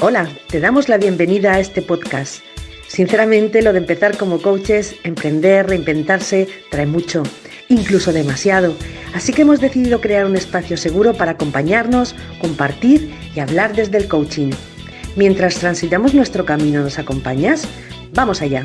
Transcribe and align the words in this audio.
Hola, 0.00 0.28
te 0.48 0.60
damos 0.60 0.88
la 0.88 0.98
bienvenida 0.98 1.54
a 1.54 1.60
este 1.60 1.80
podcast. 1.80 2.42
Sinceramente, 2.88 3.62
lo 3.62 3.72
de 3.72 3.78
empezar 3.78 4.18
como 4.18 4.42
coaches, 4.42 4.96
emprender, 5.04 5.66
reinventarse, 5.66 6.48
trae 6.70 6.84
mucho, 6.84 7.22
incluso 7.68 8.12
demasiado. 8.12 8.74
Así 9.14 9.32
que 9.32 9.42
hemos 9.42 9.60
decidido 9.60 10.00
crear 10.00 10.26
un 10.26 10.36
espacio 10.36 10.76
seguro 10.76 11.14
para 11.14 11.32
acompañarnos, 11.32 12.14
compartir 12.40 13.14
y 13.34 13.40
hablar 13.40 13.74
desde 13.74 13.98
el 13.98 14.08
coaching. 14.08 14.50
Mientras 15.16 15.56
transitamos 15.56 16.12
nuestro 16.12 16.44
camino, 16.44 16.82
¿nos 16.82 16.98
acompañas? 16.98 17.66
Vamos 18.12 18.42
allá. 18.42 18.64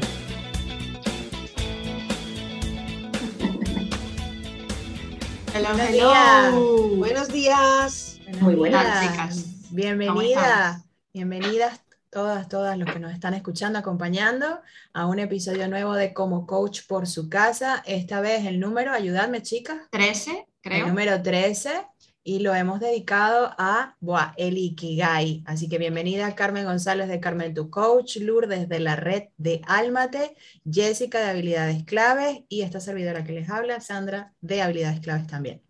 Hola, 5.56 6.52
Buenos 6.98 7.28
días. 7.30 8.20
Muy 8.42 8.56
buenas, 8.56 9.08
chicas. 9.08 9.46
Bienvenida. 9.72 10.84
Bienvenidas 11.12 11.82
todas, 12.12 12.48
todas 12.48 12.78
los 12.78 12.92
que 12.94 13.00
nos 13.00 13.12
están 13.12 13.34
escuchando, 13.34 13.80
acompañando 13.80 14.62
a 14.94 15.08
un 15.08 15.18
episodio 15.18 15.68
nuevo 15.68 15.96
de 15.96 16.14
Como 16.14 16.46
Coach 16.46 16.82
por 16.88 17.08
su 17.08 17.30
casa. 17.30 17.82
Esta 17.88 18.22
vez 18.22 18.46
el 18.46 18.60
número, 18.60 18.92
ayudadme 18.94 19.42
chicas. 19.42 19.90
13, 19.90 20.46
creo. 20.62 20.84
El 20.84 20.90
número 20.90 21.20
13 21.20 21.88
y 22.24 22.40
lo 22.40 22.54
hemos 22.54 22.80
dedicado 22.80 23.56
a 23.58 23.98
buah, 24.00 24.34
el 24.38 24.60
Ikigai. 24.60 25.42
Así 25.48 25.68
que 25.68 25.80
bienvenida 25.80 26.36
Carmen 26.36 26.66
González 26.66 27.08
de 27.08 27.20
Carmen 27.20 27.56
Tu 27.56 27.72
Coach, 27.72 28.18
Lourdes 28.18 28.70
de 28.70 28.80
la 28.80 28.96
red 28.96 29.30
de 29.38 29.64
Álmate, 29.66 30.36
Jessica 30.64 31.20
de 31.22 31.32
Habilidades 31.32 31.86
Claves 31.86 32.42
y 32.50 32.62
esta 32.62 32.80
servidora 32.80 33.24
que 33.24 33.32
les 33.32 33.50
habla, 33.50 33.82
Sandra 33.82 34.36
de 34.42 34.62
Habilidades 34.62 35.00
Claves 35.00 35.26
también. 35.26 35.64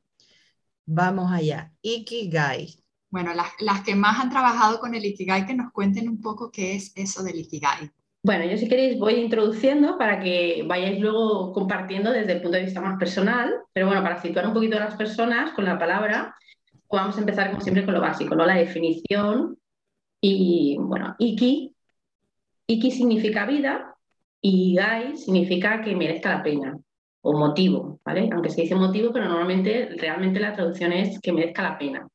Vamos 0.86 1.32
allá. 1.32 1.72
Ikigai 1.82 2.84
bueno, 3.10 3.32
las, 3.34 3.82
que 3.82 3.96
más 3.96 4.20
han 4.20 4.30
trabajado 4.30 4.80
con 4.80 4.94
el 4.94 5.06
Ikigai, 5.06 5.46
que 5.46 5.56
nos 5.56 5.72
cuenten 5.72 6.08
un 6.08 6.22
poco 6.22 6.52
qué 6.52 6.76
es 6.76 6.92
eso 6.96 7.24
del 7.24 7.40
Ikigai. 7.40 7.92
Bueno, 8.22 8.46
yo 8.46 8.58
si 8.58 8.68
queréis 8.68 9.00
voy 9.00 9.16
introduciendo 9.16 9.98
para 9.98 10.20
que 10.20 10.64
vayáis 10.68 11.00
luego 11.00 11.54
compartiendo 11.54 12.12
desde 12.12 12.34
el 12.34 12.42
punto 12.42 12.58
de 12.58 12.66
vista 12.66 12.82
más 12.82 13.00
personal, 13.00 13.54
pero 13.74 13.88
bueno, 13.88 14.04
para 14.04 14.22
situar 14.22 14.46
un 14.46 14.54
poquito 14.54 14.78
a 14.78 14.82
las 14.82 14.96
personas 14.96 15.54
con 15.54 15.66
la 15.66 15.80
palabra, 15.80 16.36
vamos 16.92 17.16
a 17.18 17.22
empezar 17.22 17.50
como 17.50 17.62
siempre 17.62 17.86
con 17.86 17.94
lo 17.94 18.02
básico, 18.02 18.36
¿no? 18.36 18.46
La 18.46 18.56
definición 18.56 19.58
y 20.22 20.78
bueno, 20.80 21.16
Iki, 21.18 21.74
Iki 22.68 22.92
significa 22.92 23.46
vida 23.46 23.96
y 24.42 24.76
Gai 24.76 25.16
significa 25.18 25.82
que 25.82 25.96
merezca 25.96 26.30
la 26.30 26.44
pena 26.44 26.78
o 27.22 27.38
motivo, 27.38 28.00
¿vale? 28.04 28.30
Aunque 28.32 28.50
se 28.50 28.62
dice 28.62 28.76
motivo, 28.76 29.12
pero 29.14 29.30
normalmente 29.30 29.90
realmente 29.98 30.40
la 30.40 30.54
traducción 30.54 30.92
es 30.94 31.20
que 31.22 31.32
merezca 31.32 31.64
la 31.64 31.78
pena. 31.78 32.08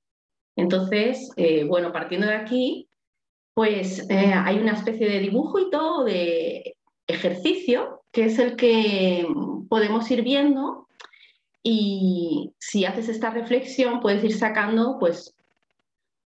Entonces, 0.57 1.31
eh, 1.37 1.65
bueno, 1.65 1.93
partiendo 1.93 2.27
de 2.27 2.37
aquí, 2.37 2.89
pues 3.55 4.09
eh, 4.11 4.33
hay 4.35 4.59
una 4.59 4.73
especie 4.73 5.09
de 5.09 5.21
dibujo 5.21 5.59
y 5.59 5.71
todo 5.71 6.05
de 6.05 6.77
ejercicio, 7.07 8.03
que 8.13 8.25
es 8.25 8.39
el 8.39 8.57
que 8.57 9.27
podemos 9.69 10.11
ir 10.11 10.23
viendo 10.23 10.89
y 11.63 12.53
si 12.59 12.85
haces 12.85 13.09
esta 13.09 13.31
reflexión 13.31 14.01
puedes 14.01 14.23
ir 14.23 14.35
sacando 14.35 14.99
pues 14.99 15.35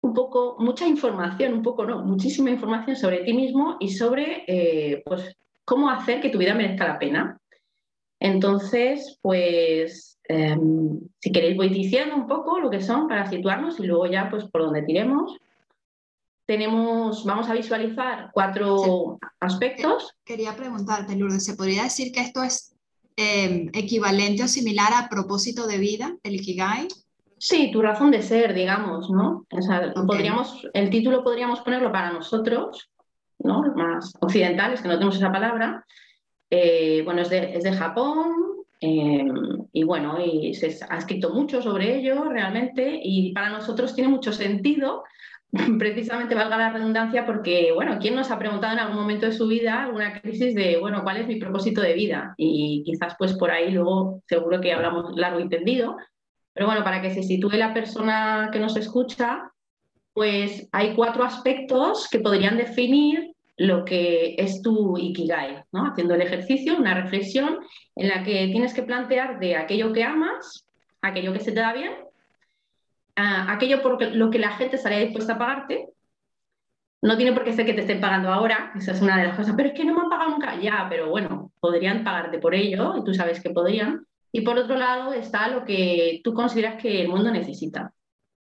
un 0.02 0.14
poco, 0.14 0.56
mucha 0.60 0.88
información, 0.88 1.54
un 1.54 1.64
poco 1.64 1.86
no, 1.86 2.04
muchísima 2.04 2.50
información 2.50 2.96
sobre 2.96 3.20
ti 3.20 3.34
mismo 3.34 3.78
y 3.80 3.90
sobre 3.90 4.44
eh, 4.48 5.04
pues 5.06 5.36
cómo 5.66 5.90
hacer 5.90 6.22
que 6.22 6.30
tu 6.30 6.38
vida 6.38 6.54
merezca 6.54 6.88
la 6.88 7.00
pena. 7.00 7.40
Entonces, 8.20 9.20
pues 9.22 10.17
Em, 10.30 11.00
si 11.20 11.32
queréis 11.32 11.56
voy 11.56 11.70
diciendo 11.70 12.16
un 12.16 12.28
poco 12.28 12.60
lo 12.60 12.70
que 12.70 12.82
son 12.82 13.08
para 13.08 13.30
situarnos 13.30 13.80
y 13.80 13.88
luego 13.88 14.08
ya 14.08 14.30
pues 14.30 14.46
por 14.46 14.62
donde 14.62 14.84
tiremos. 14.84 15.38
Tenemos, 16.46 17.26
vamos 17.26 17.50
a 17.50 17.54
visualizar 17.54 18.30
cuatro 18.34 19.20
aspectos. 19.40 20.14
Quería 20.24 20.56
preguntarte, 20.56 21.16
Lourdes, 21.16 21.44
¿se 21.44 21.56
podría 21.56 21.84
decir 21.84 22.12
que 22.12 22.22
esto 22.22 22.42
es 22.44 22.74
em, 23.16 23.70
equivalente 23.74 24.44
o 24.44 24.48
similar 24.48 24.94
a 24.94 25.10
propósito 25.10 25.68
de 25.68 25.78
vida, 25.78 26.16
el 26.24 26.36
Ikigai? 26.36 26.88
Sí, 27.38 27.70
tu 27.72 27.82
razón 27.82 28.12
de 28.12 28.22
ser, 28.22 28.54
digamos, 28.54 29.10
¿no? 29.10 29.46
podríamos, 30.08 30.68
el 30.74 30.90
título 30.90 31.24
podríamos 31.24 31.60
ponerlo 31.60 31.92
para 31.92 32.12
nosotros, 32.12 32.90
¿no? 33.40 33.62
Más 33.76 34.14
occidentales, 34.22 34.82
que 34.82 34.88
no 34.88 34.96
tenemos 34.96 35.18
esa 35.18 35.32
palabra. 35.32 35.86
Eh, 36.50 37.02
bueno, 37.06 37.22
es 37.22 37.30
de, 37.30 37.56
es 37.56 37.64
de 37.64 37.74
Japón, 37.74 38.57
Em, 38.80 39.66
y 39.74 39.84
bueno, 39.84 40.24
y 40.24 40.54
se 40.54 40.78
ha 40.88 40.98
escrito 40.98 41.32
mucho 41.32 41.62
sobre 41.62 41.98
ello 41.98 42.26
realmente 42.26 43.00
y 43.02 43.34
para 43.34 43.50
nosotros 43.50 43.96
tiene 43.96 44.10
mucho 44.10 44.32
sentido, 44.32 45.04
precisamente 45.80 46.36
valga 46.36 46.58
la 46.58 46.70
redundancia, 46.70 47.26
porque, 47.26 47.72
bueno, 47.74 47.98
¿quién 48.00 48.16
nos 48.16 48.30
ha 48.30 48.38
preguntado 48.38 48.74
en 48.74 48.80
algún 48.80 48.98
momento 48.98 49.26
de 49.26 49.32
su 49.32 49.48
vida 49.48 49.84
alguna 49.84 50.22
crisis 50.22 50.54
de, 50.54 50.78
bueno, 50.80 51.04
¿cuál 51.04 51.18
es 51.18 51.28
mi 51.28 51.38
propósito 51.38 51.82
de 51.82 51.94
vida? 51.94 52.36
Y 52.38 52.84
quizás 52.86 53.16
pues 53.18 53.34
por 53.34 53.50
ahí 53.50 53.72
luego 53.72 54.22
seguro 54.28 54.62
que 54.62 54.74
hablamos 54.74 55.16
largo 55.16 55.40
y 55.40 55.50
tendido, 55.50 55.98
pero 56.54 56.68
bueno, 56.68 56.84
para 56.84 57.02
que 57.02 57.14
se 57.14 57.24
sitúe 57.24 57.52
la 57.54 57.74
persona 57.74 58.50
que 58.52 58.60
nos 58.60 58.76
escucha, 58.78 59.52
pues 60.14 60.68
hay 60.72 60.96
cuatro 60.96 61.24
aspectos 61.24 62.08
que 62.10 62.20
podrían 62.20 62.58
definir 62.58 63.34
lo 63.58 63.86
que 63.86 64.36
es 64.38 64.62
tu 64.62 64.98
Ikigai, 64.98 65.64
haciendo 65.74 66.14
el 66.14 66.22
ejercicio, 66.22 66.78
una 66.78 66.94
reflexión 66.94 67.60
en 67.96 68.08
la 68.08 68.24
que 68.24 68.48
tienes 68.52 68.74
que 68.74 68.84
plantear 68.84 69.40
de 69.40 69.56
aquello 69.56 69.92
que 69.92 70.04
amas, 70.04 70.68
aquello 71.02 71.34
que 71.34 71.40
se 71.40 71.52
te 71.52 71.60
da 71.60 71.74
bien, 71.74 71.92
aquello 73.16 73.82
por 73.82 74.02
lo 74.16 74.30
que 74.30 74.40
la 74.40 74.52
gente 74.52 74.76
estaría 74.76 75.00
dispuesta 75.00 75.34
a 75.34 75.38
pagarte. 75.40 75.90
No 77.02 77.18
tiene 77.18 77.34
por 77.34 77.44
qué 77.44 77.54
ser 77.54 77.66
que 77.66 77.74
te 77.74 77.82
estén 77.82 78.02
pagando 78.02 78.30
ahora, 78.30 78.72
esa 78.76 78.92
es 78.92 79.02
una 79.02 79.18
de 79.18 79.28
las 79.28 79.38
cosas, 79.38 79.56
pero 79.56 79.70
es 79.70 79.76
que 79.76 79.86
no 79.86 79.94
me 79.94 80.02
han 80.02 80.10
pagado 80.10 80.32
nunca, 80.32 80.60
ya, 80.60 80.86
pero 80.90 81.10
bueno, 81.10 81.52
podrían 81.60 82.04
pagarte 82.04 82.40
por 82.40 82.54
ello 82.54 82.96
y 82.98 83.04
tú 83.04 83.14
sabes 83.14 83.42
que 83.42 83.50
podrían. 83.50 84.06
Y 84.32 84.42
por 84.42 84.58
otro 84.58 84.78
lado 84.78 85.14
está 85.14 85.48
lo 85.48 85.64
que 85.66 86.22
tú 86.24 86.34
consideras 86.34 86.82
que 86.82 87.02
el 87.02 87.08
mundo 87.08 87.32
necesita. 87.32 87.92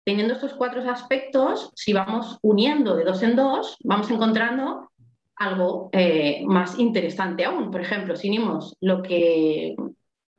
Teniendo 0.05 0.35
estos 0.35 0.55
cuatro 0.55 0.89
aspectos, 0.91 1.71
si 1.75 1.93
vamos 1.93 2.39
uniendo 2.43 2.97
de 2.97 3.05
dos 3.05 3.23
en 3.23 3.37
dos, 3.37 3.77
vamos 3.85 4.11
encontrando 4.11 4.91
algo 5.37 5.91
eh, 5.93 6.43
más 6.47 6.79
interesante 6.79 7.45
aún. 7.45 7.71
Por 7.71 7.81
ejemplo, 7.81 8.17
si 8.17 8.29
unimos 8.29 8.77
lo 8.81 9.03
que 9.03 9.75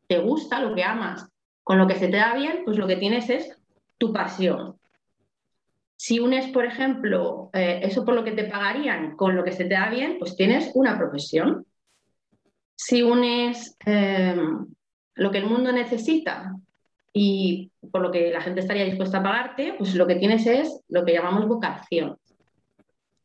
te 0.07 0.19
gusta, 0.19 0.61
lo 0.61 0.75
que 0.75 0.83
amas, 0.83 1.27
con 1.63 1.77
lo 1.77 1.87
que 1.87 1.95
se 1.95 2.07
te 2.07 2.17
da 2.17 2.35
bien, 2.35 2.61
pues 2.65 2.77
lo 2.77 2.87
que 2.87 2.95
tienes 2.95 3.29
es 3.29 3.57
tu 3.97 4.13
pasión. 4.13 4.77
Si 5.97 6.19
unes, 6.19 6.47
por 6.49 6.65
ejemplo, 6.65 7.49
eh, 7.53 7.79
eso 7.83 8.03
por 8.05 8.15
lo 8.15 8.23
que 8.23 8.33
te 8.33 8.43
pagarían 8.43 9.15
con 9.15 9.35
lo 9.35 9.43
que 9.43 9.53
se 9.53 9.65
te 9.65 9.73
da 9.75 9.89
bien, 9.89 10.17
pues 10.19 10.35
tienes 10.35 10.71
una 10.75 10.97
profesión. 10.97 11.65
Si 12.75 13.01
unes 13.01 13.77
em, 13.85 14.67
lo 15.15 15.31
que 15.31 15.37
el 15.37 15.45
mundo 15.45 15.71
necesita 15.71 16.53
y 17.13 17.71
por 17.91 18.01
lo 18.01 18.11
que 18.11 18.29
la 18.29 18.41
gente 18.41 18.59
estaría 18.59 18.83
dispuesta 18.83 19.19
a 19.19 19.23
pagarte, 19.23 19.75
pues 19.77 19.95
lo 19.95 20.05
que 20.05 20.15
tienes 20.15 20.45
es 20.45 20.81
lo 20.89 21.05
que 21.05 21.13
llamamos 21.13 21.47
vocación. 21.47 22.17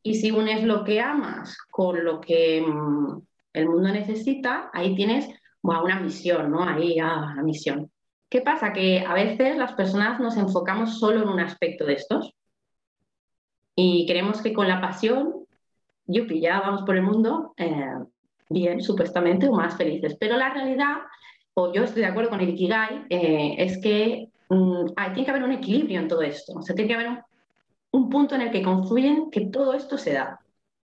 Y 0.02 0.14
si 0.14 0.30
unes 0.30 0.64
lo 0.64 0.84
que 0.84 1.00
amas 1.00 1.58
con 1.70 2.04
lo 2.04 2.20
que 2.20 2.62
mm, 2.62 3.20
el 3.52 3.68
mundo 3.68 3.90
necesita, 3.90 4.70
ahí 4.72 4.94
tienes 4.94 5.28
una 5.62 6.00
misión, 6.00 6.50
¿no? 6.50 6.62
Ahí, 6.62 6.98
ah, 6.98 7.34
la 7.36 7.42
misión. 7.42 7.90
¿Qué 8.28 8.40
pasa? 8.40 8.72
Que 8.72 9.04
a 9.06 9.12
veces 9.12 9.56
las 9.56 9.72
personas 9.72 10.20
nos 10.20 10.36
enfocamos 10.36 10.98
solo 10.98 11.22
en 11.22 11.28
un 11.28 11.40
aspecto 11.40 11.84
de 11.84 11.94
estos 11.94 12.32
y 13.74 14.06
creemos 14.06 14.40
que 14.40 14.52
con 14.52 14.68
la 14.68 14.80
pasión, 14.80 15.46
yupi, 16.06 16.40
ya 16.40 16.60
vamos 16.60 16.82
por 16.82 16.96
el 16.96 17.02
mundo 17.02 17.54
eh, 17.56 17.94
bien, 18.48 18.82
supuestamente, 18.82 19.48
o 19.48 19.52
más 19.52 19.76
felices. 19.76 20.16
Pero 20.18 20.36
la 20.36 20.52
realidad, 20.52 20.98
o 21.54 21.72
yo 21.72 21.84
estoy 21.84 22.02
de 22.02 22.08
acuerdo 22.08 22.30
con 22.30 22.40
el 22.40 22.50
Ikigai, 22.50 23.06
eh, 23.10 23.54
es 23.58 23.80
que 23.80 24.28
mm, 24.48 24.86
tiene 24.96 25.24
que 25.24 25.30
haber 25.30 25.44
un 25.44 25.52
equilibrio 25.52 26.00
en 26.00 26.08
todo 26.08 26.22
esto. 26.22 26.52
O 26.54 26.62
sea, 26.62 26.74
tiene 26.74 26.88
que 26.88 26.94
haber 26.94 27.08
un 27.08 27.18
un 27.92 28.08
punto 28.08 28.34
en 28.34 28.42
el 28.42 28.50
que 28.50 28.62
confluyen 28.62 29.30
que 29.30 29.46
todo 29.46 29.74
esto 29.74 29.98
se 29.98 30.12
da, 30.12 30.40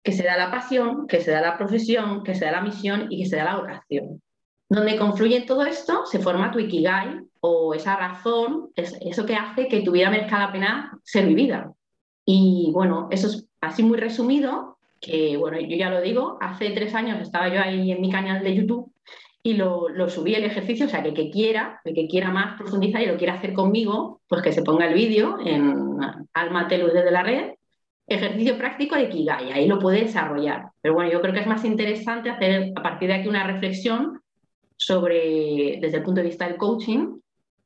que 0.04 0.12
se 0.12 0.24
da 0.24 0.38
la 0.38 0.52
pasión, 0.52 1.08
que 1.08 1.22
se 1.22 1.32
da 1.32 1.42
la 1.42 1.58
profesión, 1.58 2.24
que 2.24 2.36
se 2.36 2.46
da 2.46 2.52
la 2.52 2.62
misión 2.62 3.08
y 3.10 3.24
que 3.24 3.30
se 3.30 3.38
da 3.38 3.46
la 3.46 3.58
vocación. 3.58 4.22
Donde 4.70 4.98
confluye 4.98 5.42
todo 5.42 5.66
esto, 5.66 6.06
se 6.06 6.20
forma 6.20 6.52
tu 6.52 6.60
ikigai 6.60 7.20
o 7.42 7.74
esa 7.74 7.96
razón, 7.96 8.70
es 8.76 8.98
eso 9.02 9.26
que 9.26 9.36
hace 9.36 9.68
que 9.68 9.82
tu 9.82 9.92
vida 9.92 10.10
merezca 10.10 10.40
la 10.40 10.52
pena 10.52 10.98
ser 11.04 11.28
vivida. 11.28 11.72
Y 12.26 12.72
bueno, 12.74 13.10
eso 13.12 13.28
es 13.28 13.48
así 13.60 13.84
muy 13.84 13.98
resumido, 13.98 14.78
que 15.02 15.36
bueno, 15.36 15.60
yo 15.60 15.76
ya 15.76 15.90
lo 15.90 16.02
digo, 16.02 16.38
hace 16.40 16.72
tres 16.72 16.96
años 16.96 17.20
estaba 17.22 17.50
yo 17.54 17.62
ahí 17.62 17.92
en 17.92 18.00
mi 18.00 18.10
canal 18.10 18.42
de 18.44 18.56
YouTube 18.56 18.93
y 19.46 19.56
lo, 19.56 19.90
subí 20.10 20.36
el 20.36 20.46
ejercicio, 20.46 20.86
o 20.86 20.90
sea, 20.90 21.04
que 21.04 21.10
el 21.10 21.14
que 21.14 21.30
quiera, 21.30 21.82
el 21.84 21.94
que 21.94 22.08
quiera 22.08 22.32
más 22.32 22.58
profundizar 22.58 23.02
y 23.02 23.08
lo 23.08 23.18
quiera 23.18 23.34
hacer 23.34 23.52
conmigo, 23.52 24.22
pues 24.28 24.42
que 24.42 24.54
se 24.54 24.64
ponga 24.64 24.88
el 24.88 24.94
vídeo 24.94 25.38
en 25.46 25.98
Alma 26.34 26.70
Telus 26.70 26.94
desde 26.94 27.12
la 27.12 27.24
red, 27.24 27.52
ejercicio 28.08 28.58
práctico 28.58 28.96
de 28.96 29.10
Kigai, 29.10 29.52
ahí 29.52 29.68
lo 29.68 29.80
puede 29.80 30.02
desarrollar. 30.02 30.70
Pero 30.82 30.94
bueno, 30.94 31.12
yo 31.12 31.22
creo 31.22 31.34
que 31.34 31.42
es 31.42 31.48
más 31.48 31.66
interesante 31.66 32.30
hacer 32.30 32.72
a 32.74 32.82
partir 32.82 33.10
de 33.10 33.16
aquí 33.16 33.28
una 33.28 33.46
reflexión 33.46 34.22
sobre, 34.78 35.78
desde 35.82 35.98
el 35.98 36.04
punto 36.04 36.22
de 36.22 36.28
vista 36.28 36.48
del 36.48 36.58
coaching, 36.58 37.18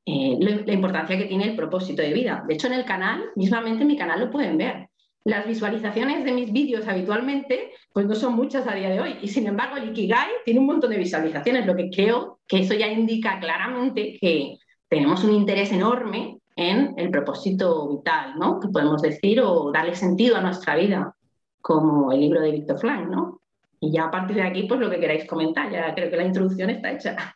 eh, 0.05 0.37
la 0.39 0.73
importancia 0.73 1.17
que 1.17 1.25
tiene 1.25 1.45
el 1.45 1.55
propósito 1.55 2.01
de 2.01 2.13
vida. 2.13 2.43
De 2.47 2.55
hecho, 2.55 2.67
en 2.67 2.73
el 2.73 2.85
canal, 2.85 3.23
mismamente 3.35 3.83
en 3.83 3.87
mi 3.87 3.97
canal 3.97 4.19
lo 4.19 4.31
pueden 4.31 4.57
ver. 4.57 4.86
Las 5.27 5.45
visualizaciones 5.45 6.23
de 6.23 6.31
mis 6.31 6.53
vídeos 6.53 6.87
habitualmente, 6.87 7.71
pues 7.91 8.05
no 8.05 8.15
son 8.15 8.33
muchas 8.33 8.65
a 8.65 8.73
día 8.73 8.89
de 8.89 9.01
hoy. 9.01 9.17
Y 9.21 9.27
sin 9.27 9.45
embargo, 9.45 9.75
el 9.75 9.89
Ikigai 9.89 10.29
tiene 10.45 10.61
un 10.61 10.67
montón 10.67 10.89
de 10.89 10.97
visualizaciones, 10.97 11.65
lo 11.65 11.75
que 11.75 11.89
creo 11.89 12.39
que 12.47 12.61
eso 12.61 12.73
ya 12.73 12.87
indica 12.87 13.37
claramente 13.37 14.17
que 14.21 14.57
tenemos 14.87 15.25
un 15.25 15.33
interés 15.33 15.73
enorme 15.73 16.39
en 16.55 16.93
el 16.95 17.11
propósito 17.11 17.89
vital, 17.89 18.35
¿no? 18.39 18.61
Que 18.61 18.69
podemos 18.69 19.01
decir, 19.01 19.41
o 19.41 19.69
darle 19.69 19.95
sentido 19.95 20.37
a 20.37 20.41
nuestra 20.41 20.77
vida, 20.77 21.13
como 21.61 22.13
el 22.13 22.21
libro 22.21 22.39
de 22.39 22.51
Víctor 22.51 22.79
Frank, 22.79 23.09
¿no? 23.09 23.41
Y 23.81 23.91
ya 23.91 24.05
a 24.05 24.11
partir 24.11 24.37
de 24.37 24.43
aquí, 24.43 24.63
pues 24.63 24.79
lo 24.79 24.89
que 24.89 24.99
queráis 24.99 25.27
comentar, 25.27 25.69
ya 25.69 25.93
creo 25.93 26.09
que 26.09 26.15
la 26.15 26.25
introducción 26.25 26.69
está 26.69 26.91
hecha. 26.93 27.35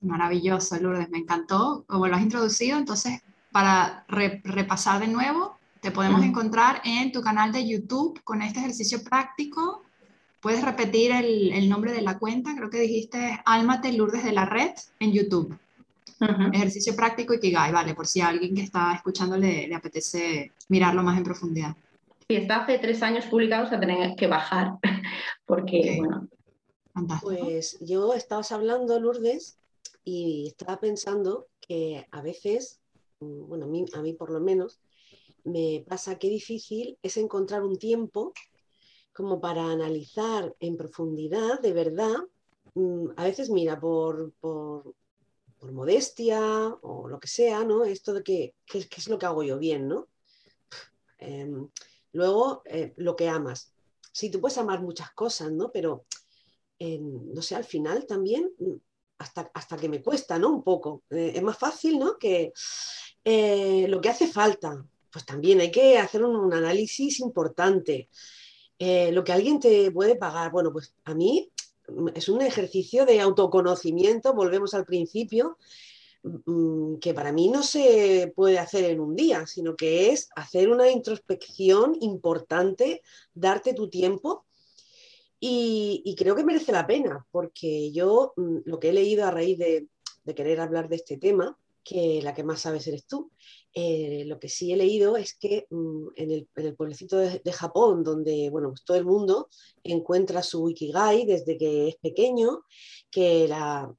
Maravilloso, 0.00 0.80
Lourdes, 0.80 1.10
me 1.10 1.18
encantó 1.18 1.84
como 1.86 2.08
lo 2.08 2.16
has 2.16 2.22
introducido. 2.22 2.78
Entonces, 2.78 3.22
para 3.52 4.06
repasar 4.08 5.00
de 5.00 5.08
nuevo, 5.08 5.59
te 5.80 5.90
podemos 5.90 6.22
encontrar 6.22 6.82
en 6.84 7.10
tu 7.10 7.22
canal 7.22 7.52
de 7.52 7.66
YouTube 7.66 8.22
con 8.22 8.42
este 8.42 8.58
ejercicio 8.58 9.02
práctico. 9.02 9.82
Puedes 10.40 10.62
repetir 10.62 11.10
el, 11.12 11.68
nombre 11.68 11.92
de 11.92 12.02
la 12.02 12.18
cuenta, 12.18 12.54
creo 12.54 12.70
que 12.70 12.80
dijiste 12.80 13.40
Álmate 13.44 13.92
Lourdes 13.92 14.24
de 14.24 14.32
la 14.32 14.44
Red 14.44 14.72
en 14.98 15.12
YouTube. 15.12 15.58
Ejercicio 16.52 16.94
práctico 16.94 17.32
y 17.32 17.40
Kigai, 17.40 17.72
vale, 17.72 17.94
por 17.94 18.06
si 18.06 18.20
a 18.20 18.28
alguien 18.28 18.54
que 18.54 18.62
está 18.62 18.92
escuchando 18.94 19.38
le, 19.38 19.74
apetece 19.74 20.52
mirarlo 20.68 21.02
más 21.02 21.16
en 21.16 21.24
profundidad. 21.24 21.74
Si 22.28 22.36
está 22.36 22.62
hace 22.62 22.78
tres 22.78 23.02
años 23.02 23.24
publicado, 23.24 23.66
se 23.66 23.78
tener 23.78 24.14
que 24.16 24.26
bajar, 24.26 24.74
porque, 25.46 25.96
bueno. 25.98 26.28
Pues 27.22 27.78
yo 27.80 28.12
estabas 28.12 28.52
hablando, 28.52 29.00
Lourdes, 29.00 29.56
y 30.04 30.48
estaba 30.48 30.78
pensando 30.78 31.46
que 31.60 32.06
a 32.10 32.20
veces, 32.20 32.80
mm, 33.20 33.46
bueno, 33.48 33.64
a 33.94 34.02
mí 34.02 34.12
por 34.12 34.30
lo 34.30 34.40
menos, 34.40 34.80
me 35.44 35.84
pasa 35.88 36.18
que 36.18 36.28
difícil 36.28 36.98
es 37.02 37.16
encontrar 37.16 37.62
un 37.62 37.78
tiempo 37.78 38.32
como 39.12 39.40
para 39.40 39.64
analizar 39.70 40.54
en 40.60 40.76
profundidad, 40.76 41.60
de 41.60 41.72
verdad, 41.72 42.16
mm, 42.74 43.10
a 43.16 43.24
veces 43.24 43.50
mira, 43.50 43.78
por, 43.78 44.32
por, 44.40 44.94
modestia 45.72 46.40
o 46.82 47.06
lo 47.06 47.20
que 47.20 47.28
sea, 47.28 47.64
¿no? 47.64 47.84
Esto 47.84 48.14
de 48.14 48.22
que, 48.22 48.54
qué 48.64 48.78
es 48.78 49.08
lo 49.08 49.18
que 49.18 49.26
hago 49.26 49.42
yo 49.42 49.58
bien, 49.58 49.88
¿no? 49.88 50.08
Em, 51.18 51.68
luego, 52.12 52.62
eh, 52.64 52.94
lo 52.96 53.14
que 53.14 53.28
amas. 53.28 53.74
Sí, 54.12 54.30
tú 54.30 54.40
puedes 54.40 54.58
amar 54.58 54.80
muchas 54.80 55.10
cosas, 55.12 55.52
¿no? 55.52 55.70
Pero, 55.70 56.06
no 56.78 57.42
sé, 57.42 57.56
al 57.56 57.64
final 57.64 58.06
también, 58.06 58.50
mm, 58.58 58.76
hasta, 59.18 59.50
hasta 59.54 59.76
que 59.76 59.88
me 59.88 60.02
cuesta, 60.02 60.38
¿no? 60.38 60.48
Un 60.50 60.62
poco. 60.64 61.04
Eh, 61.10 61.32
es 61.36 61.42
más 61.42 61.58
fácil, 61.58 61.98
¿no? 61.98 62.18
Que 62.18 62.52
eh, 63.24 63.86
lo 63.88 64.00
que 64.00 64.08
hace 64.08 64.26
falta, 64.26 64.84
pues 65.12 65.24
también 65.24 65.60
hay 65.60 65.70
que 65.70 65.98
hacer 65.98 66.24
un, 66.24 66.52
análisis 66.52 67.20
importante. 67.20 68.08
Eh, 68.78 69.12
lo 69.12 69.24
que 69.24 69.32
alguien 69.32 69.60
te 69.60 69.90
puede 69.90 70.16
pagar, 70.16 70.50
bueno, 70.50 70.72
pues 70.72 70.94
a 71.04 71.14
mí 71.14 71.50
es 72.14 72.28
un 72.28 72.40
ejercicio 72.40 73.04
de 73.04 73.20
autoconocimiento, 73.20 74.34
volvemos 74.34 74.74
al 74.74 74.84
principio, 74.84 75.58
mm, 76.22 76.96
que 76.96 77.14
para 77.14 77.32
mí 77.32 77.48
no 77.48 77.62
se 77.62 78.32
puede 78.34 78.58
hacer 78.58 78.84
en 78.84 79.00
un 79.00 79.16
día, 79.16 79.46
sino 79.46 79.76
que 79.76 80.10
es 80.10 80.28
hacer 80.36 80.70
una 80.70 80.90
introspección 80.90 81.96
importante, 82.00 83.02
darte 83.34 83.74
tu 83.74 83.88
tiempo 83.90 84.44
y, 85.40 86.14
creo 86.18 86.36
que 86.36 86.44
merece 86.44 86.70
la 86.72 86.86
pena, 86.86 87.26
porque 87.30 87.90
yo 87.92 88.34
mm, 88.36 88.58
lo 88.64 88.78
que 88.78 88.90
he 88.90 88.92
leído 88.92 89.24
a 89.26 89.30
raíz 89.30 89.58
de, 89.58 89.88
de 90.24 90.34
querer 90.34 90.60
hablar 90.60 90.88
de 90.88 90.96
este 90.96 91.16
tema, 91.16 91.58
que 91.82 92.20
la 92.22 92.34
que 92.34 92.44
más 92.44 92.60
sabes 92.60 92.86
eres 92.86 93.06
tú, 93.06 93.30
eh, 93.72 94.24
lo 94.26 94.40
que 94.40 94.48
sí 94.48 94.72
he 94.72 94.76
leído 94.76 95.16
es 95.16 95.34
que 95.34 95.66
mm, 95.70 96.08
en, 96.16 96.48
el, 96.56 96.74
pueblecito 96.76 97.16
de, 97.18 97.52
Japón, 97.52 98.02
donde 98.02 98.50
bueno, 98.50 98.70
pues 98.70 98.84
todo 98.84 98.96
el 98.96 99.04
mundo 99.04 99.48
encuentra 99.84 100.42
su 100.42 100.68
ikigai 100.68 101.24
desde 101.24 101.56
que 101.56 101.88
es 101.88 101.96
pequeño, 101.96 102.64
que 103.10 103.46
la, 103.48 103.94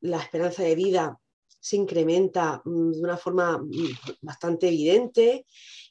esperanza 0.00 0.62
de 0.62 0.74
vida 0.74 1.18
se 1.60 1.76
incrementa 1.76 2.62
mm, 2.64 2.92
de 2.92 3.00
una 3.00 3.16
forma 3.18 3.58
mm, 3.58 3.90
bastante 4.22 4.68
evidente, 4.68 5.46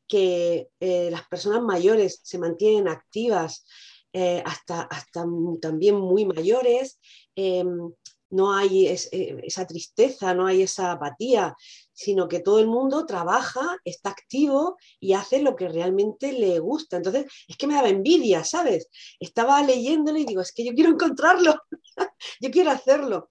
que 0.07 0.69
eh, 0.79 1.09
las 1.11 1.27
personas 1.27 1.61
mayores 1.61 2.19
se 2.23 2.37
mantienen 2.39 2.87
activas 2.87 3.65
eh, 4.13 4.43
hasta, 4.45 4.81
hasta 4.81 5.25
también 5.61 5.95
muy 5.95 6.25
mayores 6.25 6.99
em, 7.35 7.93
no 8.31 8.53
hay 8.53 8.87
esa 8.87 9.67
tristeza, 9.67 10.33
no 10.33 10.47
hay 10.47 10.63
esa 10.63 10.93
apatía, 10.93 11.55
sino 11.93 12.27
que 12.27 12.39
todo 12.39 12.59
el 12.59 12.67
mundo 12.67 13.05
trabaja, 13.05 13.77
está 13.85 14.09
activo 14.09 14.77
y 14.99 15.13
hace 15.13 15.41
lo 15.41 15.55
que 15.55 15.67
realmente 15.67 16.33
le 16.33 16.59
gusta. 16.59 16.97
Entonces, 16.97 17.25
es 17.47 17.57
que 17.57 17.67
me 17.67 17.75
daba 17.75 17.89
envidia, 17.89 18.43
¿sabes? 18.43 18.87
Estaba 19.19 19.61
leyéndolo 19.63 20.17
y 20.17 20.25
digo, 20.25 20.41
es 20.41 20.51
que 20.51 20.65
yo 20.65 20.73
quiero 20.73 20.91
encontrarlo, 20.91 21.55
yo 22.41 22.51
quiero 22.51 22.71
hacerlo. 22.71 23.29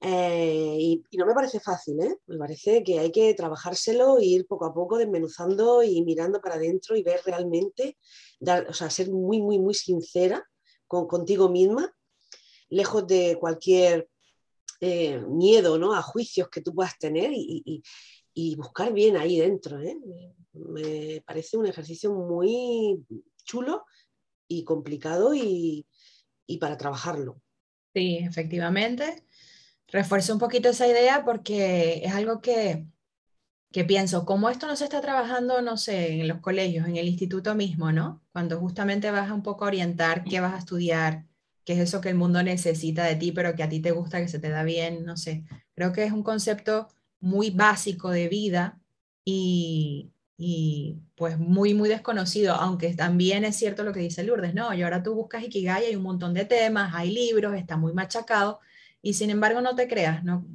Eh, 0.00 0.76
y, 0.78 1.02
no 1.16 1.26
me 1.26 1.34
parece 1.34 1.58
fácil, 1.58 2.00
¿eh? 2.00 2.16
me 2.26 2.36
parece 2.36 2.84
que 2.84 2.98
hay 2.98 3.10
que 3.10 3.32
trabajárselo 3.34 4.18
e 4.18 4.26
ir 4.26 4.46
poco 4.46 4.66
a 4.66 4.74
poco 4.74 4.98
desmenuzando 4.98 5.82
y 5.82 6.02
mirando 6.02 6.40
para 6.40 6.56
adentro 6.56 6.96
y 6.96 7.02
ver 7.02 7.20
realmente, 7.24 7.96
o 8.68 8.74
sea, 8.74 8.90
ser 8.90 9.10
muy, 9.10 9.40
muy, 9.40 9.58
muy 9.58 9.74
sincera 9.74 10.44
con, 10.86 11.06
contigo 11.06 11.48
misma, 11.48 11.92
lejos 12.68 13.06
de 13.06 13.38
cualquier 13.40 14.08
eh, 14.80 15.22
miedo 15.28 15.78
¿no? 15.78 15.94
a 15.94 16.02
juicios 16.02 16.48
que 16.48 16.60
tú 16.60 16.74
puedas 16.74 16.98
tener 16.98 17.30
y, 17.32 17.82
buscar 18.56 18.92
bien 18.92 19.16
ahí 19.16 19.38
dentro. 19.38 19.80
¿eh? 19.80 19.96
Me 20.52 21.22
parece 21.26 21.56
un 21.56 21.66
ejercicio 21.66 22.12
muy 22.12 23.02
chulo 23.44 23.84
y 24.48 24.64
complicado 24.64 25.34
y, 25.34 25.86
para 26.60 26.76
trabajarlo. 26.76 27.40
Sí, 27.94 28.18
efectivamente. 28.18 29.24
Refuerzo 29.88 30.32
un 30.32 30.38
poquito 30.38 30.68
esa 30.68 30.86
idea 30.86 31.24
porque 31.24 32.02
es 32.04 32.12
algo 32.12 32.40
que, 32.40 32.86
que 33.72 33.84
pienso, 33.84 34.24
como 34.26 34.50
esto 34.50 34.66
no 34.66 34.76
se 34.76 34.84
está 34.84 35.00
trabajando, 35.00 35.62
no 35.62 35.76
sé, 35.76 36.20
en 36.20 36.28
los 36.28 36.40
colegios, 36.40 36.86
en 36.86 36.96
el 36.96 37.08
instituto 37.08 37.54
mismo, 37.54 37.92
¿no? 37.92 38.22
Cuando 38.32 38.58
justamente 38.58 39.10
vas 39.10 39.30
a 39.30 39.34
un 39.34 39.42
poco 39.42 39.64
a 39.64 39.68
orientar 39.68 40.24
qué 40.24 40.40
vas 40.40 40.54
a 40.54 40.58
estudiar, 40.58 41.24
que 41.66 41.74
es 41.74 41.80
eso 41.80 42.00
que 42.00 42.10
el 42.10 42.14
mundo 42.14 42.42
necesita 42.44 43.04
de 43.04 43.16
ti, 43.16 43.32
pero 43.32 43.56
que 43.56 43.64
a 43.64 43.68
ti 43.68 43.80
te 43.80 43.90
gusta, 43.90 44.20
que 44.20 44.28
se 44.28 44.38
te 44.38 44.48
da 44.48 44.62
bien, 44.62 45.04
no 45.04 45.16
sé. 45.16 45.44
Creo 45.74 45.92
que 45.92 46.04
es 46.04 46.12
un 46.12 46.22
concepto 46.22 46.88
muy 47.20 47.50
básico 47.50 48.10
de 48.10 48.28
vida 48.28 48.80
y, 49.24 50.12
pues 51.16 51.38
muy, 51.38 51.74
muy 51.74 51.88
desconocido, 51.88 52.54
aunque 52.54 52.94
también 52.94 53.44
es 53.44 53.56
cierto 53.56 53.82
lo 53.82 53.92
que 53.92 54.00
dice 54.00 54.22
Lourdes, 54.22 54.54
no, 54.54 54.72
y 54.74 54.82
ahora 54.82 55.02
tú 55.02 55.14
buscas 55.14 55.42
Ikigai, 55.42 55.86
hay 55.86 55.96
un 55.96 56.04
montón 56.04 56.34
de 56.34 56.44
temas, 56.44 56.94
hay 56.94 57.10
libros, 57.10 57.56
está 57.56 57.76
muy 57.76 57.92
machacado, 57.92 58.60
y 59.02 59.14
sin 59.14 59.30
embargo 59.30 59.60
no 59.60 59.74
te 59.74 59.88
creas, 59.88 60.22
¿no? 60.22 60.46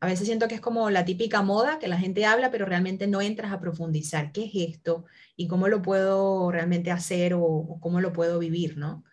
A 0.00 0.06
veces 0.06 0.26
siento 0.26 0.48
que 0.48 0.54
es 0.54 0.60
como 0.62 0.88
la 0.90 1.04
típica 1.04 1.42
moda 1.42 1.78
que 1.78 1.88
la 1.88 1.98
gente 1.98 2.24
habla, 2.24 2.50
pero 2.50 2.64
realmente 2.64 3.06
no 3.06 3.20
entras 3.20 3.52
a 3.52 3.60
profundizar 3.60 4.32
qué 4.32 4.44
es 4.46 4.52
esto 4.54 5.04
y 5.36 5.46
cómo 5.46 5.68
lo 5.68 5.82
puedo 5.82 6.50
realmente 6.50 6.90
hacer 6.90 7.34
o 7.34 7.78
cómo 7.80 8.00
lo 8.00 8.12
puedo 8.12 8.38
vivir, 8.38 8.78
¿no? 8.78 9.04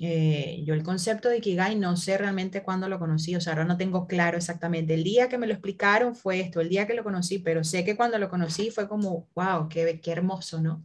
Eh, 0.00 0.64
yo 0.66 0.74
el 0.74 0.82
concepto 0.82 1.28
de 1.28 1.38
Ikigai 1.38 1.76
no 1.76 1.96
sé 1.96 2.18
realmente 2.18 2.64
cuándo 2.64 2.88
lo 2.88 2.98
conocí, 2.98 3.36
o 3.36 3.40
sea, 3.40 3.52
ahora 3.52 3.64
no 3.64 3.76
tengo 3.76 4.06
claro 4.06 4.36
exactamente. 4.36 4.94
El 4.94 5.04
día 5.04 5.28
que 5.28 5.38
me 5.38 5.46
lo 5.46 5.52
explicaron 5.52 6.16
fue 6.16 6.40
esto, 6.40 6.60
el 6.60 6.68
día 6.68 6.86
que 6.86 6.94
lo 6.94 7.04
conocí, 7.04 7.38
pero 7.38 7.62
sé 7.62 7.84
que 7.84 7.96
cuando 7.96 8.18
lo 8.18 8.28
conocí 8.28 8.70
fue 8.70 8.88
como, 8.88 9.28
wow, 9.34 9.68
qué, 9.68 10.00
qué 10.00 10.10
hermoso, 10.10 10.60
¿no? 10.60 10.84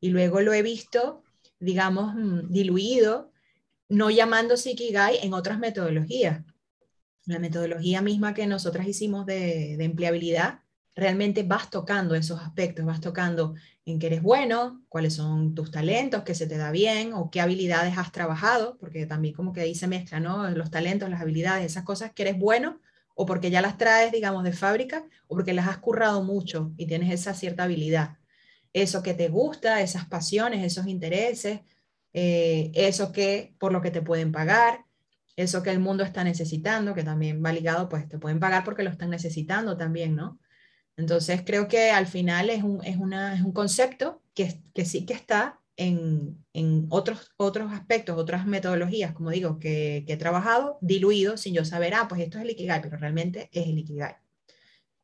Y 0.00 0.10
luego 0.10 0.40
lo 0.40 0.52
he 0.52 0.62
visto, 0.62 1.24
digamos, 1.58 2.14
mm, 2.14 2.52
diluido, 2.52 3.32
no 3.88 4.10
llamándose 4.10 4.70
Ikigai 4.70 5.18
en 5.22 5.34
otras 5.34 5.58
metodologías. 5.58 6.44
La 7.26 7.38
metodología 7.40 8.02
misma 8.02 8.34
que 8.34 8.46
nosotras 8.46 8.86
hicimos 8.86 9.26
de, 9.26 9.76
de 9.76 9.84
empleabilidad, 9.84 10.60
realmente 10.98 11.44
vas 11.44 11.70
tocando 11.70 12.16
esos 12.16 12.40
aspectos, 12.40 12.84
vas 12.84 13.00
tocando 13.00 13.54
en 13.84 14.00
qué 14.00 14.08
eres 14.08 14.20
bueno, 14.20 14.82
cuáles 14.88 15.14
son 15.14 15.54
tus 15.54 15.70
talentos, 15.70 16.24
qué 16.24 16.34
se 16.34 16.48
te 16.48 16.56
da 16.56 16.72
bien 16.72 17.12
o 17.12 17.30
qué 17.30 17.40
habilidades 17.40 17.96
has 17.96 18.10
trabajado, 18.10 18.76
porque 18.80 19.06
también 19.06 19.32
como 19.32 19.52
que 19.52 19.60
ahí 19.60 19.76
se 19.76 19.86
mezcla, 19.86 20.18
¿no? 20.18 20.50
Los 20.50 20.72
talentos, 20.72 21.08
las 21.08 21.20
habilidades, 21.20 21.64
esas 21.64 21.84
cosas 21.84 22.12
que 22.12 22.22
eres 22.22 22.36
bueno 22.36 22.80
o 23.14 23.26
porque 23.26 23.50
ya 23.50 23.62
las 23.62 23.78
traes, 23.78 24.10
digamos, 24.10 24.42
de 24.42 24.52
fábrica 24.52 25.04
o 25.28 25.36
porque 25.36 25.52
las 25.52 25.68
has 25.68 25.78
currado 25.78 26.24
mucho 26.24 26.72
y 26.76 26.86
tienes 26.86 27.12
esa 27.12 27.32
cierta 27.32 27.62
habilidad. 27.62 28.18
Eso 28.72 29.00
que 29.00 29.14
te 29.14 29.28
gusta, 29.28 29.80
esas 29.80 30.06
pasiones, 30.06 30.64
esos 30.64 30.88
intereses, 30.88 31.60
eh, 32.12 32.72
eso 32.74 33.12
que 33.12 33.54
por 33.60 33.72
lo 33.72 33.80
que 33.80 33.92
te 33.92 34.02
pueden 34.02 34.32
pagar, 34.32 34.84
eso 35.36 35.62
que 35.62 35.70
el 35.70 35.78
mundo 35.78 36.02
está 36.02 36.24
necesitando, 36.24 36.92
que 36.92 37.04
también 37.04 37.40
va 37.44 37.52
ligado, 37.52 37.88
pues 37.88 38.08
te 38.08 38.18
pueden 38.18 38.40
pagar 38.40 38.64
porque 38.64 38.82
lo 38.82 38.90
están 38.90 39.10
necesitando 39.10 39.76
también, 39.76 40.16
¿no? 40.16 40.40
Entonces 40.98 41.42
creo 41.46 41.68
que 41.68 41.90
al 41.90 42.08
final 42.08 42.50
es 42.50 42.64
un, 42.64 42.84
es 42.84 42.96
una, 42.96 43.36
es 43.36 43.42
un 43.42 43.52
concepto 43.52 44.20
que, 44.34 44.60
que, 44.74 44.84
sí 44.84 45.06
que 45.06 45.14
está 45.14 45.60
en, 45.76 46.44
en, 46.52 46.86
otros, 46.90 47.30
otros 47.36 47.72
aspectos, 47.72 48.18
otras 48.18 48.46
metodologías, 48.46 49.12
como 49.12 49.30
digo, 49.30 49.60
que, 49.60 50.04
he 50.08 50.16
trabajado, 50.16 50.76
diluido 50.80 51.36
sin 51.36 51.54
yo 51.54 51.64
saber, 51.64 51.94
ah, 51.94 52.06
pues 52.08 52.20
esto 52.20 52.38
es 52.38 52.44
el 52.44 52.50
Ikigai, 52.50 52.82
pero 52.82 52.96
realmente 52.96 53.48
es 53.52 53.68
el 53.68 53.78
Ikigai. 53.78 54.16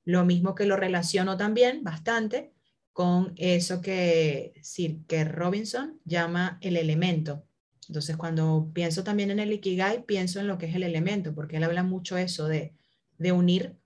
Lo 0.04 0.24
mismo 0.24 0.56
que 0.56 0.66
lo 0.66 0.76
relaciono 0.76 1.36
también 1.36 1.84
bastante 1.84 2.52
con 2.92 3.32
eso 3.36 3.80
que 3.80 4.54
Sir 4.62 4.98
que 5.06 5.24
Robinson 5.24 6.00
llama 6.04 6.58
el 6.60 6.76
elemento. 6.76 7.46
Entonces, 7.86 8.16
cuando 8.16 8.68
pienso 8.74 9.04
también 9.04 9.30
en 9.30 9.38
el 9.38 9.52
Ikigai, 9.52 10.04
pienso 10.06 10.40
en 10.40 10.48
lo 10.48 10.58
que 10.58 10.66
es 10.66 10.74
el 10.74 10.82
elemento, 10.82 11.36
porque 11.36 11.58
él 11.58 11.62
habla 11.64 11.84
mucho 11.84 12.16
eso 12.16 12.48
de, 12.48 12.74
de 13.18 13.30
unir 13.30 13.76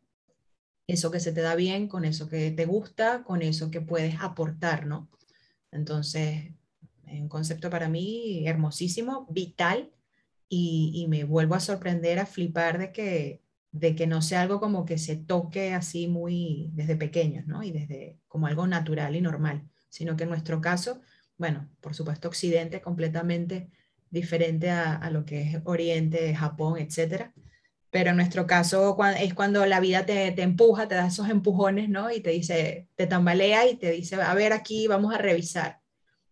eso 0.88 1.12
que 1.12 1.20
se 1.20 1.32
te 1.32 1.42
da 1.42 1.54
bien 1.54 1.86
con 1.86 2.04
eso 2.04 2.28
que 2.28 2.50
te 2.50 2.66
gusta, 2.66 3.22
con 3.22 3.42
eso 3.42 3.70
que 3.70 3.80
puedes 3.80 4.16
aportar, 4.20 4.86
¿no? 4.86 5.08
Entonces, 5.70 6.52
un 7.04 7.28
concepto 7.28 7.70
para 7.70 7.88
mí 7.88 8.46
hermosísimo, 8.48 9.26
vital, 9.30 9.92
y, 10.48 11.06
me 11.08 11.24
vuelvo 11.24 11.54
a 11.54 11.60
sorprender, 11.60 12.18
a 12.18 12.26
flipar 12.26 12.78
de 12.78 12.92
que 12.92 13.42
de 13.70 13.94
que 13.94 14.06
no 14.06 14.22
sea 14.22 14.42
algo 14.42 14.60
como 14.60 14.86
que 14.86 14.96
se 14.98 15.16
toque 15.16 15.74
así 15.74 16.08
muy 16.08 16.70
desde 16.72 16.96
pequeños, 16.96 17.46
¿no? 17.46 17.62
Y 17.62 17.70
desde 17.70 18.18
como 18.26 18.46
algo 18.46 18.66
natural 18.66 19.14
y 19.14 19.20
normal, 19.20 19.68
sino 19.90 20.16
que 20.16 20.24
en 20.24 20.30
nuestro 20.30 20.60
caso, 20.62 21.02
bueno, 21.36 21.68
por 21.80 21.94
supuesto 21.94 22.28
Occidente 22.28 22.80
completamente 22.80 23.70
diferente 24.10 24.70
a, 24.70 25.10
lo 25.10 25.24
que 25.26 25.42
es 25.42 25.58
Oriente, 25.64 26.34
Japón, 26.34 26.78
etcétera. 26.78 27.34
Pero 27.90 28.10
en 28.10 28.16
nuestro 28.16 28.46
caso 28.46 28.96
es 29.18 29.34
cuando 29.34 29.64
la 29.64 29.80
vida 29.80 30.04
te, 30.04 30.42
empuja, 30.42 30.88
te 30.88 30.94
da 30.94 31.06
esos 31.06 31.28
empujones, 31.30 31.88
¿no? 31.88 32.10
Y 32.10 32.20
te 32.20 32.30
dice, 32.30 32.88
te 32.96 33.06
tambalea 33.06 33.66
y 33.68 33.76
te 33.76 33.90
dice, 33.92 34.16
a 34.16 34.34
ver, 34.34 34.52
aquí 34.52 34.86
vamos 34.86 35.14
a 35.14 35.18
revisar. 35.18 35.80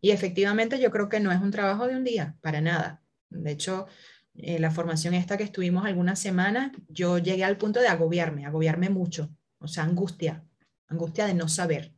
Y 0.00 0.10
efectivamente 0.10 0.78
yo 0.78 0.90
creo 0.90 1.08
que 1.08 1.20
no 1.20 1.32
es 1.32 1.40
un 1.40 1.50
trabajo 1.50 1.88
de 1.88 1.96
un 1.96 2.04
día, 2.04 2.36
para 2.42 2.60
nada. 2.60 3.02
De 3.30 3.52
hecho, 3.52 3.86
eh, 4.34 4.58
la 4.58 4.70
formación 4.70 5.14
esta 5.14 5.38
que 5.38 5.44
estuvimos 5.44 5.86
algunas 5.86 6.18
semanas, 6.18 6.72
yo 6.88 7.18
llegué 7.18 7.44
al 7.44 7.56
punto 7.56 7.80
de 7.80 7.88
agobiarme, 7.88 8.44
agobiarme 8.44 8.90
mucho, 8.90 9.30
o 9.58 9.66
sea, 9.66 9.84
angustia, 9.84 10.44
angustia 10.88 11.26
de 11.26 11.34
no 11.34 11.48
saber, 11.48 11.94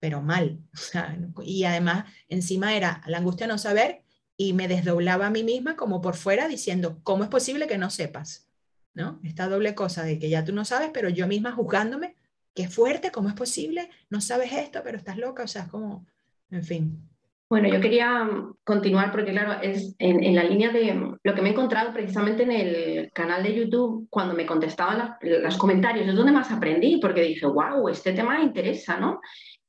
pero 0.00 0.20
mal. 0.20 0.58
y 1.44 1.64
además, 1.64 2.06
encima 2.28 2.74
era 2.74 3.02
la 3.06 3.18
angustia 3.18 3.46
de 3.46 3.52
no 3.52 3.58
saber 3.58 4.02
y 4.36 4.52
me 4.52 4.68
desdoblaba 4.68 5.26
a 5.26 5.30
mí 5.30 5.44
misma 5.44 5.76
como 5.76 6.00
por 6.00 6.16
fuera 6.16 6.48
diciendo, 6.48 7.00
¿cómo 7.04 7.22
es 7.22 7.30
posible 7.30 7.68
que 7.68 7.78
no 7.78 7.90
sepas? 7.90 8.49
¿No? 8.94 9.20
Esta 9.22 9.48
doble 9.48 9.74
cosa 9.74 10.02
de 10.02 10.18
que 10.18 10.28
ya 10.28 10.44
tú 10.44 10.52
no 10.52 10.64
sabes, 10.64 10.90
pero 10.92 11.08
yo 11.08 11.26
misma 11.28 11.52
juzgándome, 11.52 12.16
qué 12.54 12.68
fuerte, 12.68 13.10
¿cómo 13.10 13.28
es 13.28 13.34
posible? 13.34 13.88
No 14.10 14.20
sabes 14.20 14.52
esto, 14.52 14.80
pero 14.82 14.98
estás 14.98 15.16
loca, 15.16 15.44
o 15.44 15.46
sea, 15.46 15.62
es 15.62 15.68
como, 15.68 16.06
en 16.50 16.64
fin. 16.64 17.10
Bueno, 17.50 17.68
yo 17.68 17.80
quería 17.80 18.22
mm, 18.22 18.58
continuar 18.62 19.10
porque, 19.10 19.32
claro, 19.32 19.60
es 19.60 19.96
en, 19.98 20.36
la 20.36 20.44
línea 20.44 20.70
de 20.70 20.94
mm, 20.94 21.18
lo 21.24 21.34
que 21.34 21.42
me 21.42 21.48
he 21.48 21.52
encontrado 21.52 21.92
precisamente 21.92 22.44
en 22.44 22.52
el 22.52 23.10
canal 23.12 23.42
de 23.42 23.54
YouTube, 23.56 24.06
cuando 24.08 24.34
me 24.34 24.46
contestaban 24.46 25.16
los 25.20 25.56
comentarios, 25.58 26.06
es 26.06 26.14
donde 26.14 26.30
más 26.30 26.52
aprendí, 26.52 26.98
porque 27.00 27.22
dije, 27.22 27.46
wow, 27.46 27.88
este 27.88 28.12
tema 28.12 28.38
me 28.38 28.44
interesa, 28.44 29.00
¿no? 29.00 29.20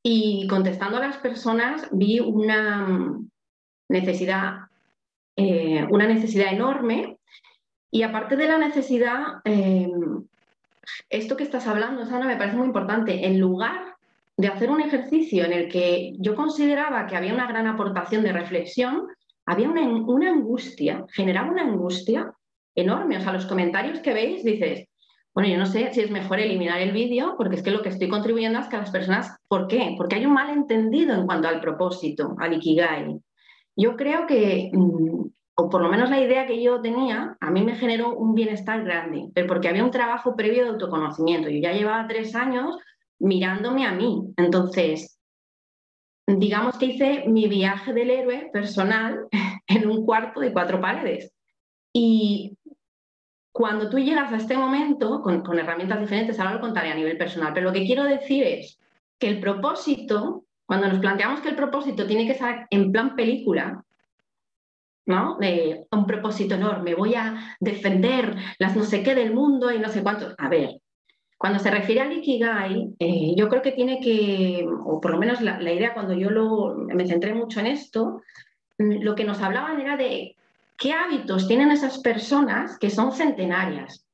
Y 0.04 0.46
contestando 0.48 0.98
a 0.98 1.08
las 1.08 1.18
personas 1.18 1.88
vi 1.92 2.20
una 2.20 2.88
mm, 2.88 3.30
necesidad, 3.90 4.58
eh, 5.36 5.84
una 5.90 6.06
necesidad 6.08 6.54
enorme. 6.54 7.18
Y 7.92 8.04
aparte 8.04 8.38
de 8.38 8.48
la 8.48 8.58
necesidad, 8.58 9.42
eh, 9.44 9.90
esto 11.10 11.36
que 11.36 11.44
estás 11.44 11.68
hablando, 11.68 12.06
Sana, 12.06 12.26
me 12.26 12.38
parece 12.38 12.58
muy 12.58 12.66
importante. 12.66 13.26
En 13.26 13.40
lugar 13.40 13.96
de 14.38 14.48
hacer 14.48 14.72
un 14.72 14.82
ejercicio 14.82 15.46
en 15.46 15.54
el 15.54 15.68
que 15.70 16.14
yo 16.18 16.36
consideraba 16.36 17.06
que 17.06 17.16
había 17.16 17.34
una 17.34 17.48
gran 17.48 17.68
aportación 17.68 18.24
de 18.24 18.32
reflexión, 18.32 19.08
había 19.46 19.70
una, 19.70 19.82
una 19.82 20.30
angustia, 20.30 21.06
generaba 21.12 21.52
una 21.52 21.64
angustia 21.64 22.34
enorme. 22.76 23.18
O 23.18 23.22
sea, 23.22 23.34
los 23.34 23.46
comentarios 23.46 24.00
que 24.00 24.14
veis 24.14 24.44
dices, 24.44 24.88
bueno, 25.34 25.50
yo 25.50 25.58
no 25.58 25.66
sé 25.66 25.94
si 25.94 26.02
es 26.02 26.12
mejor 26.12 26.40
eliminar 26.40 26.82
el 26.82 26.92
vídeo, 26.92 27.36
porque 27.38 27.56
es 27.56 27.64
que 27.64 27.72
lo 27.72 27.82
que 27.82 27.90
estoy 27.90 28.10
contribuyendo 28.10 28.60
es 28.60 28.68
que 28.68 28.78
las 28.78 28.92
personas, 28.92 29.38
¿por 29.48 29.68
qué? 29.68 29.96
Porque 29.98 30.16
hay 30.16 30.26
un 30.26 30.34
malentendido 30.34 31.14
en 31.14 31.26
cuanto 31.26 31.48
al 31.48 31.62
propósito, 31.62 32.36
al 32.40 32.54
ikigai. 32.54 33.20
Yo 33.76 33.96
creo 33.96 34.28
que, 34.28 34.70
mm, 34.74 35.26
o 35.56 35.70
por 35.70 35.82
lo 35.82 35.90
menos 35.90 36.10
la 36.10 36.22
idea 36.22 36.46
que 36.46 36.62
yo 36.62 36.82
tenía, 36.82 37.38
a 37.40 37.52
mí 37.52 37.64
me 37.64 37.76
generó 37.76 38.16
un 38.16 38.34
bienestar 38.34 38.84
grande, 38.84 39.30
pero 39.34 39.48
porque 39.48 39.68
había 39.68 39.84
un 39.84 39.92
trabajo 39.92 40.36
previo 40.36 40.64
de 40.64 40.70
autoconocimiento. 40.70 41.50
Yo 41.50 41.60
ya 41.60 41.74
llevaba 41.74 42.08
tres 42.08 42.36
años 42.36 42.78
mirándome 43.20 43.86
a 43.86 43.92
mí. 43.92 44.34
Entonces, 44.38 45.20
digamos 46.26 46.78
que 46.78 46.88
hice 46.88 47.26
mi 47.28 47.48
viaje 47.48 47.94
del 47.94 48.10
héroe 48.10 48.50
personal 48.52 49.28
en 49.68 49.90
un 49.90 50.06
cuarto 50.06 50.40
de 50.40 50.54
cuatro 50.54 50.80
paredes. 50.80 51.34
Y 51.94 52.58
cuando 53.52 53.90
tú 53.90 54.00
llegas 54.00 54.32
a 54.32 54.38
este 54.38 54.58
momento 54.58 55.22
con, 55.22 55.44
herramientas 55.60 56.00
diferentes, 56.00 56.40
ahora 56.40 56.54
lo 56.54 56.62
contaré 56.62 56.92
a 56.92 56.96
nivel 56.96 57.18
personal, 57.18 57.54
pero 57.54 57.68
lo 57.68 57.74
que 57.74 57.86
quiero 57.86 58.06
decir 58.06 58.44
es 58.44 58.80
que 59.20 59.28
el 59.28 59.40
propósito, 59.40 60.46
cuando 60.66 60.88
nos 60.88 61.00
planteamos 61.00 61.42
que 61.42 61.50
el 61.50 61.56
propósito 61.56 62.08
tiene 62.08 62.26
que 62.26 62.36
ser 62.36 62.66
en 62.70 62.92
plan 62.92 63.16
película, 63.16 63.84
¿no? 65.06 65.38
Un 65.92 66.06
propósito 66.06 66.56
enorme, 66.56 66.96
voy 66.96 67.16
a 67.16 67.56
defender 67.60 68.36
las 68.60 68.76
no 68.76 68.84
sé 68.84 69.04
qué 69.04 69.16
del 69.16 69.34
mundo 69.34 69.72
y 69.72 69.80
no 69.80 69.90
sé 69.90 70.04
cuánto. 70.04 70.34
A 70.38 70.50
ver, 70.50 70.82
cuando 71.42 71.58
se 71.58 71.72
refiere 71.72 72.02
al 72.02 72.14
Ikigai, 72.14 72.94
eh, 73.00 73.34
yo 73.36 73.50
creo 73.50 73.64
que 73.64 73.72
tiene 73.72 74.00
que, 74.00 74.64
o 74.86 75.02
por 75.02 75.12
lo 75.12 75.18
menos 75.18 75.42
la, 75.42 75.60
idea 75.74 75.94
cuando 75.94 76.14
yo 76.14 76.30
lo, 76.30 76.76
me 76.76 77.08
centré 77.08 77.34
mucho 77.34 77.60
en 77.60 77.68
esto, 77.68 78.22
mm, 78.78 79.02
lo 79.02 79.16
que 79.16 79.24
nos 79.24 79.42
hablaban 79.42 79.82
era 79.82 79.98
de 79.98 80.36
qué 80.78 80.94
hábitos 80.94 81.48
tienen 81.48 81.72
esas 81.72 82.00
personas 82.00 82.78
que 82.78 82.92
son 82.92 83.12
centenarias. 83.12 84.06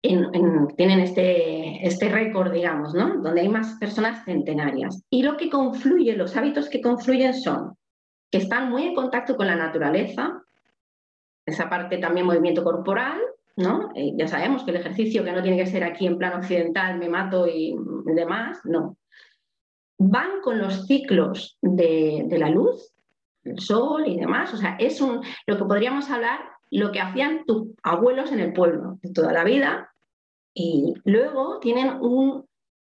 tienen 0.00 1.00
este, 1.00 1.84
este 1.84 2.08
récord, 2.08 2.52
digamos, 2.52 2.94
¿no? 2.94 3.20
Donde 3.20 3.40
hay 3.40 3.48
más 3.48 3.76
personas 3.80 4.24
centenarias. 4.24 5.02
Y 5.10 5.24
lo 5.24 5.36
que 5.36 5.50
confluye, 5.50 6.16
los 6.16 6.36
hábitos 6.36 6.68
que 6.68 6.80
confluyen 6.80 7.34
son 7.34 7.76
que 8.30 8.38
están 8.38 8.70
muy 8.70 8.84
en 8.84 8.94
contacto 8.94 9.36
con 9.36 9.46
la 9.46 9.56
naturaleza, 9.56 10.42
esa 11.46 11.68
parte 11.68 11.98
también 11.98 12.26
movimiento 12.26 12.62
corporal, 12.62 13.18
¿no? 13.56 13.90
Eh, 13.94 14.12
ya 14.16 14.28
sabemos 14.28 14.62
que 14.62 14.70
el 14.70 14.76
ejercicio 14.76 15.24
que 15.24 15.32
no 15.32 15.42
tiene 15.42 15.56
que 15.56 15.66
ser 15.66 15.82
aquí 15.82 16.06
en 16.06 16.18
plan 16.18 16.34
occidental, 16.34 16.98
me 16.98 17.08
mato 17.08 17.46
y 17.46 17.74
demás, 18.04 18.60
no. 18.64 18.96
Van 19.98 20.40
con 20.42 20.58
los 20.58 20.86
ciclos 20.86 21.58
de, 21.60 22.26
la 22.30 22.50
luz, 22.50 22.92
el 23.44 23.58
sol 23.58 24.06
y 24.06 24.16
demás, 24.16 24.54
o 24.54 24.56
sea, 24.56 24.76
es 24.78 25.00
un, 25.00 25.22
lo 25.46 25.56
que 25.56 25.64
podríamos 25.64 26.08
hablar, 26.10 26.38
lo 26.70 26.92
que 26.92 27.00
hacían 27.00 27.44
tus 27.46 27.68
abuelos 27.82 28.30
en 28.30 28.40
el 28.40 28.52
pueblo 28.52 28.98
de 29.02 29.12
toda 29.12 29.32
la 29.32 29.42
vida, 29.42 29.90
y 30.54 30.94
luego 31.04 31.58
tienen 31.60 31.98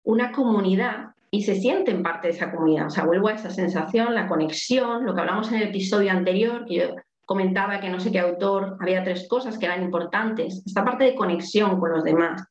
una 0.02 0.32
comunidad 0.32 1.15
y 1.36 1.42
se 1.42 1.56
sienten 1.56 2.02
parte 2.02 2.28
de 2.28 2.32
esa 2.32 2.50
comunidad. 2.50 2.86
O 2.86 2.90
sea, 2.90 3.04
vuelvo 3.04 3.28
a 3.28 3.34
esa 3.34 3.50
sensación, 3.50 4.14
la 4.14 4.26
conexión, 4.26 5.04
lo 5.04 5.14
que 5.14 5.20
hablamos 5.20 5.52
en 5.52 5.58
el 5.58 5.68
episodio 5.68 6.10
anterior, 6.10 6.64
que 6.64 6.76
yo 6.76 6.94
comentaba 7.26 7.78
que 7.78 7.90
no 7.90 8.00
sé 8.00 8.10
qué 8.10 8.20
autor, 8.20 8.78
había 8.80 9.04
tres 9.04 9.28
cosas 9.28 9.58
que 9.58 9.66
eran 9.66 9.82
importantes, 9.82 10.62
esta 10.64 10.82
parte 10.82 11.04
de 11.04 11.14
conexión 11.14 11.78
con 11.78 11.92
los 11.92 12.04
demás. 12.04 12.42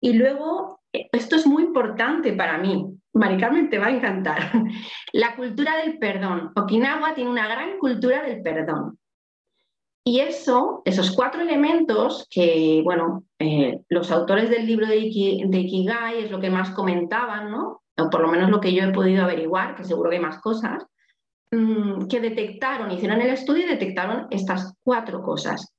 Y 0.00 0.14
luego, 0.14 0.80
eh, 0.92 1.06
esto 1.12 1.36
es 1.36 1.46
muy 1.46 1.62
importante 1.62 2.32
para 2.32 2.58
mí, 2.58 2.98
Mari 3.12 3.38
Carmen 3.38 3.70
te 3.70 3.78
va 3.78 3.86
a 3.86 3.94
encantar, 3.94 4.38
la 5.12 5.36
cultura 5.36 5.76
del 5.76 5.98
perdón. 5.98 6.50
Okinawa 6.56 7.14
tiene 7.14 7.30
una 7.30 7.46
gran 7.46 7.78
cultura 7.78 8.24
del 8.24 8.42
perdón. 8.42 8.98
Y 10.06 10.20
eso, 10.20 10.82
esos 10.84 11.10
cuatro 11.10 11.42
elementos 11.42 12.28
que, 12.30 12.80
bueno, 12.84 13.24
eh, 13.40 13.80
los 13.88 14.12
autores 14.12 14.48
del 14.48 14.64
libro 14.64 14.86
de, 14.86 14.94
de, 15.00 15.58
Ikigai 15.58 16.22
es 16.22 16.30
lo 16.30 16.38
que 16.38 16.48
más 16.48 16.70
comentaban, 16.70 17.50
¿no? 17.50 17.82
O 17.98 18.08
por 18.08 18.20
lo 18.20 18.28
menos 18.28 18.50
lo 18.50 18.60
que 18.60 18.72
yo 18.72 18.84
he 18.84 18.92
podido 18.92 19.24
averiguar, 19.24 19.74
que 19.74 19.82
seguro 19.82 20.10
que 20.10 20.16
hay 20.16 20.22
más 20.22 20.40
cosas, 20.40 20.86
Mm, 21.52 22.08
que 22.08 22.20
detectaron, 22.20 22.90
hicieron 22.90 23.20
el 23.20 23.30
estudio 23.30 23.64
y 23.64 23.68
detectaron 23.68 24.26
estas 24.30 24.74
cuatro 24.82 25.22
cosas. 25.22 25.72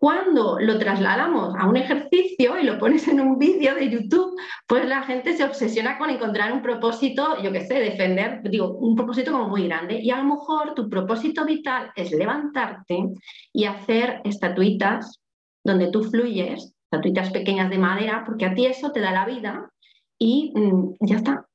Cuando 0.00 0.58
lo 0.58 0.78
trasladamos 0.78 1.54
a 1.58 1.68
un 1.68 1.76
ejercicio 1.76 2.58
y 2.58 2.64
lo 2.64 2.78
pones 2.78 3.06
en 3.06 3.20
un 3.20 3.38
vídeo 3.38 3.74
de 3.74 3.90
YouTube, 3.90 4.34
pues 4.66 4.86
la 4.86 5.02
gente 5.02 5.36
se 5.36 5.44
obsesiona 5.44 5.98
con 5.98 6.08
encontrar 6.08 6.52
un 6.52 6.62
propósito, 6.62 7.40
yo 7.42 7.52
qué 7.52 7.66
sé, 7.66 7.74
defender, 7.74 8.40
digo, 8.44 8.78
un 8.78 8.96
propósito 8.96 9.30
como 9.30 9.48
muy 9.48 9.68
grande. 9.68 10.00
Y 10.00 10.10
a 10.10 10.16
lo 10.16 10.24
mejor 10.24 10.74
tu 10.74 10.88
propósito 10.88 11.44
vital 11.44 11.92
es 11.94 12.12
levantarte 12.12 13.10
y 13.52 13.64
hacer 13.66 14.22
estatuitas 14.24 15.20
donde 15.62 15.90
tú 15.90 16.02
fluyes, 16.04 16.72
estatuitas 16.84 17.30
pequeñas 17.30 17.68
de 17.68 17.76
madera, 17.76 18.22
porque 18.24 18.46
a 18.46 18.54
ti 18.54 18.64
eso 18.64 18.92
te 18.92 19.00
da 19.00 19.12
la 19.12 19.26
vida 19.26 19.70
y 20.18 20.52
mm, 20.56 20.94
ya 21.00 21.16
está 21.16 21.46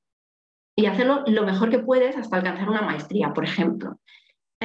y 0.76 0.86
hacerlo 0.88 1.24
lo 1.28 1.44
mejor 1.46 1.70
que 1.70 1.80
puedes 1.80 2.18
hasta 2.18 2.36
alcanzar 2.36 2.70
una 2.70 2.82
maestría, 2.82 3.34
por 3.34 3.46
ejemplo. 3.46 3.98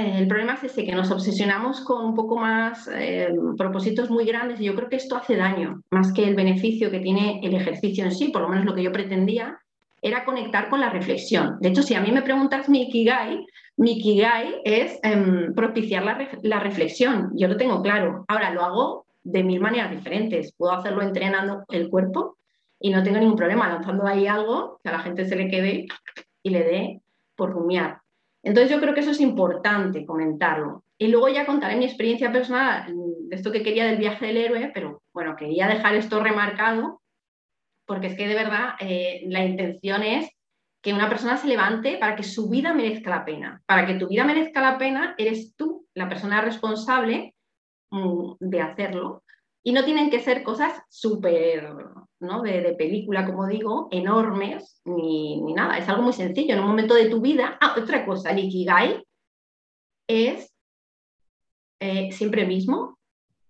El 0.00 0.26
problema 0.28 0.54
es 0.54 0.64
ese, 0.64 0.84
que 0.84 0.94
nos 0.94 1.10
obsesionamos 1.10 1.80
con 1.82 2.04
un 2.04 2.14
poco 2.14 2.36
más 2.36 2.88
eh, 2.92 3.28
propósitos 3.56 4.10
muy 4.10 4.24
grandes 4.24 4.60
y 4.60 4.64
yo 4.64 4.74
creo 4.74 4.88
que 4.88 4.96
esto 4.96 5.16
hace 5.16 5.36
daño, 5.36 5.82
más 5.90 6.12
que 6.12 6.24
el 6.24 6.34
beneficio 6.34 6.90
que 6.90 7.00
tiene 7.00 7.40
el 7.42 7.54
ejercicio 7.54 8.04
en 8.04 8.12
sí, 8.12 8.28
por 8.28 8.42
lo 8.42 8.48
menos 8.48 8.64
lo 8.64 8.74
que 8.74 8.82
yo 8.82 8.92
pretendía, 8.92 9.58
era 10.02 10.24
conectar 10.24 10.70
con 10.70 10.80
la 10.80 10.90
reflexión. 10.90 11.58
De 11.60 11.68
hecho, 11.68 11.82
si 11.82 11.94
a 11.94 12.00
mí 12.00 12.10
me 12.10 12.22
preguntas 12.22 12.68
mi 12.68 12.82
Ikigai, 12.82 13.46
mi 13.76 13.98
Ikigai 13.98 14.62
es 14.64 14.98
em, 15.02 15.54
propiciar 15.54 16.04
la, 16.04 16.28
la 16.42 16.60
reflexión, 16.60 17.30
yo 17.34 17.48
lo 17.48 17.56
tengo 17.56 17.82
claro. 17.82 18.24
Ahora 18.28 18.50
lo 18.50 18.62
hago 18.62 19.06
de 19.22 19.44
mil 19.44 19.60
maneras 19.60 19.90
diferentes. 19.90 20.52
Puedo 20.56 20.72
hacerlo 20.72 21.02
entrenando 21.02 21.64
el 21.68 21.90
cuerpo, 21.90 22.38
y 22.80 22.90
no 22.90 23.02
tengo 23.02 23.18
ningún 23.18 23.36
problema 23.36 23.68
lanzando 23.68 24.06
ahí 24.06 24.26
algo 24.26 24.80
que 24.82 24.88
a 24.88 24.92
la 24.92 25.00
gente 25.00 25.26
se 25.26 25.36
le 25.36 25.48
quede 25.48 25.86
y 26.42 26.50
le 26.50 26.64
dé 26.64 27.00
por 27.36 27.52
rumiar. 27.52 27.99
Entonces 28.42 28.70
yo 28.70 28.80
creo 28.80 28.94
que 28.94 29.00
eso 29.00 29.10
es 29.10 29.20
importante 29.20 30.06
comentarlo. 30.06 30.84
Y 30.98 31.08
luego 31.08 31.28
ya 31.28 31.46
contaré 31.46 31.76
mi 31.76 31.84
experiencia 31.84 32.32
personal 32.32 32.92
de 32.94 33.36
esto 33.36 33.52
que 33.52 33.62
quería 33.62 33.86
del 33.86 33.98
viaje 33.98 34.26
del 34.26 34.36
héroe, 34.36 34.70
pero 34.74 35.02
bueno, 35.12 35.36
quería 35.36 35.66
dejar 35.66 35.94
esto 35.94 36.22
remarcado 36.22 37.00
porque 37.90 38.06
es 38.06 38.16
que 38.16 38.28
de 38.28 38.34
verdad 38.36 38.74
eh, 38.78 39.24
la 39.26 39.44
intención 39.44 40.04
es 40.04 40.30
que 40.80 40.92
una 40.94 41.08
persona 41.08 41.36
se 41.36 41.48
levante 41.48 41.98
para 41.98 42.14
que 42.14 42.22
su 42.22 42.48
vida 42.48 42.72
merezca 42.72 43.10
la 43.10 43.24
pena. 43.24 43.62
Para 43.66 43.84
que 43.84 43.94
tu 43.94 44.06
vida 44.06 44.24
merezca 44.24 44.60
la 44.60 44.78
pena, 44.78 45.16
eres 45.18 45.56
tú 45.56 45.88
la 45.94 46.08
persona 46.08 46.40
responsable 46.40 47.34
mm, 47.90 48.34
de 48.38 48.60
hacerlo. 48.60 49.24
Y 49.62 49.72
no 49.72 49.84
tienen 49.84 50.10
que 50.10 50.20
ser 50.20 50.42
cosas 50.42 50.82
súper, 50.88 51.74
¿no? 52.20 52.42
De, 52.42 52.74
película, 52.78 53.26
como 53.26 53.46
digo, 53.46 53.88
enormes, 53.90 54.80
ni, 54.84 55.40
nada. 55.52 55.76
Es 55.76 55.88
algo 55.88 56.02
muy 56.02 56.12
sencillo. 56.12 56.54
En 56.54 56.60
un 56.60 56.68
momento 56.68 56.94
de 56.94 57.10
tu 57.10 57.20
vida, 57.20 57.58
ah, 57.60 57.74
otra 57.78 58.06
cosa, 58.06 58.30
el 58.30 59.04
es 60.08 60.52
eh, 61.80 62.10
siempre 62.12 62.46
mismo, 62.46 62.98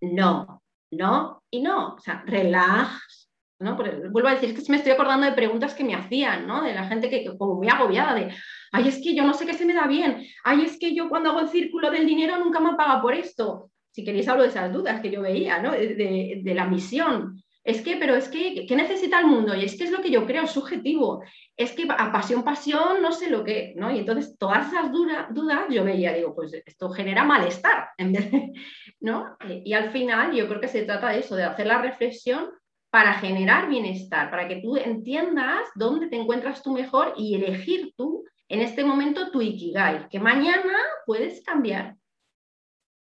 no, 0.01 0.63
no 0.91 1.43
y 1.51 1.63
no. 1.63 1.95
O 1.95 1.99
sea, 2.01 2.23
relax, 2.27 3.31
¿no? 3.61 3.77
vuelvo 3.77 4.29
a 4.29 4.35
decir, 4.35 4.55
que 4.55 4.71
me 4.71 4.79
estoy 4.79 4.93
acordando 4.93 5.27
de 5.27 5.33
preguntas 5.33 5.75
que 5.75 5.85
me 5.85 5.95
hacían, 5.95 6.47
¿no? 6.47 6.63
De 6.63 6.75
la 6.75 6.87
gente 6.89 7.09
que, 7.09 7.37
como 7.39 7.55
muy 7.55 7.69
agobiada, 7.69 8.15
de, 8.15 8.35
ay, 8.73 8.89
es 8.89 9.01
que 9.03 9.15
yo 9.15 9.25
no 9.25 9.35
sé 9.35 9.47
qué 9.47 9.55
se 9.55 9.65
me 9.65 9.75
da 9.75 9.87
bien, 9.87 10.27
ay, 10.45 10.63
es 10.63 10.79
que 10.79 10.95
yo 10.95 11.09
cuando 11.09 11.31
hago 11.31 11.41
el 11.41 11.49
círculo 11.49 11.91
del 11.91 12.07
dinero 12.07 12.39
nunca 12.39 12.61
me 12.61 12.75
paga 12.75 13.01
por 13.01 13.15
esto 13.15 13.71
si 13.93 14.05
queréis 14.05 14.29
hablo 14.29 14.43
de 14.43 14.51
esas 14.51 14.73
dudas 14.73 15.01
que 15.01 15.11
yo 15.11 15.23
veía, 15.23 15.61
¿no? 15.61 15.73
de, 15.73 16.53
la 16.55 16.67
misión. 16.67 17.43
Es 17.63 17.83
que, 17.83 17.97
pero 17.97 18.15
es 18.15 18.29
que, 18.29 18.67
¿qué 18.67 18.75
necesita 18.75 19.21
el 19.21 19.27
mundo? 19.27 19.55
Y 19.55 19.65
es 19.65 19.77
que 19.77 19.85
es 19.85 19.91
lo 19.91 20.01
que 20.01 20.11
yo 20.11 20.27
creo, 20.27 20.47
subjetivo. 20.47 21.23
Es 21.57 21.73
que 21.73 21.87
a 21.89 22.11
pasión, 22.11 22.43
pasión, 22.43 23.03
no 23.03 23.13
sé 23.13 23.29
lo 23.29 23.45
que, 23.45 23.75
¿no? 23.77 23.91
Y 23.91 23.99
entonces 23.99 24.39
todas 24.39 24.69
esas 24.69 24.91
dudas 24.91 25.67
yo 25.69 25.85
veía, 25.85 26.15
digo, 26.15 26.35
pues 26.35 26.55
esto 26.55 26.89
genera 26.91 27.23
malestar, 27.23 27.91
¿no? 29.01 29.37
Eh, 29.47 29.63
y 29.65 29.75
al 29.75 29.91
final 29.91 30.33
yo 30.35 30.49
creo 30.49 30.61
que 30.61 30.69
se 30.69 30.85
trata 30.85 31.11
de 31.11 31.19
eso, 31.19 31.37
de 31.37 31.45
hacer 31.45 31.67
la 31.67 31.83
reflexión 31.83 32.51
para 32.91 33.15
generar 33.15 33.69
bienestar, 33.69 34.31
para 34.31 34.49
que 34.49 34.57
tú 34.57 34.77
entiendas 34.77 35.69
dónde 35.75 36.09
te 36.09 36.17
encuentras 36.17 36.63
tú 36.63 36.73
mejor 36.73 37.15
y 37.17 37.37
elegir 37.37 37.93
tú 37.97 38.25
en 38.49 38.63
este 38.63 38.85
momento 38.85 39.31
tu 39.31 39.41
ikigai, 39.41 40.09
que 40.09 40.19
mañana 40.19 40.77
puedes 41.07 41.43
cambiar. 41.45 41.97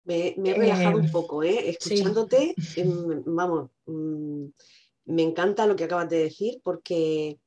Me, 0.08 0.34
he 0.38 0.54
relajado 0.54 1.00
un 1.00 1.06
em, 1.06 1.12
poco, 1.12 1.44
¿eh? 1.44 1.70
escuchándote, 1.70 2.56
em, 2.78 3.24
vamos, 3.26 3.72
mm, 3.86 4.46
me 5.08 5.22
encanta 5.22 5.68
lo 5.68 5.76
que 5.76 5.84
acabas 5.84 6.10
de 6.10 6.24
decir 6.24 6.62
porque 6.64 7.40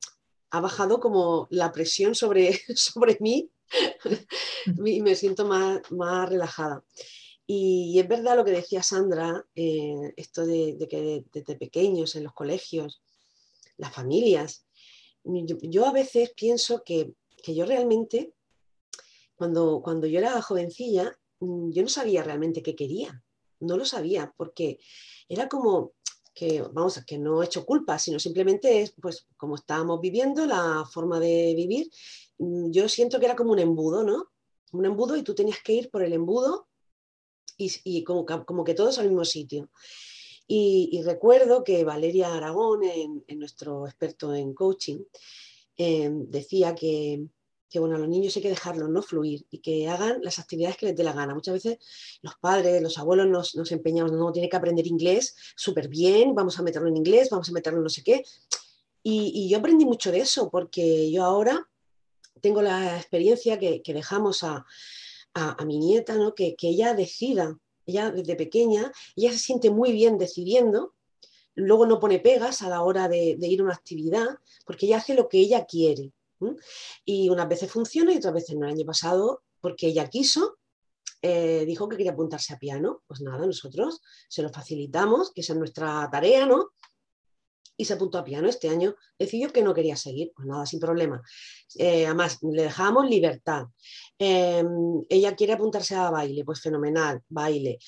ha 0.51 0.61
bajado 0.61 0.99
como 0.99 1.47
la 1.49 1.71
presión 1.71 2.13
sobre, 2.13 2.53
sobre 2.75 3.17
mí 3.19 3.49
y 4.85 5.01
me 5.01 5.15
siento 5.15 5.45
más, 5.45 5.79
más 5.91 6.29
relajada. 6.29 6.83
Y, 7.47 7.97
es 7.99 8.07
verdad 8.07 8.35
lo 8.35 8.45
que 8.45 8.51
decía 8.51 8.83
Sandra, 8.83 9.43
eh, 9.55 10.13
esto 10.15 10.45
de, 10.45 10.77
que 10.87 11.25
desde 11.33 11.55
pequeños 11.55 12.15
en 12.15 12.25
los 12.25 12.33
colegios, 12.33 13.01
las 13.77 13.91
familias, 13.91 14.67
yo, 15.23 15.85
a 15.87 15.91
veces 15.91 16.31
pienso 16.35 16.83
que, 16.83 17.13
que, 17.43 17.55
yo 17.55 17.65
realmente, 17.65 18.33
cuando, 19.35 19.81
cuando 19.83 20.05
yo 20.05 20.19
era 20.19 20.41
jovencilla, 20.41 21.17
yo 21.41 21.81
no 21.81 21.89
sabía 21.89 22.23
realmente 22.23 22.61
qué 22.61 22.75
quería, 22.75 23.23
no 23.59 23.77
lo 23.77 23.85
sabía, 23.85 24.33
porque 24.37 24.79
era 25.27 25.49
como 25.49 25.93
que, 26.33 26.61
vamos, 26.61 27.03
que 27.05 27.17
no 27.17 27.41
he 27.41 27.45
hecho 27.45 27.65
culpa, 27.65 27.99
sino 27.99 28.19
simplemente 28.19 28.81
es, 28.81 28.93
pues, 29.01 29.27
como 29.37 29.55
estábamos 29.55 29.99
viviendo, 29.99 30.45
la 30.45 30.85
forma 30.91 31.19
de 31.19 31.53
vivir, 31.55 31.89
mm, 32.37 32.71
yo 32.71 32.87
siento 32.87 33.19
que 33.19 33.25
era 33.25 33.35
como 33.35 33.51
un 33.51 33.59
embudo, 33.59 34.03
¿no? 34.03 34.31
Un 34.71 34.85
embudo 34.85 35.17
y 35.17 35.23
tú 35.23 35.35
tenías 35.35 35.59
que 35.63 35.73
ir 35.73 35.89
por 35.89 36.03
el 36.03 36.13
embudo 36.13 36.67
y, 37.57 38.03
como, 38.03 38.25
como, 38.25 38.63
que 38.63 38.73
todos 38.73 38.97
al 38.97 39.07
mismo 39.07 39.25
sitio. 39.25 39.69
Y, 40.47 41.01
recuerdo 41.05 41.63
que 41.63 41.83
Valeria 41.83 42.33
Aragón, 42.33 42.83
en, 42.83 43.39
nuestro 43.39 43.85
experto 43.87 44.33
en 44.33 44.53
coaching, 44.53 45.03
eh, 45.77 46.09
decía 46.11 46.73
que, 46.75 47.27
que 47.71 47.79
bueno, 47.79 47.95
a 47.95 47.99
los 47.99 48.09
niños 48.09 48.35
hay 48.35 48.41
que 48.41 48.49
dejarlos 48.49 48.89
no 48.89 49.01
fluir 49.01 49.45
y 49.49 49.59
que 49.59 49.87
hagan 49.87 50.19
las 50.21 50.39
actividades 50.39 50.75
que 50.75 50.87
les 50.87 50.95
dé 50.95 51.05
la 51.05 51.13
gana. 51.13 51.33
Muchas 51.33 51.53
veces 51.53 51.77
los 52.21 52.35
padres, 52.35 52.81
los 52.81 52.97
abuelos 52.97 53.27
nos, 53.27 53.55
nos 53.55 53.71
empeñamos, 53.71 54.11
no, 54.11 54.29
tiene 54.33 54.49
que 54.49 54.57
aprender 54.57 54.85
inglés 54.85 55.37
súper 55.55 55.87
bien, 55.87 56.35
vamos 56.35 56.59
a 56.59 56.63
meterlo 56.63 56.89
en 56.89 56.97
inglés, 56.97 57.29
vamos 57.29 57.47
a 57.47 57.53
meterlo 57.53 57.79
en 57.79 57.83
no 57.83 57.89
sé 57.89 58.03
qué. 58.03 58.25
Y, 59.03 59.49
yo 59.49 59.57
aprendí 59.57 59.85
mucho 59.85 60.11
de 60.11 60.19
eso 60.19 60.49
porque 60.51 61.09
yo 61.11 61.23
ahora 61.23 61.67
tengo 62.41 62.61
la 62.61 62.97
experiencia 62.97 63.57
que, 63.57 63.81
dejamos 63.85 64.43
a, 64.43 64.65
mi 65.65 65.79
nieta, 65.79 66.15
¿no? 66.15 66.35
que, 66.35 66.57
ella 66.61 66.93
decida, 66.93 67.57
ella 67.85 68.11
desde 68.11 68.35
pequeña, 68.35 68.91
ella 69.15 69.31
se 69.31 69.39
siente 69.39 69.69
muy 69.69 69.93
bien 69.93 70.17
decidiendo, 70.17 70.93
luego 71.55 71.85
no 71.85 72.01
pone 72.01 72.19
pegas 72.19 72.61
a 72.63 72.69
la 72.69 72.81
hora 72.81 73.07
de, 73.07 73.37
de 73.39 73.47
ir 73.47 73.61
a 73.61 73.63
una 73.63 73.73
actividad, 73.73 74.27
porque 74.65 74.87
ella 74.87 74.97
hace 74.97 75.13
lo 75.15 75.29
que 75.29 75.39
ella 75.39 75.65
quiere. 75.65 76.11
Y 77.05 77.29
unas 77.29 77.47
veces 77.47 77.71
funciona 77.71 78.13
y 78.13 78.17
otras 78.17 78.33
veces 78.33 78.55
no. 78.55 78.65
El 78.65 78.73
año 78.73 78.85
pasado, 78.85 79.43
porque 79.59 79.87
ella 79.87 80.07
quiso, 80.09 80.57
eh, 81.21 81.65
dijo 81.65 81.87
que 81.87 81.97
quería 81.97 82.11
apuntarse 82.11 82.53
a 82.53 82.57
piano. 82.57 83.03
Pues 83.07 83.21
nada, 83.21 83.45
nosotros 83.45 84.01
se 84.27 84.41
lo 84.41 84.49
facilitamos, 84.49 85.31
que 85.33 85.41
esa 85.41 85.53
es 85.53 85.59
nuestra 85.59 86.09
tarea, 86.11 86.45
¿no? 86.45 86.71
Y 87.77 87.85
se 87.85 87.93
apuntó 87.93 88.17
a 88.17 88.23
piano. 88.23 88.47
Este 88.47 88.69
año 88.69 88.95
decidió 89.17 89.51
que 89.51 89.63
no 89.63 89.73
quería 89.73 89.95
seguir. 89.95 90.31
Pues 90.35 90.47
nada, 90.47 90.65
sin 90.65 90.79
problema. 90.79 91.21
Eh, 91.75 92.05
además, 92.05 92.37
le 92.41 92.63
dejamos 92.63 93.09
libertad. 93.09 93.65
Em, 94.17 95.01
ella 95.09 95.35
quiere 95.35 95.53
apuntarse 95.53 95.95
a 95.95 96.09
baile, 96.11 96.43
pues 96.43 96.61
fenomenal, 96.61 97.21
baile. 97.29 97.79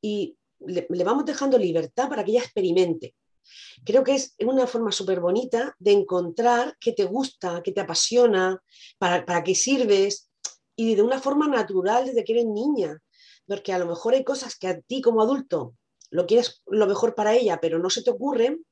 Y 0.00 0.36
le 0.66 1.04
vamos 1.04 1.24
dejando 1.24 1.58
libertad 1.58 2.08
para 2.08 2.24
que 2.24 2.32
ella 2.32 2.42
experimente. 2.42 3.14
Creo 3.84 4.04
que 4.04 4.14
es 4.14 4.34
una 4.40 4.66
forma 4.66 4.92
súper 4.92 5.20
bonita 5.20 5.74
de 5.78 5.92
encontrar 5.92 6.76
qué 6.80 6.92
te 6.92 7.04
gusta, 7.04 7.62
qué 7.62 7.72
te 7.72 7.80
apasiona, 7.80 8.62
para, 8.98 9.24
para 9.24 9.42
qué 9.42 9.54
sirves 9.54 10.30
y 10.76 10.94
de 10.94 11.02
una 11.02 11.20
forma 11.20 11.48
natural 11.48 12.06
desde 12.06 12.24
que 12.24 12.32
eres 12.32 12.46
niña. 12.46 13.00
Porque 13.46 13.72
a 13.72 13.78
lo 13.78 13.86
mejor 13.86 14.14
hay 14.14 14.24
cosas 14.24 14.56
que 14.56 14.68
a 14.68 14.80
ti 14.80 15.00
como 15.02 15.22
adulto 15.22 15.74
lo 16.10 16.26
quieres 16.26 16.62
lo 16.66 16.86
mejor 16.86 17.14
para 17.14 17.34
ella, 17.34 17.58
pero 17.60 17.78
no 17.78 17.90
se 17.90 18.02
te 18.02 18.10
ocurren. 18.10 18.64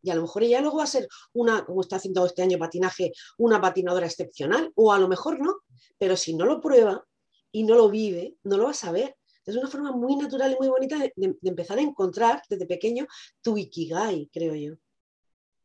Y 0.00 0.10
a 0.10 0.14
lo 0.14 0.22
mejor 0.22 0.42
ella 0.42 0.60
luego 0.60 0.78
va 0.78 0.84
a 0.84 0.86
ser 0.86 1.06
una, 1.34 1.64
como 1.64 1.82
está 1.82 1.96
haciendo 1.96 2.24
este 2.24 2.42
año 2.42 2.56
patinaje, 2.56 3.12
una 3.36 3.60
patinadora 3.60 4.06
excepcional, 4.06 4.72
o 4.74 4.92
a 4.92 4.98
lo 4.98 5.06
mejor 5.06 5.38
no. 5.40 5.56
Pero 5.98 6.16
si 6.16 6.34
no 6.34 6.46
lo 6.46 6.60
prueba 6.60 7.04
y 7.52 7.64
no 7.64 7.74
lo 7.74 7.90
vive, 7.90 8.36
no 8.44 8.56
lo 8.56 8.64
va 8.64 8.70
a 8.70 8.74
saber. 8.74 9.17
Es 9.48 9.56
una 9.56 9.66
forma 9.66 9.92
muy 9.92 10.14
natural 10.14 10.52
y 10.52 10.56
muy 10.56 10.68
bonita 10.68 10.98
de, 10.98 11.10
empezar 11.42 11.78
a 11.78 11.80
encontrar 11.80 12.42
desde 12.50 12.66
pequeño 12.66 13.06
tu 13.40 13.56
ikigai, 13.56 14.28
creo 14.30 14.54
yo. 14.54 14.74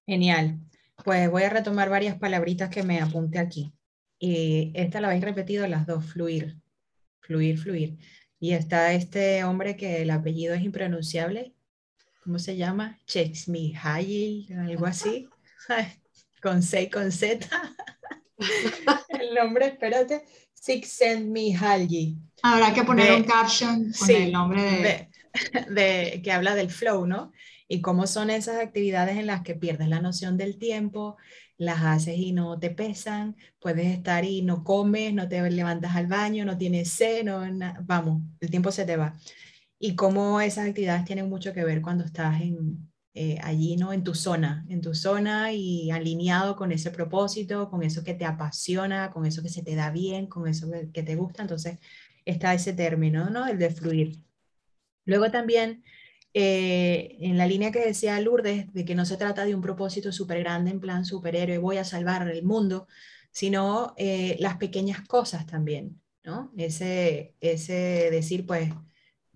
Genial. 0.07 0.57
Pues 1.03 1.29
voy 1.29 1.43
a 1.43 1.49
retomar 1.49 1.89
varias 1.89 2.17
palabritas 2.17 2.69
que 2.69 2.81
me 2.81 3.01
apunté 3.01 3.39
aquí. 3.39 3.73
Y 4.19 4.71
esta 4.73 5.01
la 5.01 5.09
habéis 5.09 5.25
repetido 5.25 5.67
las 5.67 5.85
dos, 5.85 6.05
fluir, 6.05 6.61
fluir, 7.19 7.59
fluir. 7.59 7.97
Y 8.39 8.53
está 8.53 8.93
este 8.93 9.43
hombre 9.43 9.75
que 9.75 10.01
el 10.01 10.11
apellido 10.11 10.53
es 10.53 10.61
impronunciable. 10.61 11.53
¿Cómo 12.23 12.39
se 12.39 12.55
llama? 12.55 12.97
Chexmihayil, 13.05 14.53
algo 14.59 14.85
así. 14.85 15.27
con 16.41 16.63
C 16.63 16.83
y 16.83 16.89
con 16.89 17.11
Z. 17.11 17.49
el 19.09 19.35
nombre, 19.35 19.65
espérate. 19.65 20.23
Csikszentmihalyi. 20.53 22.17
Habrá 22.43 22.73
que 22.73 22.83
poner 22.83 23.13
un 23.13 23.23
caption 23.23 23.91
con 23.97 24.09
el 24.11 24.31
nombre 24.31 24.61
de... 24.61 25.09
de... 25.73 26.21
que 26.21 26.31
habla 26.31 26.55
del 26.55 26.69
flow, 26.69 27.07
¿no? 27.07 27.31
Y 27.67 27.81
cómo 27.81 28.05
son 28.05 28.29
esas 28.29 28.57
actividades 28.57 29.17
en 29.17 29.27
las 29.27 29.41
que 29.41 29.55
pierdes 29.55 29.87
la 29.87 30.01
noción 30.01 30.37
del 30.37 30.59
tiempo, 30.59 31.15
las 31.57 31.81
haces 31.81 32.17
y 32.17 32.33
no 32.33 32.59
te 32.59 32.69
pesan, 32.69 33.37
puedes 33.59 33.87
estar 33.87 34.25
y 34.25 34.41
no 34.41 34.63
comes, 34.63 35.13
no 35.13 35.27
te 35.29 35.49
levantas 35.49 35.95
al 35.95 36.07
baño, 36.07 36.43
no 36.43 36.57
tienes 36.57 36.89
sed, 36.89 37.25
vamos, 37.83 38.21
el 38.41 38.49
tiempo 38.49 38.71
se 38.71 38.85
te 38.85 38.97
va. 38.97 39.13
Y 39.79 39.95
cómo 39.95 40.41
esas 40.41 40.67
actividades 40.67 41.05
tienen 41.05 41.29
mucho 41.29 41.53
que 41.53 41.63
ver 41.63 41.81
cuando 41.81 42.03
estás 42.03 42.41
en, 42.41 42.89
eh, 43.15 43.37
allí, 43.43 43.75
¿no? 43.77 43.93
En 43.93 44.03
tu 44.03 44.15
zona, 44.15 44.65
en 44.69 44.81
tu 44.81 44.95
zona 44.95 45.53
y 45.53 45.91
alineado 45.91 46.55
con 46.55 46.71
ese 46.71 46.89
propósito, 46.89 47.69
con 47.69 47.83
eso 47.83 48.03
que 48.03 48.15
te 48.15 48.25
apasiona, 48.25 49.11
con 49.11 49.27
eso 49.27 49.43
que 49.43 49.49
se 49.49 49.61
te 49.61 49.75
da 49.75 49.91
bien, 49.91 50.25
con 50.25 50.47
eso 50.47 50.67
que, 50.91 51.03
te 51.03 51.15
gusta. 51.15 51.43
Entonces 51.43 51.77
está 52.25 52.53
ese 52.53 52.73
término, 52.73 53.29
¿no? 53.29 53.47
El 53.47 53.57
de 53.57 53.69
fluir. 53.69 54.19
Luego 55.05 55.31
también, 55.31 55.83
eh, 56.33 57.17
en 57.19 57.37
la 57.37 57.47
línea 57.47 57.71
que 57.71 57.85
decía 57.85 58.19
Lourdes, 58.19 58.73
de 58.73 58.85
que 58.85 58.95
no 58.95 59.05
se 59.05 59.17
trata 59.17 59.45
de 59.45 59.55
un 59.55 59.61
propósito 59.61 60.11
súper 60.11 60.39
grande, 60.39 60.71
en 60.71 60.79
plan 60.79 61.05
superhéroe, 61.05 61.57
voy 61.57 61.77
a 61.77 61.83
salvar 61.83 62.27
el 62.29 62.43
mundo, 62.43 62.87
sino 63.31 63.93
eh, 63.97 64.37
las 64.39 64.57
pequeñas 64.57 65.01
cosas 65.07 65.45
también, 65.45 66.01
¿no? 66.23 66.51
Ese, 66.57 67.35
ese 67.41 68.09
decir, 68.11 68.45
pues, 68.45 68.71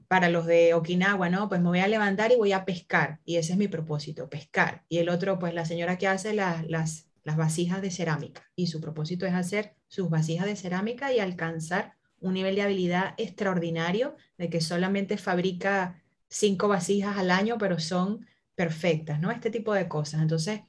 para 0.08 0.30
los 0.30 0.46
de 0.46 0.74
Okinawa, 0.74 1.30
¿no? 1.30 1.50
Pues 1.50 1.60
me 1.62 1.68
voy 1.68 1.80
a 1.80 1.88
levantar 1.88 2.32
y 2.32 2.38
voy 2.38 2.54
a 2.54 2.64
pescar, 2.66 3.20
y 3.26 3.36
ese 3.38 3.54
es 3.54 3.58
mi 3.58 3.68
propósito, 3.68 4.30
pescar. 4.30 4.86
Y 4.88 5.00
el 5.00 5.10
otro, 5.10 5.38
pues 5.40 5.54
la 5.54 5.66
señora 5.66 5.98
que 5.98 6.08
hace 6.08 6.34
las, 6.34 6.66
las, 6.70 7.10
las 7.24 7.36
vasijas 7.36 7.82
de 7.82 7.92
cerámica. 7.92 8.50
Y 8.56 8.68
su 8.68 8.80
propósito 8.80 9.26
es 9.26 9.34
hacer 9.34 9.76
sus 9.88 10.10
vasijas 10.10 10.46
de 10.46 10.56
cerámica 10.56 11.12
y 11.14 11.20
alcanzar 11.20 11.97
un 12.20 12.34
nivel 12.34 12.56
de 12.56 12.64
habilidad 12.64 13.14
extraordinario 13.18 14.16
de 14.38 14.50
que 14.50 14.62
solamente 14.62 15.18
fabrica 15.18 16.02
cinco 16.30 16.68
vasijas 16.68 17.18
al 17.18 17.32
año, 17.32 17.58
pero 17.58 17.80
son 17.80 18.26
perfectas, 18.56 19.20
¿no? 19.20 19.32
Este 19.32 19.50
tipo 19.50 19.74
de 19.74 19.88
cosas. 19.88 20.22
Entonces, 20.22 20.62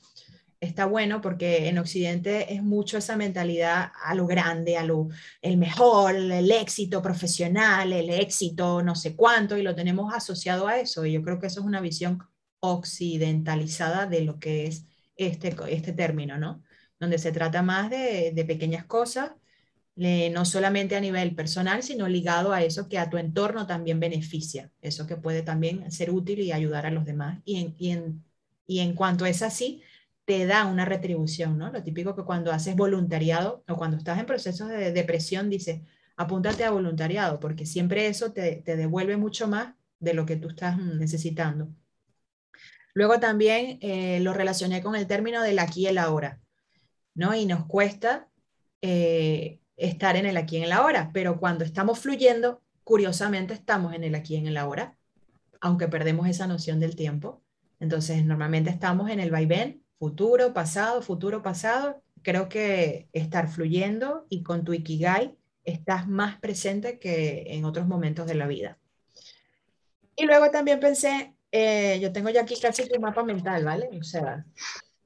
está 0.61 0.87
bueno 0.87 1.21
porque 1.21 1.69
en 1.69 1.79
Occidente 1.79 2.53
es 2.53 2.63
mucho 2.63 2.99
esa 2.99 3.17
mentalidad 3.17 3.93
a 4.03 4.15
lo 4.15 4.27
grande, 4.27 4.77
a 4.77 4.85
lo 4.85 5.09
el 5.41 5.57
mejor, 5.57 6.15
el 6.17 6.51
éxito 6.51 7.01
profesional, 7.03 7.93
el 7.93 8.11
éxito 8.11 8.83
no 8.83 8.95
sé 8.95 9.15
cuánto, 9.17 9.57
y 9.57 9.63
lo 9.63 9.75
tenemos 9.75 10.13
asociado 10.15 10.67
a 10.69 10.79
eso. 10.79 11.07
Y 11.07 11.13
yo 11.13 11.23
creo 11.23 11.39
que 11.39 11.47
eso 11.47 11.61
es 11.61 11.67
una 11.67 11.81
visión 11.81 12.23
occidentalizada 12.61 14.07
de 14.07 14.23
lo 14.23 14.39
que 14.39 14.67
es 14.67 14.85
este, 15.17 15.55
este 15.69 15.93
término, 15.93 16.39
¿no? 16.39 16.63
Donde 16.99 17.19
se 17.19 17.33
trata 17.33 17.63
más 17.63 17.91
de, 17.91 18.33
de 18.35 18.45
pequeñas 18.45 18.85
cosas, 18.85 19.33
no 19.99 20.45
solamente 20.45 20.95
a 20.95 21.01
nivel 21.01 21.35
personal, 21.35 21.83
sino 21.83 22.07
ligado 22.07 22.53
a 22.53 22.63
eso 22.63 22.89
que 22.89 22.99
a 22.99 23.11
tu 23.11 23.19
entorno 23.19 23.67
también 23.67 23.99
beneficia, 23.99 24.71
eso 24.81 25.09
que 25.09 25.17
puede 25.17 25.43
también 25.43 25.91
ser 25.91 26.11
útil 26.11 26.39
y 26.39 26.53
ayudar 26.53 26.87
a 26.87 26.91
los 26.93 27.05
demás. 27.05 27.41
Y 27.45 27.61
en, 27.61 27.75
y 27.79 27.91
en, 27.91 28.25
y 28.67 28.79
en 28.79 28.95
cuanto 28.95 29.27
es 29.27 29.43
así, 29.43 29.83
te 30.25 30.47
da 30.47 30.67
una 30.67 30.85
retribución, 30.85 31.59
¿no? 31.59 31.73
Lo 31.73 31.83
típico 31.83 32.15
que 32.15 32.23
cuando 32.23 32.53
haces 32.53 32.77
voluntariado 32.77 33.65
o 33.67 33.77
cuando 33.77 33.97
estás 33.97 34.21
en 34.21 34.27
procesos 34.27 34.69
de 34.69 34.93
depresión, 34.93 35.51
dices, 35.51 35.81
apúntate 36.17 36.65
a 36.65 36.71
voluntariado, 36.71 37.41
porque 37.41 37.67
siempre 37.67 38.07
eso 38.07 38.31
te, 38.33 38.63
te 38.65 38.77
devuelve 38.77 39.17
mucho 39.17 39.49
más 39.49 39.75
de 39.99 40.15
lo 40.15 40.27
que 40.27 40.37
tú 40.37 40.49
estás 40.49 40.79
necesitando. 40.79 41.69
Luego 42.95 43.19
también 43.19 43.79
eh, 43.81 44.21
lo 44.21 44.33
relacioné 44.33 44.81
con 44.81 44.95
el 44.95 45.07
término 45.09 45.43
del 45.43 45.59
aquí 45.59 45.83
y 45.83 45.87
el 45.87 45.99
ahora, 45.99 46.41
¿no? 47.15 47.35
Y 47.35 47.47
nos 47.47 47.67
cuesta 47.67 48.29
eh, 48.81 49.61
estar 49.79 50.17
en 50.17 50.27
el 50.27 50.37
aquí 50.37 50.59
en 50.59 50.65
el 50.65 50.73
ahora, 50.73 51.11
pero 51.15 51.39
cuando 51.39 51.65
estamos 51.65 52.01
fluyendo, 52.01 52.61
curiosamente 52.85 53.55
estamos 53.55 53.95
en 53.95 54.05
el 54.05 54.15
aquí 54.15 54.37
en 54.37 54.47
el 54.47 54.57
ahora, 54.57 54.97
aunque 55.61 55.89
perdemos 55.89 56.29
esa 56.29 56.47
noción 56.47 56.81
del 56.81 56.97
tiempo. 56.97 57.41
Entonces, 57.81 58.25
normalmente 58.25 58.71
estamos 58.71 59.09
en 59.11 59.21
el 59.21 59.31
vaivén 59.31 59.83
futuro, 59.99 60.53
pasado, 60.53 61.01
futuro, 61.03 61.43
pasado, 61.43 62.03
creo 62.23 62.49
que 62.49 63.09
estar 63.13 63.49
fluyendo 63.49 64.27
y 64.29 64.43
con 64.43 64.65
tu 64.65 64.73
Ikigai 64.75 65.37
estás 65.65 66.09
más 66.09 66.39
presente 66.39 66.99
que 66.99 67.45
en 67.49 67.65
otros 67.65 67.87
momentos 67.87 68.27
de 68.27 68.35
la 68.35 68.47
vida. 68.47 68.79
Y 70.17 70.25
luego 70.27 70.51
también 70.51 70.81
pensé, 70.81 71.35
eh, 71.53 71.99
yo 72.01 72.13
tengo 72.13 72.31
ya 72.31 72.43
aquí 72.43 72.59
casi 72.61 72.89
tu 72.89 73.01
mapa 73.01 73.23
mental, 73.23 73.65
¿vale? 73.65 73.89
O 73.99 74.03
sea, 74.03 74.45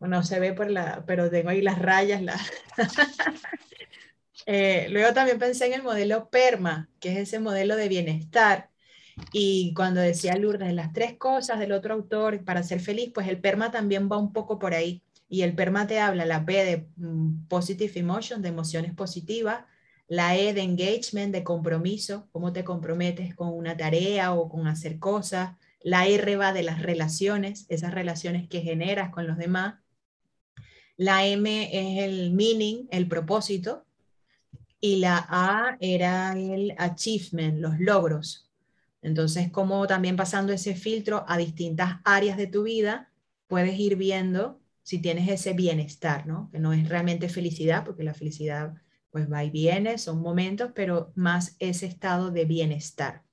no 0.00 0.22
se 0.22 0.40
ve 0.40 0.52
por 0.52 0.70
la, 0.70 1.04
pero 1.06 1.30
tengo 1.30 1.50
ahí 1.50 1.60
las 1.60 1.78
rayas. 1.78 2.22
La... 2.22 2.38
Eh, 4.46 4.88
luego 4.90 5.12
también 5.12 5.38
pensé 5.38 5.66
en 5.66 5.74
el 5.74 5.82
modelo 5.82 6.30
PERMA, 6.30 6.90
que 7.00 7.12
es 7.12 7.18
ese 7.18 7.40
modelo 7.40 7.76
de 7.76 7.88
bienestar. 7.88 8.70
Y 9.32 9.74
cuando 9.74 10.00
decía 10.00 10.36
Lourdes, 10.36 10.72
las 10.74 10.92
tres 10.92 11.16
cosas 11.16 11.58
del 11.58 11.72
otro 11.72 11.94
autor 11.94 12.44
para 12.44 12.62
ser 12.62 12.80
feliz, 12.80 13.10
pues 13.14 13.28
el 13.28 13.40
PERMA 13.40 13.70
también 13.70 14.08
va 14.10 14.16
un 14.18 14.32
poco 14.32 14.58
por 14.58 14.74
ahí. 14.74 15.02
Y 15.28 15.42
el 15.42 15.54
PERMA 15.54 15.86
te 15.86 16.00
habla, 16.00 16.26
la 16.26 16.44
P 16.44 16.64
de 16.64 16.86
mm, 16.96 17.46
Positive 17.48 17.92
Emotion, 18.00 18.42
de 18.42 18.48
emociones 18.48 18.94
positivas, 18.94 19.64
la 20.08 20.36
E 20.36 20.52
de 20.52 20.62
Engagement, 20.62 21.32
de 21.32 21.44
compromiso, 21.44 22.28
cómo 22.32 22.52
te 22.52 22.64
comprometes 22.64 23.34
con 23.34 23.48
una 23.48 23.76
tarea 23.76 24.34
o 24.34 24.48
con 24.48 24.66
hacer 24.66 24.98
cosas, 24.98 25.56
la 25.80 26.06
R 26.06 26.36
va 26.36 26.52
de 26.52 26.62
las 26.62 26.82
relaciones, 26.82 27.66
esas 27.68 27.94
relaciones 27.94 28.48
que 28.48 28.60
generas 28.60 29.10
con 29.10 29.26
los 29.26 29.38
demás, 29.38 29.76
la 30.96 31.26
M 31.26 31.70
es 31.72 32.04
el 32.04 32.32
meaning, 32.32 32.86
el 32.90 33.08
propósito, 33.08 33.86
y 34.82 34.96
la 34.96 35.26
A 35.30 35.78
era 35.80 36.34
el 36.38 36.74
achievement, 36.76 37.58
los 37.58 37.80
logros, 37.80 38.52
entonces, 39.02 39.50
como 39.50 39.86
también 39.86 40.16
pasando 40.16 40.52
ese 40.52 40.74
filtro 40.76 41.24
a 41.28 41.36
distintas 41.36 42.00
áreas 42.04 42.36
de 42.36 42.46
tu 42.46 42.62
vida, 42.62 43.10
puedes 43.48 43.78
ir 43.78 43.96
viendo 43.96 44.60
si 44.82 45.00
tienes 45.00 45.28
ese 45.28 45.52
bienestar, 45.54 46.26
¿no? 46.26 46.48
Que 46.52 46.60
no 46.60 46.72
es 46.72 46.88
realmente 46.88 47.28
felicidad, 47.28 47.84
porque 47.84 48.04
la 48.04 48.14
felicidad 48.14 48.74
pues 49.10 49.30
va 49.30 49.44
y 49.44 49.50
viene, 49.50 49.98
son 49.98 50.22
momentos, 50.22 50.70
pero 50.74 51.12
más 51.16 51.56
ese 51.58 51.86
estado 51.86 52.30
de 52.30 52.44
bienestar. 52.46 53.24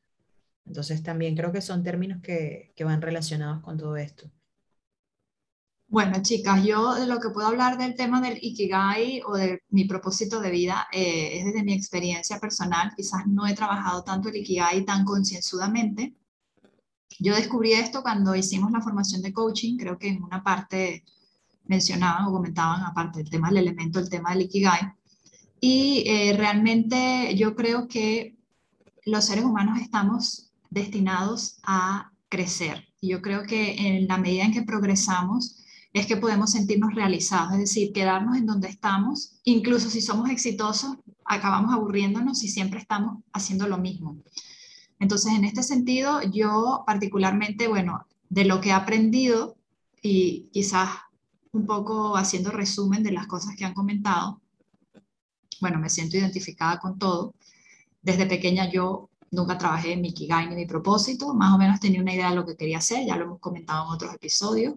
Entonces 0.66 1.04
también 1.04 1.36
creo 1.36 1.52
que 1.54 1.62
son 1.62 1.84
términos 1.84 2.22
que, 2.22 2.74
que 2.76 2.84
van 2.84 3.02
relacionados 3.02 3.62
con 3.62 3.78
todo 3.78 3.96
esto. 3.98 4.30
Bueno, 5.92 6.22
chicas, 6.22 6.64
yo 6.64 6.94
de 6.94 7.08
lo 7.08 7.20
que 7.20 7.30
puedo 7.30 7.48
hablar 7.48 7.80
del 7.80 7.96
tema 7.96 8.22
del 8.22 8.38
Ikigai 8.40 9.24
o 9.26 9.34
de 9.34 9.64
mi 9.70 9.86
propósito 9.86 10.40
de 10.40 10.52
vida 10.52 10.88
eh, 10.92 11.40
es 11.40 11.46
desde 11.46 11.64
mi 11.64 11.74
experiencia 11.74 12.40
personal. 12.40 12.94
Quizás 12.96 13.26
no 13.26 13.48
he 13.48 13.56
trabajado 13.56 14.04
tanto 14.04 14.30
el 14.30 14.36
Ikigai 14.36 14.86
tan 14.86 15.04
concienzudamente. 15.04 16.14
Yo 17.18 17.34
descubrí 17.36 17.74
esto 17.74 18.04
cuando 18.04 18.36
hicimos 18.36 18.72
la 18.72 18.82
formación 18.82 19.24
de 19.24 19.34
coaching, 19.34 19.78
creo 19.78 19.98
que 19.98 20.10
en 20.10 20.22
una 20.22 20.44
parte 20.44 21.04
mencionaban 21.66 22.26
o 22.26 22.32
comentaban, 22.34 22.84
aparte 22.84 23.20
del 23.20 23.30
tema 23.32 23.50
del 23.50 23.58
elemento, 23.58 24.00
el 24.00 24.10
tema 24.12 24.30
del 24.32 24.44
Ikigai. 24.44 24.94
Y 25.60 26.04
eh, 26.06 26.36
realmente 26.38 27.36
yo 27.36 27.56
creo 27.56 27.88
que 27.88 28.38
los 29.06 29.26
seres 29.26 29.44
humanos 29.44 29.80
estamos 29.82 30.52
destinados 30.70 31.58
a 31.64 32.12
crecer. 32.30 32.88
Y 33.02 33.10
yo 33.10 33.24
creo 33.24 33.42
que 33.44 33.88
en 33.88 34.08
la 34.08 34.20
medida 34.20 34.44
en 34.44 34.54
que 34.54 34.62
progresamos, 34.62 35.56
es 35.94 36.06
que 36.06 36.18
podemos 36.18 36.52
sentirnos 36.52 36.94
realizados, 36.94 37.54
es 37.54 37.60
decir, 37.60 37.92
quedarnos 37.94 38.38
en 38.38 38.46
donde 38.46 38.68
estamos, 38.68 39.40
incluso 39.44 39.90
si 39.90 40.02
somos 40.02 40.30
exitosos, 40.30 40.98
acabamos 41.26 41.74
aburriéndonos 41.74 42.44
y 42.44 42.50
siempre 42.50 42.80
estamos 42.80 43.24
haciendo 43.34 43.68
lo 43.68 43.78
mismo. 43.78 44.18
Entonces, 45.00 45.34
en 45.34 45.46
este 45.46 45.64
sentido, 45.64 46.22
yo 46.24 46.84
particularmente, 46.86 47.68
bueno, 47.68 48.06
de 48.30 48.46
lo 48.46 48.62
que 48.62 48.70
he 48.70 48.74
aprendido 48.74 49.56
y 50.02 50.50
quizás 50.52 50.90
un 51.52 51.66
poco 51.66 52.16
haciendo 52.18 52.52
resumen 52.52 53.02
de 53.02 53.12
las 53.12 53.26
cosas 53.28 53.56
que 53.56 53.66
han 53.66 53.74
comentado, 53.74 54.42
bueno, 55.62 55.80
me 55.80 55.90
siento 55.90 56.18
identificada 56.18 56.80
con 56.80 57.00
todo. 57.00 57.34
Desde 58.02 58.28
pequeña 58.28 58.70
yo 58.72 59.10
nunca 59.32 59.58
trabajé 59.58 59.94
en 59.94 60.02
mi 60.02 60.14
Kigai 60.14 60.48
ni 60.48 60.56
mi 60.56 60.66
propósito, 60.66 61.34
más 61.34 61.54
o 61.54 61.58
menos 61.58 61.80
tenía 61.80 62.02
una 62.02 62.14
idea 62.14 62.30
de 62.30 62.36
lo 62.36 62.46
que 62.46 62.56
quería 62.56 62.78
hacer, 62.78 63.06
ya 63.06 63.16
lo 63.16 63.26
hemos 63.26 63.40
comentado 63.40 63.86
en 63.86 63.94
otros 63.94 64.14
episodios. 64.14 64.76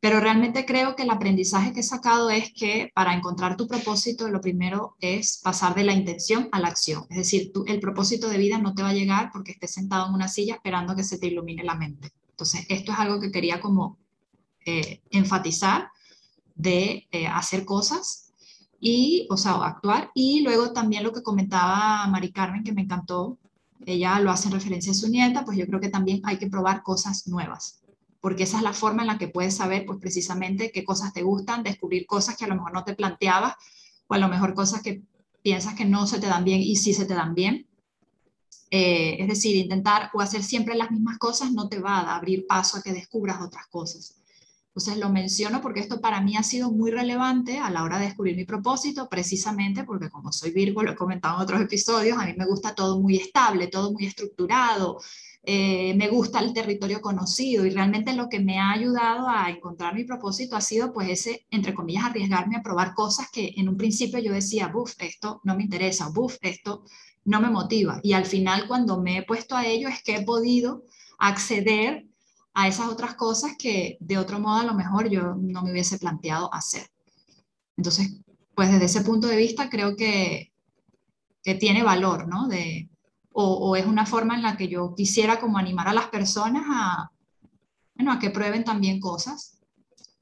Pero 0.00 0.18
realmente 0.18 0.64
creo 0.64 0.96
que 0.96 1.02
el 1.02 1.10
aprendizaje 1.10 1.74
que 1.74 1.80
he 1.80 1.82
sacado 1.82 2.30
es 2.30 2.52
que 2.54 2.90
para 2.94 3.12
encontrar 3.14 3.58
tu 3.58 3.68
propósito, 3.68 4.30
lo 4.30 4.40
primero 4.40 4.96
es 4.98 5.38
pasar 5.44 5.74
de 5.74 5.84
la 5.84 5.92
intención 5.92 6.48
a 6.52 6.60
la 6.60 6.68
acción. 6.68 7.04
Es 7.10 7.18
decir, 7.18 7.52
tú, 7.52 7.64
el 7.66 7.80
propósito 7.80 8.30
de 8.30 8.38
vida 8.38 8.58
no 8.58 8.74
te 8.74 8.82
va 8.82 8.88
a 8.88 8.94
llegar 8.94 9.30
porque 9.30 9.52
estés 9.52 9.72
sentado 9.72 10.08
en 10.08 10.14
una 10.14 10.28
silla 10.28 10.54
esperando 10.54 10.96
que 10.96 11.04
se 11.04 11.18
te 11.18 11.26
ilumine 11.26 11.64
la 11.64 11.74
mente. 11.74 12.12
Entonces, 12.30 12.64
esto 12.70 12.92
es 12.92 12.98
algo 12.98 13.20
que 13.20 13.30
quería 13.30 13.60
como 13.60 13.98
eh, 14.64 15.02
enfatizar 15.10 15.90
de 16.54 17.06
eh, 17.12 17.26
hacer 17.26 17.66
cosas 17.66 18.32
y, 18.80 19.26
o 19.28 19.36
sea, 19.36 19.52
actuar. 19.56 20.10
Y 20.14 20.40
luego 20.40 20.72
también 20.72 21.04
lo 21.04 21.12
que 21.12 21.22
comentaba 21.22 22.06
Mari 22.06 22.32
Carmen, 22.32 22.64
que 22.64 22.72
me 22.72 22.82
encantó, 22.82 23.36
ella 23.84 24.18
lo 24.20 24.30
hace 24.30 24.48
en 24.48 24.54
referencia 24.54 24.92
a 24.92 24.94
su 24.94 25.08
nieta, 25.10 25.44
pues 25.44 25.58
yo 25.58 25.66
creo 25.66 25.80
que 25.80 25.90
también 25.90 26.22
hay 26.24 26.38
que 26.38 26.48
probar 26.48 26.82
cosas 26.82 27.26
nuevas 27.28 27.79
porque 28.20 28.42
esa 28.42 28.58
es 28.58 28.62
la 28.62 28.72
forma 28.72 29.02
en 29.02 29.08
la 29.08 29.18
que 29.18 29.28
puedes 29.28 29.56
saber, 29.56 29.86
pues 29.86 29.98
precisamente, 29.98 30.70
qué 30.70 30.84
cosas 30.84 31.12
te 31.12 31.22
gustan, 31.22 31.62
descubrir 31.62 32.06
cosas 32.06 32.36
que 32.36 32.44
a 32.44 32.48
lo 32.48 32.54
mejor 32.54 32.72
no 32.72 32.84
te 32.84 32.94
planteabas, 32.94 33.54
o 34.06 34.14
a 34.14 34.18
lo 34.18 34.28
mejor 34.28 34.54
cosas 34.54 34.82
que 34.82 35.02
piensas 35.42 35.74
que 35.74 35.84
no 35.84 36.06
se 36.06 36.20
te 36.20 36.26
dan 36.26 36.44
bien 36.44 36.60
y 36.60 36.76
sí 36.76 36.92
se 36.92 37.06
te 37.06 37.14
dan 37.14 37.34
bien. 37.34 37.66
Eh, 38.70 39.16
es 39.18 39.26
decir, 39.26 39.56
intentar 39.56 40.10
o 40.12 40.20
hacer 40.20 40.44
siempre 40.44 40.76
las 40.76 40.90
mismas 40.90 41.18
cosas 41.18 41.52
no 41.52 41.68
te 41.68 41.80
va 41.80 41.98
a 41.98 42.16
abrir 42.16 42.46
paso 42.46 42.78
a 42.78 42.82
que 42.82 42.92
descubras 42.92 43.40
otras 43.40 43.66
cosas. 43.66 44.16
Entonces 44.68 44.98
lo 44.98 45.10
menciono 45.10 45.60
porque 45.60 45.80
esto 45.80 46.00
para 46.00 46.20
mí 46.20 46.36
ha 46.36 46.44
sido 46.44 46.70
muy 46.70 46.92
relevante 46.92 47.58
a 47.58 47.70
la 47.70 47.82
hora 47.82 47.98
de 47.98 48.04
descubrir 48.04 48.36
mi 48.36 48.44
propósito, 48.44 49.08
precisamente 49.08 49.82
porque 49.82 50.08
como 50.08 50.30
soy 50.30 50.52
Virgo, 50.52 50.84
lo 50.84 50.92
he 50.92 50.94
comentado 50.94 51.36
en 51.36 51.42
otros 51.42 51.60
episodios, 51.60 52.16
a 52.16 52.26
mí 52.26 52.34
me 52.36 52.46
gusta 52.46 52.72
todo 52.72 53.00
muy 53.00 53.16
estable, 53.16 53.66
todo 53.66 53.92
muy 53.92 54.06
estructurado, 54.06 55.00
eh, 55.42 55.94
me 55.94 56.08
gusta 56.08 56.40
el 56.40 56.52
territorio 56.52 57.00
conocido 57.00 57.64
y 57.64 57.70
realmente 57.70 58.12
lo 58.12 58.28
que 58.28 58.40
me 58.40 58.58
ha 58.58 58.72
ayudado 58.72 59.26
a 59.26 59.48
encontrar 59.48 59.94
mi 59.94 60.04
propósito 60.04 60.54
ha 60.54 60.60
sido 60.60 60.92
pues 60.92 61.08
ese, 61.08 61.46
entre 61.50 61.74
comillas, 61.74 62.04
arriesgarme 62.04 62.56
a 62.56 62.62
probar 62.62 62.94
cosas 62.94 63.30
que 63.30 63.54
en 63.56 63.68
un 63.68 63.76
principio 63.76 64.18
yo 64.20 64.32
decía, 64.32 64.68
buf, 64.68 64.92
esto 64.98 65.40
no 65.44 65.56
me 65.56 65.62
interesa, 65.62 66.10
buf, 66.10 66.36
esto 66.42 66.84
no 67.24 67.40
me 67.40 67.48
motiva. 67.50 68.00
Y 68.02 68.12
al 68.12 68.26
final 68.26 68.68
cuando 68.68 69.00
me 69.00 69.18
he 69.18 69.22
puesto 69.22 69.56
a 69.56 69.66
ello 69.66 69.88
es 69.88 70.02
que 70.02 70.16
he 70.16 70.22
podido 70.24 70.84
acceder 71.18 72.06
a 72.52 72.68
esas 72.68 72.88
otras 72.88 73.14
cosas 73.14 73.52
que 73.58 73.96
de 74.00 74.18
otro 74.18 74.40
modo 74.40 74.60
a 74.60 74.64
lo 74.64 74.74
mejor 74.74 75.08
yo 75.08 75.36
no 75.36 75.62
me 75.62 75.72
hubiese 75.72 75.98
planteado 75.98 76.52
hacer. 76.52 76.86
Entonces, 77.78 78.20
pues 78.54 78.70
desde 78.70 78.84
ese 78.86 79.00
punto 79.02 79.26
de 79.26 79.36
vista 79.36 79.70
creo 79.70 79.96
que, 79.96 80.52
que 81.42 81.54
tiene 81.54 81.82
valor, 81.82 82.28
¿no? 82.28 82.46
De, 82.46 82.90
o, 83.42 83.76
es 83.76 83.86
una 83.86 84.06
forma 84.06 84.34
en 84.34 84.42
la 84.42 84.56
que 84.56 84.68
yo 84.68 84.94
quisiera 84.94 85.40
como 85.40 85.58
animar 85.58 85.88
a 85.88 85.94
las 85.94 86.08
personas 86.08 86.64
a, 86.68 87.10
bueno, 87.94 88.12
a 88.12 88.18
que 88.18 88.30
prueben 88.30 88.64
también 88.64 89.00
cosas. 89.00 89.58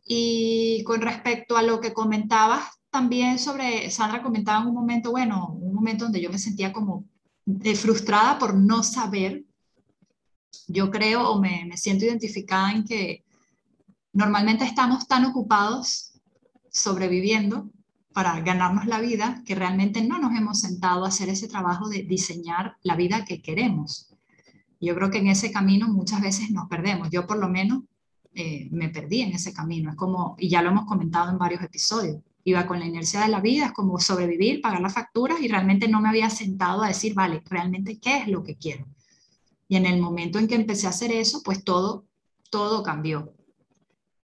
Y 0.05 0.83
con 0.85 1.01
respecto 1.01 1.57
a 1.57 1.63
lo 1.63 1.81
que 1.81 1.93
comentabas 1.93 2.65
también 2.91 3.39
sobre, 3.39 3.91
Sandra 3.91 4.23
comentaba 4.23 4.63
en 4.63 4.69
un 4.69 4.75
momento, 4.75 5.11
bueno, 5.11 5.49
un 5.49 5.75
momento 5.75 6.05
donde 6.05 6.21
yo 6.21 6.31
me 6.31 6.39
sentía 6.39 6.73
como 6.73 7.05
frustrada 7.77 8.39
por 8.39 8.55
no 8.55 8.83
saber. 8.83 9.45
Yo 10.67 10.91
creo 10.91 11.29
o 11.29 11.41
me, 11.41 11.65
me 11.67 11.77
siento 11.77 12.05
identificada 12.05 12.73
en 12.73 12.85
que 12.85 13.25
normalmente 14.13 14.65
estamos 14.65 15.07
tan 15.07 15.25
ocupados 15.27 16.13
sobreviviendo 16.71 17.69
para 18.19 18.41
ganarnos 18.41 18.87
la 18.87 19.01
vida 19.01 19.45
que 19.47 19.55
realmente 19.55 20.03
no 20.03 20.19
nos 20.19 20.37
hemos 20.37 20.59
sentado 20.59 21.05
a 21.05 21.09
hacer 21.09 21.29
ese 21.29 21.47
trabajo 21.47 21.89
de 21.89 22.03
diseñar 22.03 22.77
la 22.83 22.97
vida 22.97 23.25
que 23.25 23.41
queremos. 23.41 24.13
Yo 24.81 24.97
creo 24.97 25.09
que 25.09 25.19
en 25.19 25.29
ese 25.29 25.53
camino 25.53 25.87
muchas 25.87 26.21
veces 26.21 26.51
nos 26.51 26.67
perdemos. 26.67 27.11
Yo 27.11 27.29
por 27.29 27.39
lo 27.39 27.49
menos 27.49 27.85
eh, 28.35 28.67
me 28.73 28.89
perdí 28.89 29.21
en 29.21 29.35
ese 29.35 29.53
camino. 29.53 29.91
Es 29.91 29.97
como, 29.97 30.35
y 30.37 30.49
ya 30.49 30.63
lo 30.63 30.71
hemos 30.71 30.87
comentado 30.87 31.31
en 31.31 31.39
varios 31.39 31.63
episodios, 31.63 32.21
iba 32.43 32.67
con 32.67 32.81
la 32.81 32.87
inercia 32.87 33.21
de 33.21 33.29
la 33.29 33.41
vida, 33.41 33.67
es 33.67 33.73
como 33.73 34.01
sobrevivir, 34.01 34.63
pagar 34.63 34.81
las 34.81 34.95
facturas 34.95 35.41
y 35.41 35.47
realmente 35.47 35.87
no 35.87 36.01
me 36.01 36.09
había 36.09 36.29
sentado 36.29 36.83
a 36.83 36.89
decir, 36.89 37.15
vale, 37.15 37.41
realmente 37.49 38.01
qué 38.01 38.23
es 38.23 38.27
lo 38.27 38.43
que 38.43 38.57
quiero. 38.57 38.85
Y 39.69 39.77
en 39.77 39.87
el 39.87 40.01
momento 40.01 40.41
en 40.41 40.49
que 40.49 40.57
empecé 40.57 40.89
a 40.89 40.91
hacer 40.91 41.13
eso, 41.13 41.41
pues 41.45 41.63
todo, 41.63 42.05
todo 42.51 42.83
cambió. 42.83 43.33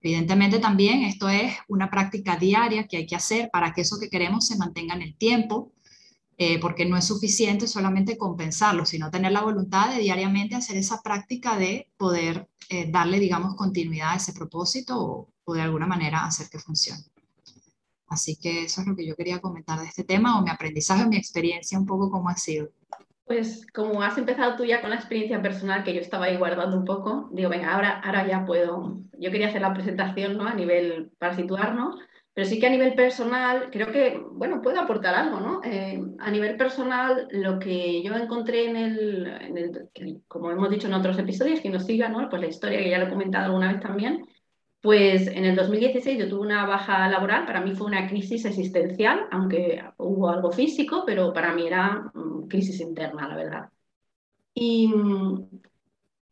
Evidentemente 0.05 0.59
también 0.59 1.03
esto 1.03 1.31
es 1.31 1.55
una 1.67 1.91
práctica 1.91 2.37
diaria 2.37 2.87
que 2.87 2.99
hay 2.99 3.07
que 3.07 3.17
hacer 3.17 3.49
para 3.51 3.73
que 3.73 3.81
eso 3.81 3.99
que 3.99 4.11
queremos 4.11 4.47
se 4.47 4.59
mantenga 4.59 4.95
en 4.95 5.01
el 5.01 5.17
tiempo, 5.17 5.73
eh, 6.37 6.61
porque 6.61 6.85
no 6.85 6.99
es 6.99 7.07
suficiente 7.07 7.67
solamente 7.67 8.19
compensarlo, 8.19 8.85
sino 8.85 9.11
tener 9.11 9.33
la 9.33 9.41
voluntad 9.41 9.95
de 9.95 10.03
diariamente 10.03 10.57
hacer 10.57 10.77
esa 10.77 11.01
práctica 11.01 11.57
de 11.57 11.91
poder 11.97 12.51
eh, 12.69 12.91
darle, 12.91 13.19
digamos, 13.19 13.55
continuidad 13.55 14.11
a 14.11 14.17
ese 14.17 14.35
propósito 14.35 15.03
o, 15.03 15.33
o, 15.43 15.55
de 15.55 15.63
alguna 15.63 15.87
manera 15.87 16.27
hacer 16.27 16.51
que 16.51 16.59
funcione. 16.59 17.03
Así 18.07 18.37
que 18.37 18.65
eso 18.65 18.83
es 18.83 18.87
lo 18.87 18.95
que 18.95 19.07
yo 19.07 19.17
quería 19.17 19.41
comentar 19.41 19.81
de 19.81 19.87
este 19.87 20.05
tema 20.05 20.39
o 20.39 20.43
mi 20.43 20.51
aprendizaje, 20.51 21.07
mi 21.07 21.17
experiencia, 21.17 21.79
un 21.79 21.87
poco 21.87 22.11
cómo 22.11 22.29
ha 22.29 22.37
sido. 22.37 22.69
Pues 23.25 23.67
como 23.73 24.03
has 24.03 24.19
empezado 24.19 24.57
tú 24.57 24.65
ya 24.65 24.83
con 24.83 24.91
la 24.91 24.97
experiencia 24.97 25.41
personal 25.41 25.83
que 25.83 25.95
yo 25.95 26.01
estaba 26.01 26.27
ahí 26.27 26.37
guardando 26.37 26.77
un 26.77 26.85
poco, 26.85 27.31
digo, 27.33 27.49
venga, 27.49 27.73
ahora, 27.75 28.01
ahora 28.01 28.27
ya 28.27 28.45
puedo. 28.45 28.99
Yo 29.19 29.31
quería 29.31 29.49
hacer 29.49 29.63
la 29.63 29.73
presentación 29.73 30.37
¿no? 30.37 30.47
a 30.47 30.55
nivel 30.55 31.11
para 31.19 31.35
situarnos, 31.35 31.97
pero 32.35 32.49
sí 32.49 32.59
que 32.59 32.67
a 32.67 32.71
nivel 32.71 32.95
personal, 32.95 33.71
creo 33.71 33.93
que, 33.93 34.21
bueno, 34.33 34.61
puedo 34.61 34.81
aportar 34.81 35.15
algo, 35.15 35.39
¿no? 35.39 35.61
Eh, 35.63 36.03
a 36.19 36.31
nivel 36.33 36.57
personal, 36.57 37.29
lo 37.31 37.61
que 37.61 38.03
yo 38.03 38.13
encontré 38.17 38.69
en 38.69 38.77
el, 38.77 39.27
en 39.27 39.57
el, 39.57 40.23
como 40.27 40.51
hemos 40.51 40.69
dicho 40.69 40.89
en 40.89 40.95
otros 40.95 41.17
episodios, 41.17 41.61
que 41.61 41.71
nos 41.71 41.87
siga, 41.87 42.09
¿no? 42.09 42.29
Pues 42.29 42.43
la 42.43 42.49
historia 42.49 42.79
que 42.79 42.91
ya 42.91 42.99
lo 42.99 43.07
he 43.07 43.11
comentado 43.11 43.47
alguna 43.47 43.73
vez 43.73 43.81
también, 43.81 44.27
pues 44.85 45.29
en 45.29 45.47
el 45.47 45.57
2016 45.57 46.19
yo 46.19 46.29
tuve 46.29 46.43
una 46.43 46.67
baja 46.67 47.09
laboral, 47.09 47.47
para 47.47 47.63
mí 47.63 47.75
fue 47.75 47.87
una 47.87 48.07
crisis 48.07 48.45
existencial, 48.45 49.29
aunque 49.31 49.83
hubo 49.97 50.29
algo 50.29 50.53
físico, 50.53 51.05
pero 51.07 51.33
para 51.33 51.55
mí 51.55 51.67
era 51.67 52.11
mm, 52.13 52.49
crisis 52.49 52.81
interna, 52.81 53.27
la 53.27 53.35
verdad. 53.35 53.71
Y 54.53 54.89
mm, 54.89 55.49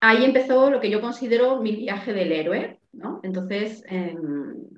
ahí 0.00 0.24
empezó 0.26 0.70
lo 0.70 0.80
que 0.80 0.90
yo 0.90 1.00
considero 1.00 1.62
mi 1.62 1.76
viaje 1.76 2.12
del 2.12 2.30
héroe, 2.30 2.78
¿no? 2.92 3.20
Entonces, 3.22 3.84
em, 3.88 4.68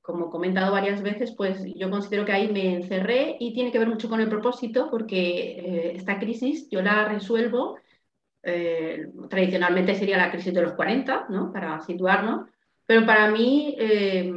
como 0.00 0.26
he 0.26 0.30
comentado 0.30 0.72
varias 0.72 1.00
veces, 1.00 1.32
pues 1.36 1.62
yo 1.76 1.90
considero 1.90 2.24
que 2.24 2.32
ahí 2.32 2.52
me 2.52 2.74
encerré 2.74 3.36
y 3.38 3.54
tiene 3.54 3.70
que 3.70 3.78
ver 3.78 3.88
mucho 3.88 4.08
con 4.08 4.20
el 4.20 4.28
propósito 4.28 4.90
porque 4.90 5.60
eh, 5.60 5.92
esta 5.94 6.18
crisis 6.18 6.68
yo 6.70 6.82
la 6.82 7.06
resuelvo, 7.08 7.76
eh, 8.42 9.06
tradicionalmente 9.30 9.94
sería 9.94 10.18
la 10.18 10.32
crisis 10.32 10.52
de 10.52 10.62
los 10.62 10.72
40, 10.72 11.26
¿no? 11.30 11.52
Para 11.52 11.80
situarnos, 11.82 12.48
pero 12.86 13.06
para 13.06 13.30
mí 13.30 13.74
eh, 13.78 14.32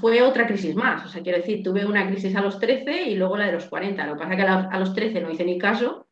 fue 0.00 0.22
otra 0.22 0.46
crisis 0.46 0.74
más, 0.74 1.04
o 1.04 1.08
sea, 1.08 1.22
quiero 1.22 1.38
decir, 1.38 1.62
tuve 1.62 1.84
una 1.84 2.06
crisis 2.06 2.34
a 2.36 2.40
los 2.40 2.58
13 2.58 3.02
y 3.10 3.14
luego 3.16 3.36
la 3.36 3.46
de 3.46 3.52
los 3.52 3.66
40, 3.66 4.06
lo 4.06 4.14
que 4.14 4.18
pasa 4.18 4.34
es 4.34 4.36
que 4.36 4.46
a 4.46 4.78
los 4.78 4.94
13 4.94 5.20
no 5.20 5.30
hice 5.30 5.44
ni 5.44 5.58
caso, 5.58 6.06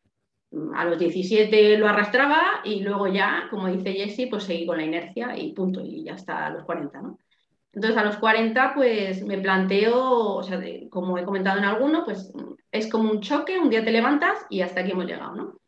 a 0.75 0.85
los 0.85 0.99
17 0.99 1.77
lo 1.77 1.87
arrastraba 1.87 2.61
y 2.63 2.81
luego 2.81 3.07
ya, 3.07 3.47
como 3.49 3.67
dice 3.67 3.93
Jessie, 3.93 4.27
pues 4.27 4.43
seguí 4.43 4.65
con 4.65 4.77
la 4.77 4.83
inercia 4.83 5.37
y 5.37 5.53
punto, 5.53 5.81
y 5.81 6.03
ya 6.03 6.15
está 6.15 6.47
a 6.47 6.49
los 6.49 6.63
40, 6.65 7.01
¿no? 7.01 7.19
Entonces 7.73 7.97
a 7.97 8.03
los 8.03 8.17
40 8.17 8.73
pues 8.75 9.23
me 9.23 9.37
planteo, 9.37 10.35
o 10.35 10.43
sea, 10.43 10.61
como 10.89 11.17
he 11.17 11.23
comentado 11.23 11.57
en 11.57 11.63
alguno, 11.63 12.03
pues 12.03 12.33
es 12.69 12.87
como 12.87 13.09
un 13.09 13.21
choque, 13.21 13.59
un 13.59 13.69
día 13.69 13.83
te 13.83 13.91
levantas 13.91 14.45
y 14.49 14.61
hasta 14.61 14.81
aquí 14.81 14.91
hemos 14.91 15.05
llegado, 15.05 15.35
¿no? 15.35 15.60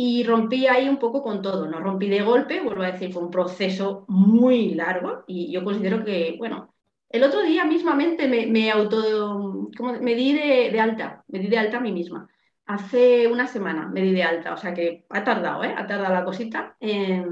Y 0.00 0.22
rompí 0.22 0.68
ahí 0.68 0.88
un 0.88 0.98
poco 0.98 1.24
con 1.24 1.42
todo, 1.42 1.66
no 1.66 1.80
rompí 1.80 2.08
de 2.08 2.22
golpe, 2.22 2.60
vuelvo 2.60 2.84
a 2.84 2.92
decir, 2.92 3.12
fue 3.12 3.20
un 3.20 3.32
proceso 3.32 4.04
muy 4.06 4.74
largo 4.74 5.24
y 5.26 5.50
yo 5.50 5.64
considero 5.64 6.04
que, 6.04 6.36
bueno, 6.38 6.72
el 7.08 7.24
otro 7.24 7.42
día 7.42 7.64
mismamente 7.64 8.28
me, 8.28 8.46
me 8.46 8.70
auto, 8.70 9.68
como, 9.76 9.94
me 9.94 10.14
di 10.14 10.34
de, 10.34 10.78
alta, 10.78 11.24
me 11.26 11.40
di 11.40 11.48
de 11.48 11.58
alta 11.58 11.78
a 11.78 11.80
mí 11.80 11.90
misma. 11.90 12.28
Hace 12.66 13.26
una 13.26 13.48
semana 13.48 13.88
me 13.88 14.02
di 14.02 14.12
de 14.12 14.22
alta, 14.22 14.54
o 14.54 14.56
sea 14.56 14.72
que 14.72 15.04
ha 15.10 15.24
tardado, 15.24 15.64
¿eh? 15.64 15.74
Ha 15.76 15.86
tardado 15.88 16.14
la 16.14 16.24
cosita. 16.24 16.76
Eh, 16.78 17.24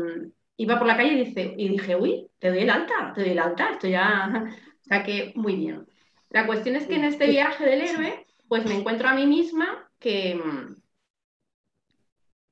iba 0.57 0.77
por 0.77 0.89
la 0.89 0.97
calle 0.97 1.13
y, 1.13 1.25
dice, 1.25 1.55
y 1.57 1.69
dije, 1.69 1.95
uy, 1.95 2.29
te 2.41 2.49
doy 2.49 2.61
el 2.61 2.71
alta, 2.71 3.13
te 3.15 3.21
doy 3.21 3.31
el 3.31 3.39
alta, 3.39 3.71
esto 3.71 3.87
ya, 3.87 4.51
o 4.81 4.85
sea 4.85 5.05
que 5.05 5.33
muy 5.37 5.55
bien. 5.55 5.87
La 6.31 6.47
cuestión 6.47 6.75
es 6.75 6.89
que 6.89 6.97
en 6.97 7.05
este 7.05 7.29
viaje 7.29 7.65
del 7.65 7.83
héroe, 7.83 8.27
pues 8.49 8.65
me 8.65 8.75
encuentro 8.75 9.09
a 9.09 9.15
mí 9.15 9.25
misma 9.25 9.89
que, 10.01 10.35
mm, 10.35 10.86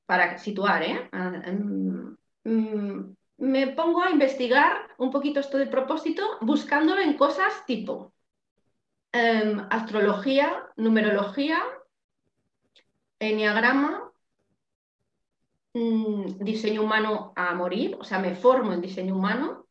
para 0.05 0.37
situar, 0.37 0.83
¿eh? 0.83 1.09
Ah, 1.11 1.41
em, 1.45 2.15
mm, 2.43 3.15
me 3.37 3.67
pongo 3.67 4.01
a 4.01 4.11
investigar 4.11 4.87
un 4.97 5.11
poquito 5.11 5.39
esto 5.39 5.57
del 5.57 5.69
propósito, 5.69 6.23
buscándolo 6.41 7.01
en 7.01 7.17
cosas 7.17 7.65
tipo 7.65 8.13
em, 9.11 9.59
astrología, 9.69 10.67
numerología, 10.77 11.59
enneagrama, 13.19 14.05
Mm, 15.75 16.37
diseño 16.39 16.83
humano 16.83 17.33
a 17.35 17.53
morir, 17.53 17.97
o 17.99 18.03
sea, 18.05 18.17
me 18.19 18.33
formo 18.33 18.71
en 18.73 18.79
diseño 18.81 19.13
humano. 19.15 19.67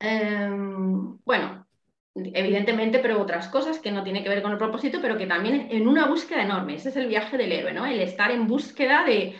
Em, 0.00 1.18
bueno, 1.24 1.59
evidentemente, 2.14 2.98
pero 2.98 3.20
otras 3.20 3.48
cosas 3.48 3.78
que 3.78 3.92
no 3.92 4.02
tienen 4.02 4.22
que 4.22 4.28
ver 4.28 4.42
con 4.42 4.52
el 4.52 4.58
propósito, 4.58 4.98
pero 5.00 5.16
que 5.16 5.26
también 5.26 5.68
en 5.70 5.88
una 5.88 6.06
búsqueda 6.06 6.42
enorme. 6.42 6.74
Ese 6.74 6.90
es 6.90 6.96
el 6.96 7.08
viaje 7.08 7.36
del 7.36 7.52
héroe, 7.52 7.72
¿no? 7.72 7.86
El 7.86 8.00
estar 8.00 8.30
en 8.30 8.46
búsqueda 8.46 9.04
de, 9.04 9.36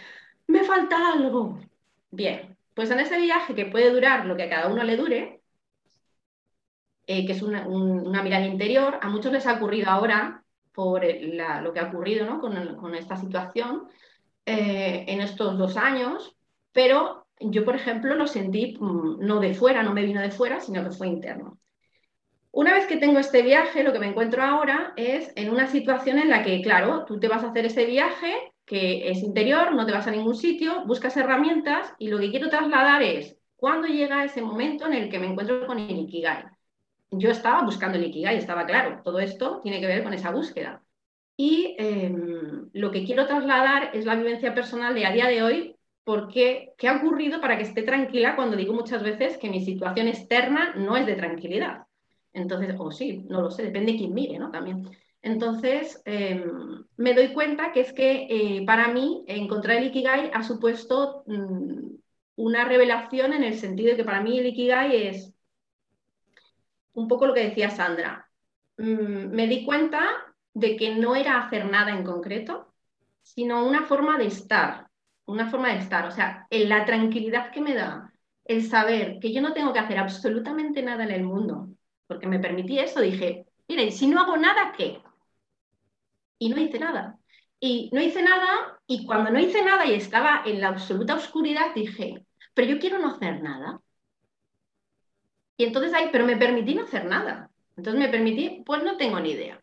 me 0.46 0.64
falta 0.64 1.12
algo. 1.12 1.60
Bien, 2.10 2.56
pues 2.74 2.90
en 2.90 3.00
ese 3.00 3.20
viaje 3.20 3.54
que 3.54 3.66
puede 3.66 3.92
durar 3.92 4.26
lo 4.26 4.36
que 4.36 4.44
a 4.44 4.50
cada 4.50 4.68
uno 4.68 4.84
le 4.84 4.96
dure, 4.96 5.42
eh, 7.06 7.26
que 7.26 7.32
es 7.32 7.42
una, 7.42 7.64
mirada 8.22 8.46
interior, 8.46 8.98
a 9.02 9.08
muchos 9.08 9.32
les 9.32 9.46
ha 9.46 9.54
ocurrido 9.54 9.90
ahora, 9.90 10.44
por 10.72 11.02
lo 11.04 11.72
que 11.72 11.80
ha 11.80 11.88
ocurrido 11.88 12.24
¿no? 12.26 12.40
con, 12.40 12.76
con 12.76 12.94
esta 12.94 13.16
situación, 13.16 13.88
eh, 14.46 15.04
en 15.08 15.20
estos 15.20 15.58
dos 15.58 15.76
años, 15.76 16.36
pero 16.72 17.26
yo, 17.40 17.64
por 17.64 17.74
ejemplo, 17.76 18.14
lo 18.14 18.26
sentí 18.26 18.76
mm, 18.80 19.18
no 19.20 19.40
de 19.40 19.54
fuera, 19.54 19.82
no 19.82 19.92
me 19.92 20.04
vino 20.04 20.20
de 20.20 20.30
fuera, 20.30 20.60
sino 20.60 20.82
que 20.84 20.90
fue 20.90 21.08
interno. 21.08 21.58
Una 22.52 22.74
vez 22.74 22.86
que 22.86 22.96
tengo 22.96 23.18
este 23.20 23.42
viaje, 23.42 23.84
lo 23.84 23.92
que 23.92 24.00
me 24.00 24.08
encuentro 24.08 24.42
ahora 24.42 24.92
es 24.96 25.32
en 25.36 25.50
una 25.50 25.68
situación 25.68 26.18
en 26.18 26.30
la 26.30 26.42
que, 26.42 26.60
claro, 26.62 27.04
tú 27.04 27.20
te 27.20 27.28
vas 27.28 27.44
a 27.44 27.50
hacer 27.50 27.66
ese 27.66 27.84
viaje 27.86 28.52
que 28.64 29.10
es 29.10 29.22
interior, 29.22 29.74
no 29.74 29.86
te 29.86 29.92
vas 29.92 30.06
a 30.06 30.10
ningún 30.10 30.34
sitio, 30.36 30.84
buscas 30.84 31.16
herramientas 31.16 31.92
y 31.98 32.08
lo 32.08 32.18
que 32.18 32.30
quiero 32.30 32.48
trasladar 32.48 33.02
es 33.02 33.36
cuando 33.56 33.88
llega 33.88 34.24
ese 34.24 34.42
momento 34.42 34.86
en 34.86 34.94
el 34.94 35.08
que 35.08 35.18
me 35.18 35.26
encuentro 35.26 35.66
con 35.66 35.78
el 35.78 35.98
Ikigai. 35.98 36.44
Yo 37.10 37.30
estaba 37.30 37.62
buscando 37.62 37.98
el 37.98 38.04
Ikigai, 38.04 38.36
estaba 38.36 38.66
claro, 38.66 39.00
todo 39.04 39.20
esto 39.20 39.60
tiene 39.62 39.80
que 39.80 39.86
ver 39.86 40.02
con 40.02 40.14
esa 40.14 40.30
búsqueda. 40.30 40.82
Y 41.36 41.74
em, 41.78 42.68
lo 42.72 42.90
que 42.90 43.04
quiero 43.04 43.26
trasladar 43.26 43.90
es 43.94 44.04
la 44.06 44.14
vivencia 44.14 44.54
personal 44.54 44.94
de 44.94 45.06
a 45.06 45.12
día 45.12 45.26
de 45.26 45.42
hoy, 45.42 45.76
porque 46.04 46.72
qué 46.78 46.88
ha 46.88 46.96
ocurrido 46.96 47.40
para 47.40 47.56
que 47.56 47.64
esté 47.64 47.82
tranquila 47.82 48.36
cuando 48.36 48.56
digo 48.56 48.72
muchas 48.72 49.02
veces 49.02 49.38
que 49.38 49.50
mi 49.50 49.64
situación 49.64 50.08
externa 50.08 50.74
no 50.76 50.96
es 50.96 51.06
de 51.06 51.14
tranquilidad. 51.14 51.86
Entonces, 52.32 52.74
o 52.78 52.90
sí, 52.90 53.24
no 53.28 53.42
lo 53.42 53.50
sé, 53.50 53.62
depende 53.64 53.92
de 53.92 53.98
quién 53.98 54.14
mire, 54.14 54.38
¿no? 54.38 54.50
También. 54.50 54.88
Entonces, 55.22 56.00
em, 56.04 56.84
me 56.96 57.14
doy 57.14 57.32
cuenta 57.32 57.72
que 57.72 57.80
es 57.80 57.92
que 57.92 58.26
eh, 58.30 58.64
para 58.66 58.88
mí 58.88 59.24
encontrar 59.26 59.78
el 59.78 59.86
Ikigai 59.88 60.30
ha 60.32 60.42
supuesto 60.42 61.24
mm, 61.26 61.94
una 62.36 62.64
revelación 62.64 63.32
en 63.34 63.44
el 63.44 63.54
sentido 63.58 63.90
de 63.90 63.96
que 63.96 64.04
para 64.04 64.22
mí 64.22 64.38
el 64.38 64.46
Ikigai 64.46 65.08
es 65.08 65.32
un 66.94 67.08
poco 67.08 67.26
lo 67.26 67.34
que 67.34 67.44
decía 67.48 67.70
Sandra. 67.70 68.28
Mm, 68.78 69.30
me 69.34 69.46
di 69.46 69.64
cuenta 69.64 70.08
de 70.54 70.76
que 70.76 70.94
no 70.94 71.16
era 71.16 71.38
hacer 71.38 71.66
nada 71.70 71.90
en 71.90 72.04
concreto, 72.04 72.72
sino 73.22 73.66
una 73.66 73.82
forma 73.86 74.18
de 74.18 74.26
estar, 74.26 74.88
una 75.26 75.48
forma 75.50 75.68
de 75.68 75.78
estar, 75.78 76.06
o 76.06 76.10
sea, 76.10 76.46
en 76.50 76.68
la 76.68 76.84
tranquilidad 76.84 77.50
que 77.52 77.60
me 77.60 77.74
da 77.74 78.12
el 78.44 78.66
saber 78.66 79.18
que 79.20 79.32
yo 79.32 79.42
no 79.42 79.52
tengo 79.52 79.72
que 79.72 79.78
hacer 79.78 79.98
absolutamente 79.98 80.82
nada 80.82 81.04
en 81.04 81.12
el 81.12 81.22
mundo, 81.22 81.68
porque 82.10 82.26
me 82.26 82.40
permití 82.40 82.76
eso, 82.80 83.00
dije, 83.00 83.46
mire, 83.68 83.92
si 83.92 84.08
no 84.08 84.20
hago 84.20 84.36
nada, 84.36 84.72
¿qué? 84.76 85.00
Y 86.40 86.48
no 86.48 86.60
hice 86.60 86.78
nada. 86.80 87.18
Y 87.60 87.88
no 87.92 88.00
hice 88.00 88.22
nada, 88.22 88.80
y 88.88 89.06
cuando 89.06 89.30
no 89.30 89.38
hice 89.38 89.62
nada 89.64 89.86
y 89.86 89.94
estaba 89.94 90.42
en 90.44 90.60
la 90.60 90.68
absoluta 90.68 91.14
oscuridad, 91.14 91.72
dije, 91.74 92.26
pero 92.54 92.68
yo 92.68 92.78
quiero 92.80 92.98
no 92.98 93.10
hacer 93.14 93.42
nada. 93.42 93.80
Y 95.56 95.64
entonces 95.64 95.92
ahí, 95.94 96.08
pero 96.10 96.24
me 96.26 96.36
permití 96.36 96.74
no 96.74 96.84
hacer 96.84 97.04
nada. 97.04 97.50
Entonces 97.76 98.00
me 98.00 98.08
permití, 98.08 98.62
pues 98.66 98.82
no 98.82 98.96
tengo 98.96 99.20
ni 99.20 99.30
idea. 99.32 99.62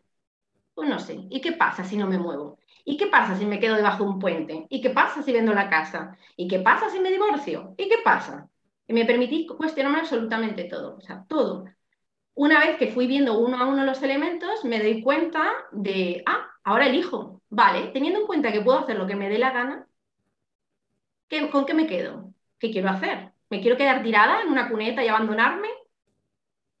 Pues 0.74 0.88
no 0.88 0.98
sé. 1.00 1.18
¿Y 1.30 1.40
qué 1.40 1.52
pasa 1.52 1.84
si 1.84 1.96
no 1.96 2.06
me 2.08 2.18
muevo? 2.18 2.58
¿Y 2.84 2.96
qué 2.98 3.08
pasa 3.08 3.36
si 3.38 3.46
me 3.46 3.60
quedo 3.60 3.76
debajo 3.76 4.04
de 4.04 4.10
un 4.10 4.18
puente? 4.20 4.66
¿Y 4.70 4.80
qué 4.82 4.90
pasa 4.90 5.22
si 5.22 5.32
vendo 5.32 5.54
la 5.54 5.70
casa? 5.70 6.16
¿Y 6.36 6.48
qué 6.48 6.60
pasa 6.60 6.90
si 6.90 7.00
me 7.00 7.10
divorcio? 7.10 7.74
¿Y 7.78 7.88
qué 7.88 7.98
pasa? 8.04 8.48
Y 8.88 8.94
me 8.94 9.04
permití 9.06 9.46
cuestionarme 9.46 10.00
absolutamente 10.00 10.64
todo, 10.64 10.96
o 10.98 11.00
sea, 11.00 11.24
todo. 11.28 11.66
Una 12.46 12.60
vez 12.60 12.76
que 12.78 12.92
fui 12.92 13.06
viendo 13.08 13.36
uno 13.38 13.58
a 13.58 13.66
uno 13.66 13.84
los 13.84 14.00
elementos, 14.02 14.64
me 14.64 14.78
doy 14.78 15.02
cuenta 15.02 15.42
de, 15.72 16.22
ah, 16.24 16.46
ahora 16.62 16.86
elijo. 16.86 17.42
Vale, 17.50 17.88
teniendo 17.88 18.20
en 18.20 18.26
cuenta 18.26 18.52
que 18.52 18.60
puedo 18.60 18.78
hacer 18.78 18.96
lo 18.96 19.08
que 19.08 19.16
me 19.16 19.28
dé 19.28 19.38
la 19.38 19.50
gana, 19.50 19.88
¿con 21.50 21.66
qué 21.66 21.74
me 21.74 21.86
quedo? 21.86 22.32
¿Qué 22.58 22.70
quiero 22.70 22.90
hacer? 22.90 23.32
¿Me 23.50 23.60
quiero 23.60 23.76
quedar 23.76 24.02
tirada 24.02 24.42
en 24.42 24.48
una 24.48 24.68
cuneta 24.68 25.02
y 25.04 25.08
abandonarme? 25.08 25.68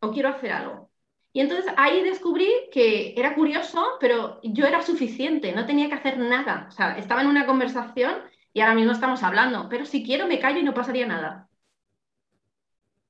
¿O 0.00 0.12
quiero 0.12 0.28
hacer 0.28 0.52
algo? 0.52 0.90
Y 1.32 1.40
entonces 1.40 1.72
ahí 1.76 2.02
descubrí 2.02 2.48
que 2.72 3.14
era 3.16 3.34
curioso, 3.34 3.96
pero 4.00 4.40
yo 4.42 4.66
era 4.66 4.82
suficiente, 4.82 5.52
no 5.52 5.66
tenía 5.66 5.88
que 5.88 5.94
hacer 5.94 6.18
nada. 6.18 6.66
O 6.68 6.70
sea, 6.72 6.96
estaba 6.98 7.22
en 7.22 7.28
una 7.28 7.46
conversación 7.46 8.14
y 8.52 8.60
ahora 8.60 8.74
mismo 8.74 8.92
estamos 8.92 9.22
hablando, 9.22 9.68
pero 9.68 9.84
si 9.84 10.04
quiero 10.04 10.26
me 10.26 10.38
callo 10.40 10.58
y 10.60 10.62
no 10.64 10.74
pasaría 10.74 11.06
nada. 11.06 11.48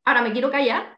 Ahora 0.04 0.22
me 0.22 0.32
quiero 0.32 0.50
callar. 0.50 0.97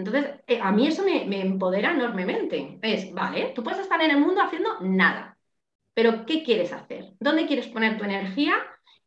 Entonces, 0.00 0.40
eh, 0.46 0.60
a 0.62 0.72
mí 0.72 0.86
eso 0.86 1.04
me, 1.04 1.40
empodera 1.40 1.92
enormemente. 1.92 2.78
Es, 2.82 3.12
vale, 3.12 3.52
tú 3.54 3.62
puedes 3.62 3.80
estar 3.80 4.00
en 4.02 4.10
el 4.12 4.18
mundo 4.18 4.42
haciendo 4.42 4.80
nada, 4.80 5.38
pero 5.94 6.26
¿qué 6.26 6.42
quieres 6.42 6.72
hacer? 6.72 7.12
¿Dónde 7.20 7.46
quieres 7.46 7.68
poner 7.68 7.98
tu 7.98 8.04
energía? 8.04 8.54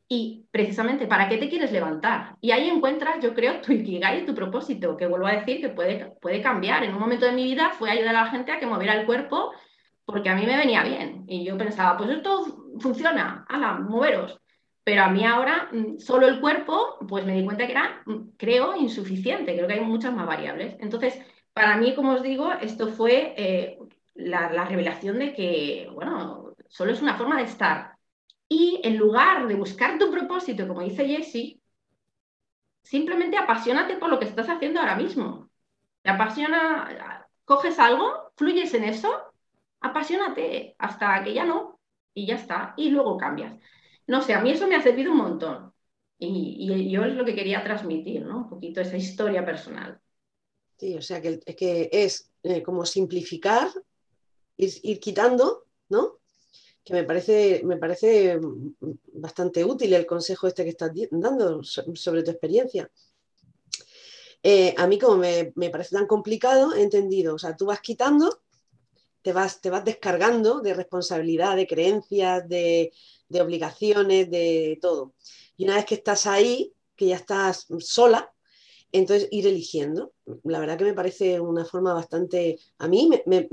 y 0.09 0.45
precisamente 0.51 1.07
para 1.07 1.27
qué 1.27 1.37
te 1.37 1.49
quieres 1.49 1.71
levantar. 1.71 2.35
Y 2.39 2.51
ahí 2.51 2.69
encuentras, 2.69 3.19
yo 3.23 3.33
creo, 3.33 3.61
tu 3.61 3.71
ikigai 3.71 4.21
y 4.21 4.25
tu 4.25 4.35
propósito, 4.35 4.95
que 4.95 5.07
vuelvo 5.07 5.25
a 5.25 5.31
decir 5.31 5.59
que 5.61 5.69
puede, 5.69 6.13
puede 6.21 6.41
cambiar. 6.41 6.83
En 6.83 6.93
un 6.93 6.99
momento 6.99 7.25
de 7.25 7.31
mi 7.31 7.43
vida 7.45 7.71
fue 7.71 7.89
ayudar 7.89 8.15
a 8.15 8.25
la 8.25 8.29
gente 8.29 8.51
a 8.51 8.59
que 8.59 8.67
moviera 8.67 8.93
el 8.93 9.07
cuerpo 9.07 9.51
porque 10.05 10.29
a 10.29 10.35
mí 10.35 10.45
me 10.45 10.57
venía 10.57 10.83
bien. 10.83 11.23
Y 11.27 11.43
yo 11.45 11.57
pensaba, 11.57 11.97
pues 11.97 12.09
esto 12.09 12.45
funciona, 12.79 13.45
ala, 13.49 13.73
moveros. 13.73 14.39
Pero 14.83 15.03
a 15.03 15.09
mí 15.09 15.23
ahora, 15.25 15.69
mm, 15.71 15.99
solo 15.99 16.27
el 16.27 16.41
cuerpo, 16.41 16.97
pues 17.07 17.25
me 17.25 17.33
di 17.35 17.45
cuenta 17.45 17.65
que 17.65 17.71
era, 17.71 18.01
mm, 18.05 18.31
creo, 18.37 18.75
insuficiente. 18.75 19.55
Creo 19.55 19.67
que 19.67 19.73
hay 19.75 19.81
muchas 19.81 20.13
más 20.13 20.27
variables. 20.27 20.75
Entonces, 20.79 21.19
para 21.53 21.77
mí, 21.77 21.95
como 21.95 22.13
os 22.13 22.23
digo, 22.23 22.51
esto 22.53 22.89
fue 22.89 23.33
eh, 23.37 23.79
la, 24.15 24.51
la 24.51 24.65
revelación 24.65 25.19
de 25.19 25.33
que, 25.33 25.89
bueno, 25.93 26.53
solo 26.67 26.91
es 26.91 27.01
una 27.01 27.17
forma 27.17 27.37
de 27.37 27.43
estar 27.43 27.97
y 28.49 28.81
en 28.83 28.97
lugar 28.97 29.47
de 29.47 29.55
buscar 29.55 29.97
tu 29.99 30.11
propósito, 30.11 30.67
como 30.67 30.81
dice 30.83 31.07
Jessie, 31.07 31.61
simplemente 32.83 33.37
apasionate 33.37 33.97
por 33.97 34.09
lo 34.09 34.19
que 34.19 34.25
estás 34.25 34.49
haciendo 34.49 34.79
ahora 34.79 34.95
mismo. 34.95 35.49
Te 36.01 36.11
apasiona, 36.11 37.27
coges 37.45 37.79
algo, 37.79 38.31
fluyes 38.37 38.73
en 38.73 38.83
eso, 38.85 39.11
apasionate 39.81 40.75
hasta 40.79 41.23
que 41.23 41.33
ya 41.33 41.45
no, 41.45 41.79
y 42.13 42.27
ya 42.27 42.35
está, 42.35 42.73
y 42.77 42.89
luego 42.89 43.17
cambias. 43.17 43.55
No 44.07 44.21
sé, 44.21 44.33
a 44.33 44.41
mí 44.41 44.51
eso 44.51 44.67
me 44.67 44.75
ha 44.75 44.81
servido 44.81 45.11
un 45.11 45.17
montón. 45.17 45.73
Y, 46.17 46.89
yo 46.89 47.03
es 47.03 47.15
lo 47.15 47.25
que 47.25 47.35
quería 47.35 47.63
transmitir, 47.63 48.25
¿no? 48.25 48.37
Un 48.37 48.49
poquito 48.49 48.81
esa 48.81 48.97
historia 48.97 49.45
personal. 49.45 49.99
Sí, 50.77 50.95
o 50.95 51.01
sea 51.01 51.21
que, 51.21 51.39
que 51.39 51.89
es 51.91 52.31
eh, 52.43 52.61
como 52.61 52.85
simplificar, 52.85 53.69
ir, 54.57 54.99
quitando, 54.99 55.65
¿no? 55.89 56.19
que 56.83 56.93
me 56.93 57.05
parece, 57.05 57.61
me 57.63 57.77
parece 57.77 58.37
bastante 59.13 59.63
útil 59.63 59.93
el 59.93 60.05
consejo 60.05 60.47
este 60.47 60.65
que 60.65 60.71
estás 60.71 60.91
dando 61.11 61.63
sobre 61.63 62.23
tu 62.23 62.31
experiencia. 62.31 62.91
Eh, 64.41 64.75
a 64.77 64.85
mí 64.87 64.99
como 64.99 65.15
me, 65.15 65.69
parece 65.71 65.95
tan 65.95 66.05
complicado, 66.05 66.75
he 66.75 66.83
entendido, 66.83 67.35
o 67.35 67.39
sea, 67.39 67.55
tú 67.55 67.67
vas 67.67 67.79
quitando, 67.79 68.41
te 69.21 69.31
vas, 69.31 69.61
te 69.61 69.69
vas 69.69 69.85
descargando 69.85 70.59
de 70.59 70.73
responsabilidad, 70.73 71.55
de 71.55 71.67
creencias, 71.67 72.49
de, 72.49 72.91
de 73.33 73.41
obligaciones, 73.41 74.31
de 74.31 74.79
todo. 74.81 75.13
Y 75.57 75.65
una 75.65 75.75
vez 75.75 75.85
que 75.85 75.95
estás 75.95 76.25
ahí, 76.25 76.73
que 76.95 77.07
ya 77.07 77.17
estás 77.17 77.67
sola, 77.79 78.31
entonces 78.91 79.27
ir 79.31 79.47
eligiendo. 79.47 80.13
La 80.43 80.59
verdad 80.59 80.77
que 80.77 80.85
me 80.85 80.93
parece 80.93 81.39
una 81.39 81.65
forma 81.65 81.93
bastante, 81.93 82.59
a 82.77 82.87
mí 82.87 83.09
me, 83.25 83.47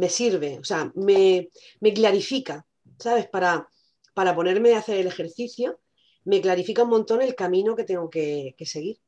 me 0.00 0.08
sirve, 0.08 0.58
o 0.58 0.64
sea, 0.64 0.90
me, 0.94 1.50
clarifica, 1.94 2.64
¿sabes? 2.98 3.28
Para, 3.28 3.68
para 4.14 4.34
ponerme 4.34 4.74
a 4.74 4.78
hacer 4.78 4.96
el 4.98 5.06
ejercicio, 5.06 5.78
me 6.24 6.40
clarifica 6.40 6.84
un 6.84 6.90
montón 6.90 7.22
el 7.22 7.34
camino 7.34 7.76
que 7.76 7.84
tengo 7.84 8.08
que, 8.08 8.54
seguir. 8.64 8.98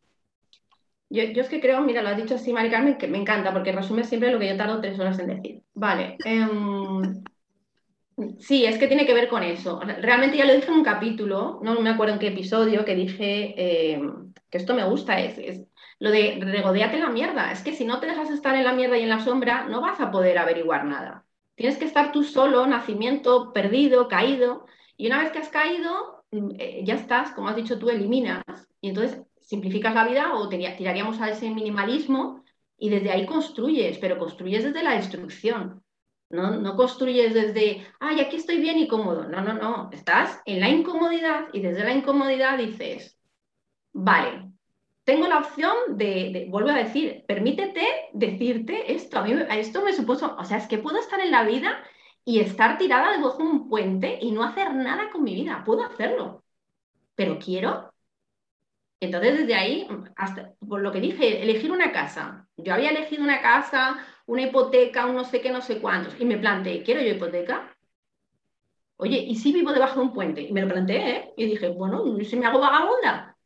Yo, 1.08 1.22
es 1.22 1.48
que 1.48 1.60
creo, 1.60 1.80
mira, 1.82 2.02
lo 2.02 2.08
has 2.10 2.16
dicho 2.16 2.34
así, 2.34 2.52
Mari 2.52 2.70
Carmen, 2.70 2.96
que 2.96 3.08
me 3.08 3.18
encanta, 3.18 3.52
porque 3.52 3.72
resume 3.72 4.04
siempre 4.04 4.30
lo 4.30 4.38
que 4.38 4.48
yo 4.48 4.56
tardo 4.56 4.80
tres 4.80 4.98
horas 4.98 5.18
en 5.18 5.26
decir. 5.28 5.62
Vale. 5.74 6.16
Em, 6.24 7.22
sí, 8.38 8.64
es 8.64 8.78
que 8.78 8.88
tiene 8.88 9.06
que 9.06 9.14
ver 9.14 9.28
con 9.28 9.42
eso. 9.42 9.80
Realmente 9.80 10.36
ya 10.36 10.44
lo 10.44 10.54
dije 10.54 10.68
en 10.68 10.74
un 10.74 10.84
capítulo, 10.84 11.60
no 11.62 11.80
me 11.80 11.90
acuerdo 11.90 12.14
en 12.14 12.20
qué 12.20 12.28
episodio, 12.28 12.84
que 12.84 12.94
dije 12.94 13.92
em, 13.94 14.32
que 14.50 14.58
esto 14.58 14.74
me 14.74 14.84
gusta, 14.84 15.20
es 15.20 15.62
lo 15.98 16.10
de 16.10 16.38
regodeate 16.40 16.96
en 16.96 17.02
la 17.02 17.10
mierda. 17.10 17.52
Es 17.52 17.62
que 17.62 17.74
si 17.74 17.84
no 17.84 18.00
te 18.00 18.06
dejas 18.06 18.30
estar 18.30 18.56
en 18.56 18.64
la 18.64 18.72
mierda 18.72 18.98
y 18.98 19.02
en 19.04 19.08
la 19.08 19.20
sombra, 19.20 19.66
no 19.68 19.80
vas 19.80 20.00
a 20.00 20.10
poder 20.10 20.36
averiguar 20.38 20.84
nada. 20.84 21.24
Tienes 21.54 21.78
que 21.78 21.84
estar 21.84 22.10
tú 22.10 22.24
solo, 22.24 22.66
nacimiento, 22.66 23.52
perdido, 23.52 24.08
caído. 24.08 24.66
Y 24.96 25.06
una 25.06 25.22
vez 25.22 25.30
que 25.30 25.38
has 25.38 25.48
caído, 25.48 26.24
mm, 26.32 26.50
eh, 26.58 26.82
ya 26.84 26.94
estás, 26.94 27.30
como 27.32 27.48
has 27.48 27.56
dicho 27.56 27.78
tú, 27.78 27.88
eliminas. 27.88 28.42
Y 28.80 28.88
entonces 28.88 29.22
simplificas 29.42 29.94
la 29.94 30.06
vida 30.08 30.34
o 30.34 30.48
tiraríamos 30.48 31.20
a 31.20 31.30
ese 31.30 31.50
minimalismo 31.50 32.42
y 32.76 32.88
desde 32.88 33.12
ahí 33.12 33.26
construyes, 33.26 33.98
pero 33.98 34.18
construyes 34.18 34.64
desde 34.64 34.82
la 34.82 34.96
destrucción. 34.96 35.81
No, 36.32 36.50
no 36.50 36.76
construyes 36.76 37.34
desde, 37.34 37.86
ay, 38.00 38.20
aquí 38.20 38.36
estoy 38.36 38.58
bien 38.58 38.78
y 38.78 38.88
cómodo. 38.88 39.28
No, 39.28 39.42
no, 39.42 39.52
no. 39.52 39.90
Estás 39.92 40.40
en 40.46 40.60
la 40.60 40.70
incomodidad 40.70 41.48
y 41.52 41.60
desde 41.60 41.84
la 41.84 41.92
incomodidad 41.92 42.56
dices, 42.56 43.18
vale, 43.92 44.50
tengo 45.04 45.26
la 45.26 45.40
opción 45.40 45.74
de, 45.90 46.46
vuelvo 46.48 46.70
a 46.70 46.76
decir, 46.76 47.24
permítete 47.28 47.86
decirte 48.14 48.94
esto. 48.94 49.18
A 49.18 49.24
mí 49.24 49.34
esto 49.50 49.84
me 49.84 49.92
supuso, 49.92 50.34
o 50.38 50.44
sea, 50.44 50.56
es 50.56 50.66
que 50.66 50.78
puedo 50.78 50.98
estar 50.98 51.20
en 51.20 51.32
la 51.32 51.44
vida 51.44 51.84
y 52.24 52.40
estar 52.40 52.78
tirada 52.78 53.12
debajo 53.12 53.38
de 53.38 53.50
un 53.50 53.68
puente 53.68 54.18
y 54.20 54.30
no 54.32 54.42
hacer 54.42 54.74
nada 54.74 55.10
con 55.10 55.24
mi 55.24 55.34
vida. 55.34 55.62
Puedo 55.66 55.84
hacerlo, 55.84 56.44
pero 57.14 57.38
quiero. 57.38 57.92
Entonces, 59.00 59.40
desde 59.40 59.54
ahí, 59.54 59.86
hasta 60.16 60.54
por 60.66 60.80
lo 60.80 60.92
que 60.92 61.00
dije, 61.00 61.42
elegir 61.42 61.72
una 61.72 61.92
casa. 61.92 62.48
Yo 62.56 62.72
había 62.72 62.90
elegido 62.90 63.22
una 63.22 63.42
casa, 63.42 63.98
una 64.26 64.42
hipoteca, 64.42 65.06
un 65.06 65.16
no 65.16 65.24
sé 65.24 65.40
qué, 65.40 65.50
no 65.50 65.62
sé 65.62 65.80
cuántos, 65.80 66.20
y 66.20 66.24
me 66.24 66.38
planteé, 66.38 66.82
¿quiero 66.82 67.00
yo 67.00 67.14
hipoteca? 67.14 67.76
Oye, 68.96 69.18
¿y 69.18 69.34
si 69.36 69.52
vivo 69.52 69.72
debajo 69.72 70.00
de 70.00 70.06
un 70.06 70.12
puente? 70.12 70.42
Y 70.42 70.52
me 70.52 70.62
lo 70.62 70.68
planteé, 70.68 71.10
¿eh? 71.10 71.34
Y 71.36 71.46
dije, 71.46 71.68
bueno, 71.68 72.04
si 72.24 72.36
me 72.36 72.46
hago 72.46 72.60
vagabunda? 72.60 73.36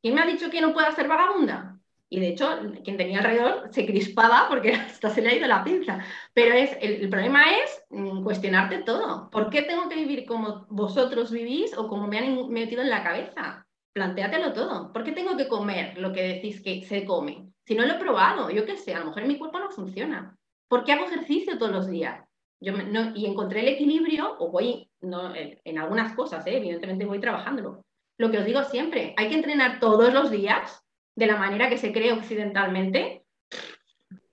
¿Quién 0.00 0.14
me 0.14 0.22
ha 0.22 0.26
dicho 0.26 0.50
que 0.50 0.60
no 0.60 0.72
pueda 0.72 0.92
ser 0.92 1.08
vagabunda? 1.08 1.78
Y 2.10 2.20
de 2.20 2.28
hecho, 2.28 2.48
quien 2.84 2.96
tenía 2.96 3.18
alrededor 3.18 3.68
se 3.72 3.84
crispaba 3.86 4.46
porque 4.48 4.72
hasta 4.74 5.10
se 5.10 5.20
le 5.20 5.30
ha 5.30 5.34
ido 5.34 5.46
la 5.46 5.64
pinza. 5.64 6.00
Pero 6.32 6.54
es, 6.54 6.76
el, 6.80 7.08
problema 7.10 7.44
es 7.58 7.82
mm, 7.90 8.22
cuestionarte 8.24 8.78
todo. 8.78 9.28
¿Por 9.30 9.50
qué 9.50 9.62
tengo 9.62 9.88
que 9.88 9.96
vivir 9.96 10.26
como 10.26 10.66
vosotros 10.70 11.30
vivís 11.30 11.76
o 11.76 11.88
como 11.88 12.06
me 12.06 12.18
han 12.18 12.48
metido 12.50 12.82
en 12.82 12.90
la 12.90 13.02
cabeza? 13.02 13.67
Plantéatelo 13.92 14.52
todo. 14.52 14.92
¿Por 14.92 15.04
qué 15.04 15.12
tengo 15.12 15.36
que 15.36 15.48
comer 15.48 15.98
lo 15.98 16.12
que 16.12 16.22
decís 16.22 16.62
que 16.62 16.84
se 16.84 17.04
come? 17.04 17.48
Si 17.64 17.74
no 17.74 17.84
lo 17.84 17.94
he 17.94 17.98
probado, 17.98 18.50
yo 18.50 18.64
qué 18.64 18.76
sé, 18.76 18.94
a 18.94 19.00
lo 19.00 19.06
mejor 19.06 19.24
mi 19.26 19.38
cuerpo 19.38 19.58
no 19.58 19.70
funciona. 19.70 20.36
¿Por 20.68 20.84
qué 20.84 20.92
hago 20.92 21.06
ejercicio 21.06 21.58
todos 21.58 21.72
los 21.72 21.88
días? 21.88 22.24
Yo 22.60 22.72
no, 22.72 23.14
y 23.14 23.26
encontré 23.26 23.60
el 23.60 23.68
equilibrio, 23.68 24.36
o 24.38 24.50
voy, 24.50 24.90
no, 25.00 25.34
en, 25.34 25.78
algunas 25.78 26.14
cosas, 26.14 26.46
¿eh? 26.46 26.56
evidentemente 26.56 27.04
voy 27.04 27.20
trabajándolo, 27.20 27.84
lo 28.18 28.30
que 28.30 28.38
os 28.38 28.44
digo 28.44 28.62
siempre, 28.64 29.14
hay 29.16 29.28
que 29.28 29.36
entrenar 29.36 29.78
todos 29.78 30.12
los 30.12 30.30
días 30.30 30.84
de 31.14 31.26
la 31.26 31.36
manera 31.36 31.68
que 31.68 31.78
se 31.78 31.92
cree 31.92 32.12
occidentalmente. 32.12 33.24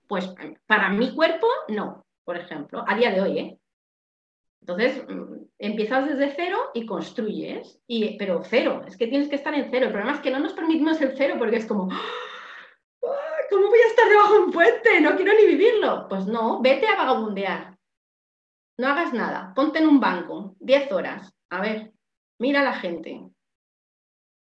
Pues 0.08 0.32
para 0.66 0.90
mi 0.90 1.14
cuerpo, 1.14 1.46
no, 1.68 2.04
por 2.24 2.36
ejemplo, 2.36 2.84
a 2.86 2.96
día 2.96 3.10
de 3.10 3.20
hoy, 3.20 3.38
¿eh? 3.38 3.58
Entonces, 4.66 5.06
empiezas 5.58 6.08
desde 6.08 6.34
cero 6.34 6.58
y 6.74 6.86
construyes, 6.86 7.80
pero 8.18 8.42
cero, 8.42 8.82
es 8.84 8.96
que 8.96 9.06
tienes 9.06 9.28
que 9.28 9.36
estar 9.36 9.54
en 9.54 9.70
cero. 9.70 9.86
El 9.86 9.92
problema 9.92 10.16
es 10.16 10.20
que 10.20 10.32
no 10.32 10.40
nos 10.40 10.54
permitimos 10.54 11.00
el 11.00 11.16
cero 11.16 11.36
porque 11.38 11.58
es 11.58 11.66
como, 11.66 11.88
¡Ah! 11.92 13.06
¿cómo 13.48 13.68
voy 13.68 13.78
a 13.78 13.86
estar 13.86 14.08
debajo 14.08 14.32
de 14.32 14.38
un 14.40 14.50
puente? 14.50 15.00
No 15.00 15.14
quiero 15.14 15.32
ni 15.34 15.46
vivirlo. 15.46 16.08
Pues 16.08 16.26
no, 16.26 16.60
vete 16.60 16.88
a 16.88 16.96
vagabundear. 16.96 17.78
No 18.76 18.88
hagas 18.88 19.12
nada, 19.12 19.52
ponte 19.54 19.78
en 19.78 19.86
un 19.86 20.00
banco, 20.00 20.56
10 20.58 20.90
horas. 20.90 21.32
A 21.48 21.60
ver, 21.60 21.92
mira 22.40 22.60
a 22.60 22.64
la 22.64 22.74
gente, 22.74 23.22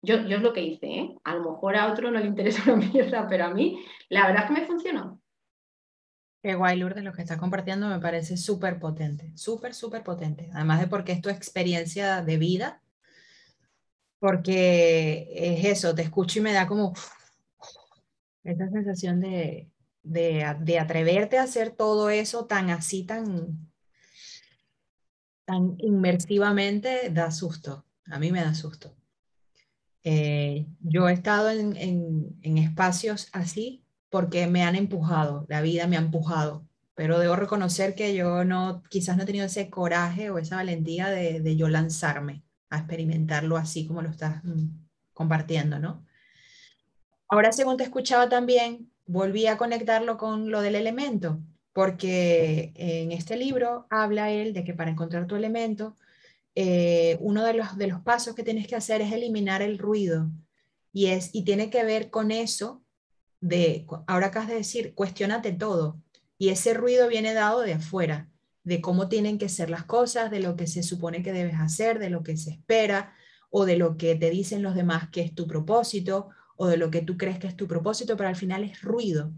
yo, 0.01 0.15
es 0.15 0.41
lo 0.41 0.53
que 0.53 0.61
hice, 0.61 0.87
¿eh? 0.87 1.15
A 1.25 1.35
lo 1.35 1.51
mejor 1.51 1.75
a 1.75 1.91
otro 1.91 2.09
no 2.09 2.19
le 2.19 2.27
interesa 2.27 2.63
una 2.73 2.85
mierda, 2.87 3.27
pero 3.27 3.45
a 3.45 3.49
mí 3.49 3.85
la 4.07 4.27
verdad 4.27 4.43
es 4.43 4.47
que 4.47 4.61
me 4.61 4.65
funcionó. 4.65 5.21
Qué 6.45 6.53
guay, 6.53 6.77
Lourdes, 6.77 7.03
lo 7.03 7.11
que 7.11 7.23
estás 7.23 7.39
compartiendo 7.39 7.87
me 7.87 7.99
parece 7.99 8.37
súper 8.37 8.77
potente, 8.77 9.35
súper, 9.35 9.73
súper 9.73 10.03
potente. 10.03 10.51
Además 10.53 10.79
de 10.79 10.85
porque 10.85 11.11
es 11.11 11.19
tu 11.19 11.29
experiencia 11.29 12.21
de 12.21 12.37
vida, 12.37 12.83
porque 14.19 15.27
es 15.33 15.65
eso, 15.65 15.95
te 15.95 16.03
escucho 16.03 16.37
y 16.37 16.43
me 16.43 16.53
da 16.53 16.67
como, 16.67 16.93
Esa 18.43 18.69
sensación 18.69 19.21
de, 19.21 19.71
de, 20.03 20.77
atreverte 20.79 21.39
a 21.39 21.43
hacer 21.45 21.71
todo 21.71 22.11
eso 22.11 22.45
tan 22.45 22.69
así, 22.69 23.03
tan, 23.03 23.71
tan 25.45 25.73
inmersivamente, 25.79 27.09
da 27.09 27.31
susto. 27.31 27.87
A 28.05 28.19
mí 28.19 28.31
me 28.31 28.41
da 28.41 28.53
susto. 28.53 28.95
Eh, 30.03 30.67
yo 30.79 31.09
he 31.09 31.13
estado 31.13 31.49
en, 31.49 31.75
en, 31.75 32.57
espacios 32.59 33.29
así 33.33 33.84
porque 34.09 34.47
me 34.47 34.63
han 34.63 34.75
empujado, 34.75 35.45
la 35.49 35.61
vida 35.61 35.87
me 35.87 35.97
ha 35.97 35.99
empujado, 36.01 36.65
pero 36.95 37.19
debo 37.19 37.35
reconocer 37.35 37.95
que 37.95 38.15
yo 38.15 38.45
no, 38.45 38.83
quizás 38.89 39.17
no 39.17 39.23
he 39.23 39.25
tenido 39.25 39.45
ese 39.45 39.69
coraje 39.69 40.29
o 40.29 40.37
esa 40.37 40.57
valentía 40.57 41.09
de, 41.09 41.41
de 41.41 41.55
yo 41.55 41.67
lanzarme 41.67 42.43
a 42.69 42.77
experimentarlo 42.77 43.57
así 43.57 43.85
como 43.85 44.01
lo 44.01 44.09
estás 44.09 44.43
mm, 44.43 44.67
compartiendo, 45.13 45.79
¿no? 45.79 46.05
Ahora, 47.27 47.51
según 47.51 47.77
te 47.77 47.83
escuchaba 47.83 48.29
también, 48.29 48.91
volví 49.05 49.47
a 49.47 49.57
conectarlo 49.57 50.17
con 50.17 50.51
lo 50.51 50.61
del 50.61 50.75
elemento, 50.75 51.39
porque 51.73 52.71
en 52.75 53.11
este 53.11 53.35
libro 53.35 53.87
habla 53.89 54.31
él 54.31 54.53
de 54.53 54.63
que 54.63 54.73
para 54.73 54.91
encontrar 54.91 55.27
tu 55.27 55.35
elemento, 55.35 55.95
eh, 56.55 57.17
uno 57.19 57.43
de 57.43 57.53
los, 57.53 57.77
de 57.77 57.87
los 57.87 58.01
pasos 58.01 58.35
que 58.35 58.43
tienes 58.43 58.67
que 58.67 58.75
hacer 58.75 59.01
es 59.01 59.11
eliminar 59.11 59.61
el 59.61 59.77
ruido. 59.77 60.29
Y, 60.93 61.07
es, 61.07 61.31
y 61.33 61.43
tiene 61.43 61.69
que 61.69 61.83
ver 61.83 62.09
con 62.09 62.31
eso 62.31 62.84
de, 63.45 63.85
ahora 64.07 64.27
acabas 64.27 64.49
de 64.49 64.55
decir, 64.55 64.95
cuestionate 64.95 65.51
todo. 65.51 66.01
Y 66.37 66.49
ese 66.49 66.73
ruido 66.73 67.07
viene 67.07 67.33
dado 67.33 67.61
de 67.61 67.73
afuera, 67.73 68.27
de 68.63 68.81
cómo 68.81 69.07
tienen 69.07 69.37
que 69.37 69.49
ser 69.49 69.69
las 69.69 69.85
cosas, 69.85 70.31
de 70.31 70.39
lo 70.39 70.55
que 70.55 70.65
se 70.65 70.81
supone 70.81 71.21
que 71.21 71.31
debes 71.31 71.55
hacer, 71.59 71.99
de 71.99 72.09
lo 72.09 72.23
que 72.23 72.37
se 72.37 72.49
espera, 72.49 73.13
o 73.51 73.65
de 73.65 73.77
lo 73.77 73.97
que 73.97 74.15
te 74.15 74.31
dicen 74.31 74.63
los 74.63 74.73
demás 74.73 75.09
que 75.09 75.21
es 75.21 75.35
tu 75.35 75.45
propósito, 75.45 76.29
o 76.57 76.65
de 76.67 76.77
lo 76.77 76.89
que 76.89 77.01
tú 77.01 77.17
crees 77.17 77.37
que 77.37 77.47
es 77.47 77.55
tu 77.55 77.67
propósito, 77.67 78.17
pero 78.17 78.29
al 78.29 78.35
final 78.35 78.63
es 78.63 78.81
ruido. 78.81 79.31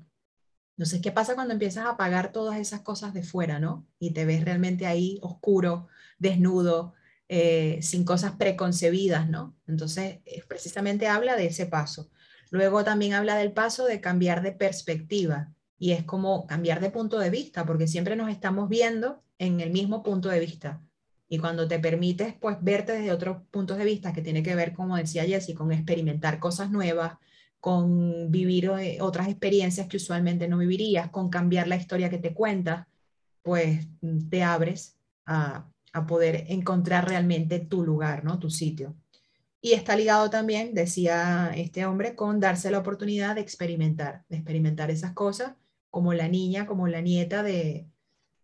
Entonces, 0.78 1.02
¿qué 1.02 1.12
pasa 1.12 1.36
cuando 1.36 1.54
empiezas 1.54 1.86
a 1.86 1.90
apagar 1.90 2.32
todas 2.32 2.60
esas 2.60 2.82
cosas 2.82 3.14
de 3.14 3.24
fuera, 3.24 3.60
¿no? 3.60 3.86
Y 4.00 4.12
te 4.12 4.26
ves 4.26 4.46
realmente 4.46 4.86
ahí 4.86 5.20
oscuro, 5.22 5.88
desnudo, 6.18 6.94
eh, 7.28 7.80
sin 7.82 8.06
cosas 8.06 8.34
preconcebidas, 8.38 9.30
¿no? 9.30 9.58
Entonces, 9.68 10.20
precisamente 10.48 11.08
habla 11.08 11.36
de 11.36 11.48
ese 11.48 11.66
paso. 11.66 12.10
Luego 12.52 12.84
también 12.84 13.14
habla 13.14 13.36
del 13.38 13.52
paso 13.52 13.86
de 13.86 14.02
cambiar 14.02 14.42
de 14.42 14.52
perspectiva 14.52 15.54
y 15.80 15.92
es 15.92 16.04
como 16.04 16.48
cambiar 16.48 16.80
de 16.80 16.90
punto 16.90 17.20
de 17.20 17.30
vista, 17.30 17.66
porque 17.66 17.88
siempre 17.88 18.16
nos 18.16 18.30
estamos 18.30 18.70
viendo 18.70 19.22
en 19.38 19.60
el 19.60 19.72
mismo 19.72 20.04
punto 20.04 20.30
de 20.30 20.40
vista. 20.40 20.82
Y 21.30 21.40
cuando 21.40 21.68
te 21.68 21.80
permites, 21.80 22.34
pues, 22.40 22.58
verte 22.62 22.94
desde 22.94 23.12
otros 23.12 23.38
puntos 23.52 23.78
de 23.78 23.86
vista, 23.86 24.14
que 24.14 24.22
tiene 24.22 24.44
que 24.44 24.56
ver, 24.56 24.74
como 24.74 24.96
decía 24.96 25.26
Jessie, 25.26 25.56
con 25.56 25.72
experimentar 25.72 26.40
cosas 26.40 26.72
nuevas, 26.72 27.18
con 27.60 28.32
vivir 28.32 28.72
eh, 28.80 29.00
otras 29.02 29.28
experiencias 29.28 29.88
que 29.88 29.98
usualmente 29.98 30.48
no 30.48 30.58
vivirías, 30.58 31.10
con 31.10 31.30
cambiar 31.30 31.68
la 31.68 31.76
historia 31.76 32.10
que 32.10 32.18
te 32.18 32.34
cuentas, 32.34 32.88
pues 33.42 33.88
te 34.30 34.44
abres 34.44 34.98
a, 35.26 35.68
a 35.94 36.08
poder 36.08 36.46
encontrar 36.48 37.08
realmente 37.08 37.60
tu 37.60 37.84
lugar, 37.84 38.24
¿no? 38.24 38.40
Tu 38.40 38.50
sitio. 38.50 38.96
Y 39.62 39.74
está 39.74 39.96
ligado 39.96 40.30
también, 40.30 40.74
decía 40.74 41.52
este 41.56 41.86
hombre, 41.86 42.16
con 42.16 42.40
darse 42.40 42.72
la 42.72 42.80
oportunidad 42.80 43.36
de 43.36 43.42
experimentar, 43.42 44.24
de 44.30 44.38
experimentar 44.38 44.92
esas 44.92 45.14
cosas, 45.14 45.56
como 45.90 46.14
la 46.14 46.28
niña, 46.28 46.68
como 46.68 46.88
la 46.88 47.02
nieta 47.02 47.44
de, 47.44 47.88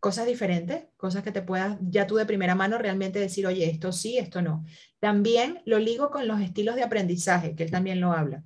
cosas 0.03 0.25
diferentes, 0.25 0.83
cosas 0.97 1.23
que 1.23 1.31
te 1.31 1.41
puedas 1.41 1.77
ya 1.79 2.05
tú 2.05 2.17
de 2.17 2.25
primera 2.25 2.55
mano 2.55 2.77
realmente 2.77 3.19
decir, 3.19 3.47
oye, 3.47 3.69
esto 3.69 3.93
sí, 3.93 4.17
esto 4.17 4.41
no. 4.41 4.65
También 4.99 5.61
lo 5.65 5.79
ligo 5.79 6.11
con 6.11 6.27
los 6.27 6.41
estilos 6.41 6.75
de 6.75 6.83
aprendizaje, 6.83 7.55
que 7.55 7.63
él 7.63 7.71
también 7.71 8.01
lo 8.01 8.11
habla. 8.11 8.43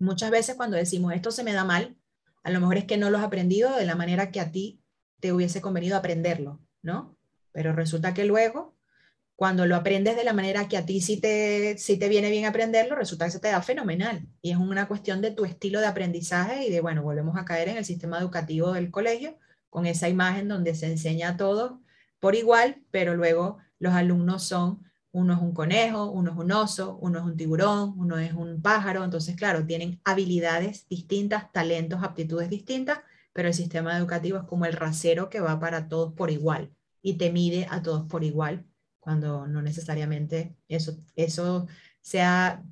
Muchas 0.00 0.32
veces 0.32 0.56
cuando 0.56 0.76
decimos, 0.76 1.12
esto 1.14 1.30
se 1.30 1.44
me 1.44 1.52
da 1.52 1.62
mal, 1.62 1.96
a 2.42 2.50
lo 2.50 2.58
mejor 2.58 2.78
es 2.78 2.84
que 2.84 2.96
no 2.96 3.10
lo 3.10 3.18
has 3.18 3.22
aprendido 3.22 3.76
de 3.76 3.86
la 3.86 3.94
manera 3.94 4.32
que 4.32 4.40
a 4.40 4.50
ti 4.50 4.82
te 5.20 5.32
hubiese 5.32 5.60
convenido 5.60 5.96
aprenderlo, 5.96 6.58
¿no? 6.82 7.16
Pero 7.52 7.72
resulta 7.72 8.12
que 8.12 8.24
luego, 8.24 8.74
cuando 9.42 9.66
lo 9.66 9.74
aprendes 9.74 10.14
de 10.14 10.22
la 10.22 10.34
manera 10.34 10.68
que 10.68 10.76
a 10.76 10.86
ti 10.86 11.00
sí 11.00 11.16
te, 11.20 11.76
sí 11.76 11.96
te 11.96 12.08
viene 12.08 12.30
bien 12.30 12.44
aprenderlo, 12.44 12.94
resulta 12.94 13.24
que 13.24 13.32
se 13.32 13.40
te 13.40 13.48
da 13.48 13.60
fenomenal. 13.60 14.24
Y 14.40 14.52
es 14.52 14.56
una 14.56 14.86
cuestión 14.86 15.20
de 15.20 15.32
tu 15.32 15.44
estilo 15.44 15.80
de 15.80 15.88
aprendizaje 15.88 16.64
y 16.64 16.70
de, 16.70 16.80
bueno, 16.80 17.02
volvemos 17.02 17.36
a 17.36 17.44
caer 17.44 17.68
en 17.68 17.76
el 17.76 17.84
sistema 17.84 18.20
educativo 18.20 18.70
del 18.70 18.92
colegio, 18.92 19.36
con 19.68 19.84
esa 19.84 20.08
imagen 20.08 20.46
donde 20.46 20.76
se 20.76 20.86
enseña 20.86 21.30
a 21.30 21.36
todos 21.36 21.72
por 22.20 22.36
igual, 22.36 22.84
pero 22.92 23.16
luego 23.16 23.58
los 23.80 23.94
alumnos 23.94 24.44
son, 24.44 24.84
uno 25.10 25.34
es 25.34 25.40
un 25.40 25.52
conejo, 25.52 26.08
uno 26.12 26.30
es 26.30 26.36
un 26.36 26.52
oso, 26.52 26.96
uno 27.00 27.18
es 27.18 27.24
un 27.24 27.36
tiburón, 27.36 27.94
uno 27.98 28.18
es 28.18 28.34
un 28.34 28.62
pájaro, 28.62 29.02
entonces 29.02 29.34
claro, 29.34 29.66
tienen 29.66 30.00
habilidades 30.04 30.86
distintas, 30.88 31.50
talentos, 31.50 32.04
aptitudes 32.04 32.48
distintas, 32.48 33.00
pero 33.32 33.48
el 33.48 33.54
sistema 33.54 33.98
educativo 33.98 34.38
es 34.38 34.44
como 34.44 34.66
el 34.66 34.74
rasero 34.74 35.28
que 35.28 35.40
va 35.40 35.58
para 35.58 35.88
todos 35.88 36.12
por 36.12 36.30
igual 36.30 36.70
y 37.02 37.14
te 37.14 37.32
mide 37.32 37.66
a 37.68 37.82
todos 37.82 38.06
por 38.06 38.22
igual, 38.22 38.66
cuando 39.02 39.48
no 39.48 39.62
necesariamente 39.62 40.54
eso, 40.68 40.96
eso 41.16 41.66
sea 42.00 42.62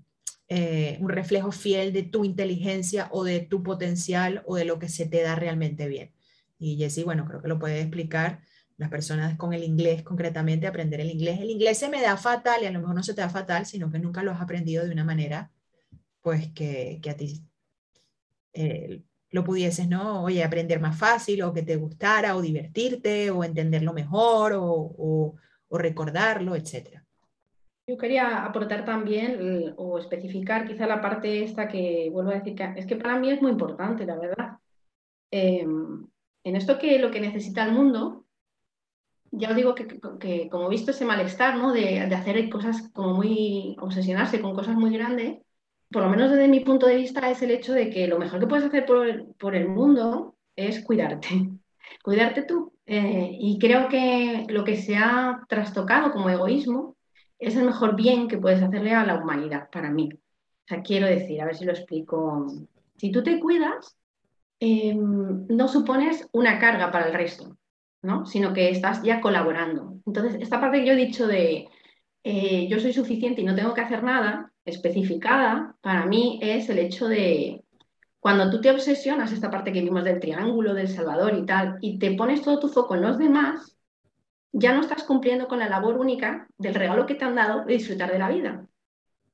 eh, 0.48 0.96
un 1.00 1.08
reflejo 1.08 1.50
fiel 1.50 1.92
de 1.92 2.04
tu 2.04 2.24
inteligencia 2.24 3.08
o 3.10 3.24
de 3.24 3.40
tu 3.40 3.64
potencial 3.64 4.44
o 4.46 4.54
de 4.54 4.64
lo 4.64 4.78
que 4.78 4.88
se 4.88 5.06
te 5.06 5.22
da 5.22 5.34
realmente 5.34 5.88
bien. 5.88 6.12
Y 6.56 6.76
Jessie, 6.76 7.02
bueno, 7.02 7.26
creo 7.26 7.42
que 7.42 7.48
lo 7.48 7.58
puede 7.58 7.80
explicar 7.80 8.42
las 8.76 8.90
personas 8.90 9.36
con 9.36 9.52
el 9.52 9.64
inglés, 9.64 10.04
concretamente 10.04 10.68
aprender 10.68 11.00
el 11.00 11.10
inglés. 11.10 11.40
El 11.40 11.50
inglés 11.50 11.78
se 11.78 11.88
me 11.88 12.00
da 12.00 12.16
fatal 12.16 12.62
y 12.62 12.66
a 12.66 12.70
lo 12.70 12.78
mejor 12.78 12.94
no 12.94 13.02
se 13.02 13.12
te 13.12 13.22
da 13.22 13.28
fatal, 13.28 13.66
sino 13.66 13.90
que 13.90 13.98
nunca 13.98 14.22
lo 14.22 14.30
has 14.30 14.40
aprendido 14.40 14.86
de 14.86 14.92
una 14.92 15.04
manera, 15.04 15.50
pues 16.22 16.52
que, 16.52 17.00
que 17.02 17.10
a 17.10 17.16
ti 17.16 17.44
eh, 18.52 19.02
lo 19.30 19.44
pudieses, 19.44 19.88
¿no? 19.88 20.22
Oye, 20.22 20.44
aprender 20.44 20.80
más 20.80 20.96
fácil 20.96 21.42
o 21.42 21.52
que 21.52 21.62
te 21.62 21.76
gustara 21.76 22.36
o 22.36 22.42
divertirte 22.42 23.30
o 23.30 23.42
entenderlo 23.42 23.92
mejor 23.92 24.52
o, 24.54 24.64
o, 24.64 25.34
o 25.70 25.78
recordarlo, 25.78 26.54
etc. 26.54 27.00
Yo 27.86 27.96
quería 27.96 28.44
aportar 28.44 28.84
también 28.84 29.74
o 29.76 29.98
especificar 29.98 30.66
quizá 30.66 30.86
la 30.86 31.00
parte 31.00 31.42
esta 31.42 31.66
que 31.66 32.08
vuelvo 32.12 32.30
a 32.30 32.34
decir 32.34 32.54
que 32.54 32.74
es 32.76 32.86
que 32.86 32.96
para 32.96 33.18
mí 33.18 33.30
es 33.30 33.40
muy 33.42 33.50
importante, 33.50 34.04
la 34.04 34.16
verdad. 34.16 34.58
Eh, 35.30 35.66
en 36.44 36.56
esto 36.56 36.78
que 36.78 36.98
lo 36.98 37.10
que 37.10 37.20
necesita 37.20 37.64
el 37.64 37.72
mundo, 37.72 38.26
ya 39.30 39.50
os 39.50 39.56
digo 39.56 39.74
que, 39.74 40.48
como 40.50 40.66
he 40.66 40.70
visto 40.70 40.90
ese 40.90 41.04
malestar, 41.04 41.56
¿no? 41.56 41.72
De, 41.72 42.00
hacer 42.00 42.48
cosas 42.48 42.90
como 42.92 43.14
muy, 43.14 43.76
obsesionarse 43.80 44.40
con 44.40 44.54
cosas 44.54 44.76
muy 44.76 44.92
grandes, 44.92 45.38
por 45.90 46.02
lo 46.02 46.08
menos 46.08 46.30
desde 46.30 46.48
mi 46.48 46.60
punto 46.60 46.86
de 46.86 46.96
vista 46.96 47.30
es 47.30 47.42
el 47.42 47.50
hecho 47.50 47.72
de 47.72 47.90
que 47.90 48.06
lo 48.06 48.18
mejor 48.18 48.40
que 48.40 48.46
puedes 48.46 48.64
hacer 48.64 48.86
por 48.86 49.54
el, 49.54 49.68
mundo 49.68 50.36
es 50.56 50.82
cuidarte, 50.84 51.28
cuidarte 52.02 52.42
tú. 52.42 52.72
Eh, 52.92 53.36
y 53.38 53.58
creo 53.58 53.88
que 53.88 54.46
lo 54.48 54.64
que 54.64 54.76
se 54.76 54.96
ha 54.96 55.44
trastocado 55.48 56.10
como 56.10 56.28
egoísmo 56.28 56.96
es 57.38 57.56
el 57.56 57.64
mejor 57.64 57.94
bien 57.96 58.28
que 58.28 58.38
puedes 58.38 58.62
hacerle 58.62 58.92
a 58.94 59.06
la 59.06 59.16
humanidad, 59.16 59.70
para 59.70 59.90
mí. 59.90 60.10
O 60.12 60.66
sea, 60.66 60.82
quiero 60.82 61.06
decir, 61.06 61.40
a 61.40 61.46
ver 61.46 61.56
si 61.56 61.64
lo 61.64 61.72
explico. 61.72 62.46
Si 62.96 63.12
tú 63.12 63.22
te 63.22 63.38
cuidas, 63.38 63.96
Em, 64.60 65.46
no 65.48 65.68
supones 65.68 66.28
una 66.32 66.58
carga 66.58 66.92
para 66.92 67.06
el 67.06 67.14
resto, 67.14 67.56
¿no? 68.02 68.26
sino 68.26 68.52
que 68.52 68.68
estás 68.68 69.02
ya 69.02 69.20
colaborando. 69.22 69.98
Entonces, 70.06 70.36
esta 70.40 70.60
parte 70.60 70.80
que 70.80 70.86
yo 70.86 70.92
he 70.92 70.96
dicho 70.96 71.26
de 71.26 71.66
eh, 72.24 72.68
yo 72.68 72.78
soy 72.78 72.92
suficiente 72.92 73.40
y 73.40 73.44
no 73.44 73.54
tengo 73.54 73.72
que 73.72 73.80
hacer 73.80 74.02
nada, 74.02 74.52
especificada, 74.66 75.76
para 75.80 76.04
mí 76.04 76.38
es 76.42 76.68
el 76.68 76.78
hecho 76.78 77.08
de 77.08 77.64
cuando 78.20 78.50
tú 78.50 78.60
te 78.60 78.70
obsesionas, 78.70 79.32
esta 79.32 79.50
parte 79.50 79.72
que 79.72 79.80
vimos 79.80 80.04
del 80.04 80.20
triángulo, 80.20 80.74
del 80.74 80.88
Salvador 80.88 81.34
y 81.34 81.46
tal, 81.46 81.78
y 81.80 81.98
te 81.98 82.12
pones 82.12 82.42
todo 82.42 82.60
tu 82.60 82.68
foco 82.68 82.94
en 82.94 83.02
los 83.02 83.18
demás, 83.18 83.76
ya 84.52 84.74
no 84.74 84.82
estás 84.82 85.04
cumpliendo 85.04 85.48
con 85.48 85.58
la 85.58 85.68
labor 85.68 85.96
única 85.96 86.46
del 86.58 86.74
regalo 86.74 87.06
que 87.06 87.14
te 87.14 87.24
han 87.24 87.34
dado 87.34 87.64
de 87.64 87.74
disfrutar 87.74 88.12
de 88.12 88.18
la 88.18 88.28
vida, 88.28 88.66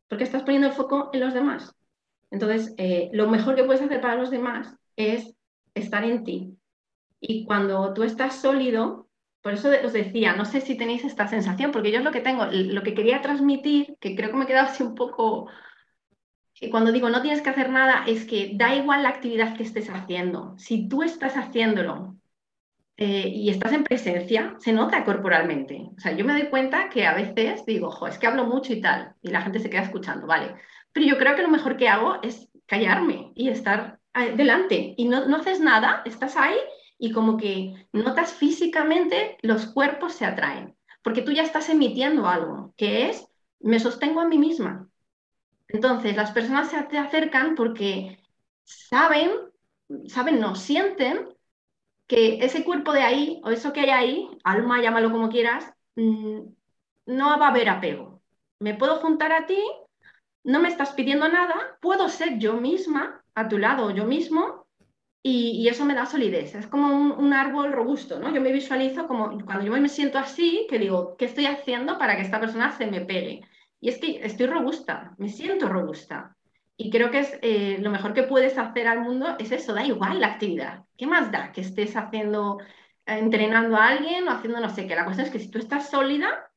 porque 0.09 0.25
estás 0.25 0.43
poniendo 0.43 0.69
el 0.69 0.75
foco 0.75 1.11
en 1.13 1.21
los 1.21 1.35
demás. 1.35 1.75
Entonces, 2.31 2.75
eh, 2.77 3.11
lo 3.13 3.29
mejor 3.29 3.57
que 3.57 3.65
puedes 3.65 3.83
hacer 3.83 4.01
para 4.01 4.17
los 4.17 4.31
demás 4.31 4.75
es 4.97 5.35
estar 5.75 6.05
en 6.05 6.25
ti. 6.25 6.57
Y 7.21 7.45
cuando 7.45 7.93
tú 7.93 8.03
estás 8.03 8.41
sólido, 8.41 9.09
por 9.43 9.55
eso 9.55 9.71
os 9.85 9.93
decía, 9.93 10.35
no 10.35 10.45
sé 10.45 10.61
si 10.61 10.77
tenéis 10.77 11.05
esta 11.05 11.29
sensación, 11.29 11.71
porque 11.73 11.91
yo 11.91 11.99
es 11.99 12.05
lo 12.05 12.13
que 12.13 12.21
tengo, 12.21 12.47
lo 12.51 12.83
que 12.83 12.95
quería 12.95 13.23
transmitir, 13.23 13.97
que 14.01 14.15
creo 14.15 14.31
que 14.31 14.37
me 14.37 14.45
he 14.45 14.47
quedado 14.47 14.69
así 14.69 14.83
un 14.83 14.95
poco, 14.95 15.49
cuando 16.71 16.93
digo 16.93 17.11
no 17.11 17.23
tienes 17.23 17.43
que 17.43 17.51
hacer 17.51 17.71
nada, 17.71 18.05
es 18.07 18.25
que 18.25 18.53
da 18.55 18.75
igual 18.75 19.03
la 19.03 19.11
actividad 19.11 19.57
que 19.57 19.63
estés 19.63 19.91
haciendo. 19.91 20.55
Si 20.59 20.89
tú 20.89 21.03
estás 21.03 21.37
haciéndolo 21.37 22.17
eh, 22.97 23.29
y 23.29 23.51
estás 23.51 23.73
en 23.73 23.85
presencia, 23.85 24.57
se 24.59 24.73
nota 24.73 25.05
corporalmente. 25.05 25.91
O 25.97 26.01
sea, 26.01 26.13
yo 26.13 26.25
me 26.25 26.33
doy 26.33 26.49
cuenta 26.49 26.89
que 26.89 27.07
a 27.07 27.15
veces 27.15 27.67
digo, 27.67 27.91
jo, 27.91 28.07
es 28.07 28.19
que 28.19 28.27
hablo 28.27 28.45
mucho 28.45 28.73
y 28.73 28.81
tal, 28.81 29.15
y 29.23 29.29
la 29.29 29.43
gente 29.43 29.59
se 29.59 29.69
queda 29.69 29.83
escuchando, 29.83 30.27
¿vale? 30.27 30.55
Pero 30.93 31.07
yo 31.07 31.19
creo 31.19 31.37
que 31.37 31.43
lo 31.43 31.49
mejor 31.49 31.77
que 31.77 31.89
hago 31.89 32.21
es 32.23 32.49
callarme 32.67 33.33
y 33.35 33.49
estar 33.49 34.01
delante 34.37 34.95
y 34.97 35.09
no, 35.09 35.27
no 35.27 35.37
haces 35.37 35.61
nada, 35.61 36.03
estás 36.07 36.37
ahí 36.37 36.57
y 36.99 37.13
como 37.13 37.37
que 37.37 37.87
notas 37.93 38.33
físicamente 38.33 39.37
los 39.43 39.67
cuerpos 39.67 40.15
se 40.15 40.25
atraen, 40.25 40.75
porque 41.03 41.23
tú 41.23 41.33
ya 41.33 41.43
estás 41.43 41.69
emitiendo 41.69 42.27
algo, 42.27 42.73
que 42.77 43.11
es, 43.11 43.29
me 43.61 43.79
sostengo 43.79 44.21
a 44.21 44.29
mí 44.29 44.39
misma. 44.39 44.89
Entonces, 45.69 46.17
las 46.17 46.31
personas 46.33 46.71
se 46.71 46.81
te 46.83 46.99
acercan 46.99 47.55
porque 47.55 48.19
saben, 48.65 49.31
saben, 50.07 50.41
no, 50.41 50.55
sienten 50.55 51.29
que 52.07 52.45
ese 52.45 52.65
cuerpo 52.65 52.93
de 52.93 53.03
ahí, 53.03 53.41
o 53.45 53.51
eso 53.51 53.73
que 53.73 53.81
hay 53.81 53.91
ahí, 53.91 54.29
alma, 54.45 54.81
llámalo 54.81 55.11
como 55.11 55.29
quieras, 55.29 55.73
mm, 55.97 56.41
no 57.07 57.39
va 57.39 57.47
a 57.47 57.51
haber 57.51 57.69
apego. 57.69 58.23
Me 58.61 58.75
puedo 58.75 58.97
juntar 58.97 59.33
a 59.33 59.47
ti, 59.47 59.59
no 60.45 60.61
me 60.61 60.69
estás 60.69 60.93
pidiendo 60.93 61.29
nada, 61.29 61.79
puedo 61.81 62.09
ser 62.09 62.39
yo 62.39 62.55
misma 62.55 63.25
a 63.35 63.49
tu 63.49 63.59
lado, 63.59 63.91
yo 63.91 64.05
mismo, 64.05 64.67
y, 65.29 65.69
eso 65.69 65.85
me 65.85 65.95
da 65.95 66.07
solidez. 66.07 66.55
Es 66.55 66.69
como 66.69 66.95
un, 66.95 67.33
árbol 67.33 67.73
robusto, 67.73 68.21
¿no? 68.21 68.33
Yo 68.33 68.41
me 68.41 68.53
visualizo 68.53 69.09
como 69.09 69.45
cuando 69.45 69.65
yo 69.65 69.73
me 69.73 69.89
siento 69.89 70.19
así, 70.19 70.67
que 70.71 70.79
digo, 70.79 71.17
¿qué 71.17 71.25
estoy 71.25 71.47
haciendo 71.47 71.99
para 71.99 72.15
que 72.17 72.23
esta 72.23 72.39
persona 72.39 72.71
se 72.71 72.87
me 72.87 73.01
pegue? 73.01 73.43
Y 73.81 73.89
es 73.89 73.99
que 73.99 74.25
estoy 74.25 74.47
robusta, 74.47 75.15
me 75.19 75.29
siento 75.29 75.69
robusta. 75.69 76.37
Y 76.77 76.91
creo 76.91 77.11
que 77.11 77.21
es 77.21 77.39
eh, 77.43 77.79
lo 77.81 77.91
mejor 77.91 78.13
que 78.15 78.23
puedes 78.25 78.59
hacer 78.59 78.87
al 78.87 79.01
mundo 79.01 79.37
es 79.39 79.53
eso, 79.53 79.73
da 79.75 79.85
igual 79.85 80.21
la 80.21 80.29
actividad. 80.29 80.85
¿Qué 80.97 81.07
más 81.07 81.33
da 81.33 81.53
que 81.53 81.63
estés 81.63 81.97
haciendo, 81.97 82.59
eh, 83.07 83.19
entrenando 83.19 83.77
a 83.77 83.89
alguien 83.89 84.29
o 84.29 84.33
haciendo 84.33 84.61
no 84.61 84.69
sé 84.71 84.87
qué? 84.87 84.95
La 84.95 85.05
cuestión 85.05 85.27
es 85.27 85.33
que 85.33 85.39
si 85.39 85.51
tú 85.51 85.59
estás 85.59 85.91
sólida, 85.91 86.51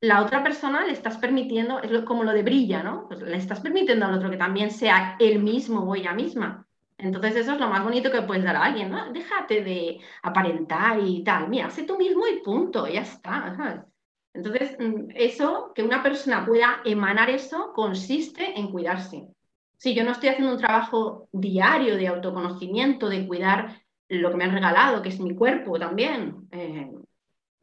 la 0.00 0.22
otra 0.22 0.42
persona 0.42 0.84
le 0.84 0.92
estás 0.92 1.18
permitiendo, 1.18 1.80
es 1.80 2.02
como 2.04 2.24
lo 2.24 2.32
de 2.32 2.42
brilla, 2.42 2.82
¿no? 2.82 3.06
Pues 3.08 3.20
le 3.22 3.36
estás 3.36 3.60
permitiendo 3.60 4.06
al 4.06 4.14
otro 4.14 4.30
que 4.30 4.36
también 4.36 4.70
sea 4.70 5.16
él 5.20 5.38
mismo 5.42 5.80
o 5.80 5.94
ella 5.94 6.12
misma. 6.12 6.66
Entonces 6.98 7.36
eso 7.36 7.52
es 7.52 7.60
lo 7.60 7.68
más 7.68 7.84
bonito 7.84 8.10
que 8.10 8.22
puedes 8.22 8.44
dar 8.44 8.56
a 8.56 8.64
alguien, 8.64 8.90
¿no? 8.90 9.12
Déjate 9.12 9.62
de 9.62 10.00
aparentar 10.22 10.98
y 11.00 11.22
tal. 11.24 11.48
Mira, 11.48 11.70
sé 11.70 11.84
tú 11.84 11.98
mismo 11.98 12.26
y 12.26 12.40
punto, 12.42 12.86
ya 12.88 13.02
está. 13.02 13.86
Entonces, 14.34 14.76
mm, 14.78 15.10
eso, 15.14 15.72
que 15.74 15.82
una 15.82 16.02
persona 16.02 16.44
pueda 16.46 16.80
emanar 16.84 17.30
eso, 17.30 17.72
consiste 17.74 18.58
en 18.58 18.70
cuidarse. 18.70 19.28
Si 19.76 19.94
yo 19.94 20.04
no 20.04 20.12
estoy 20.12 20.30
haciendo 20.30 20.52
un 20.52 20.60
trabajo 20.60 21.28
diario 21.32 21.96
de 21.96 22.08
autoconocimiento, 22.08 23.08
de 23.08 23.26
cuidar 23.26 23.82
lo 24.08 24.30
que 24.30 24.36
me 24.36 24.44
han 24.44 24.52
regalado, 24.52 25.02
que 25.02 25.08
es 25.08 25.20
mi 25.20 25.34
cuerpo 25.34 25.78
también, 25.78 26.48
eh, 26.52 26.90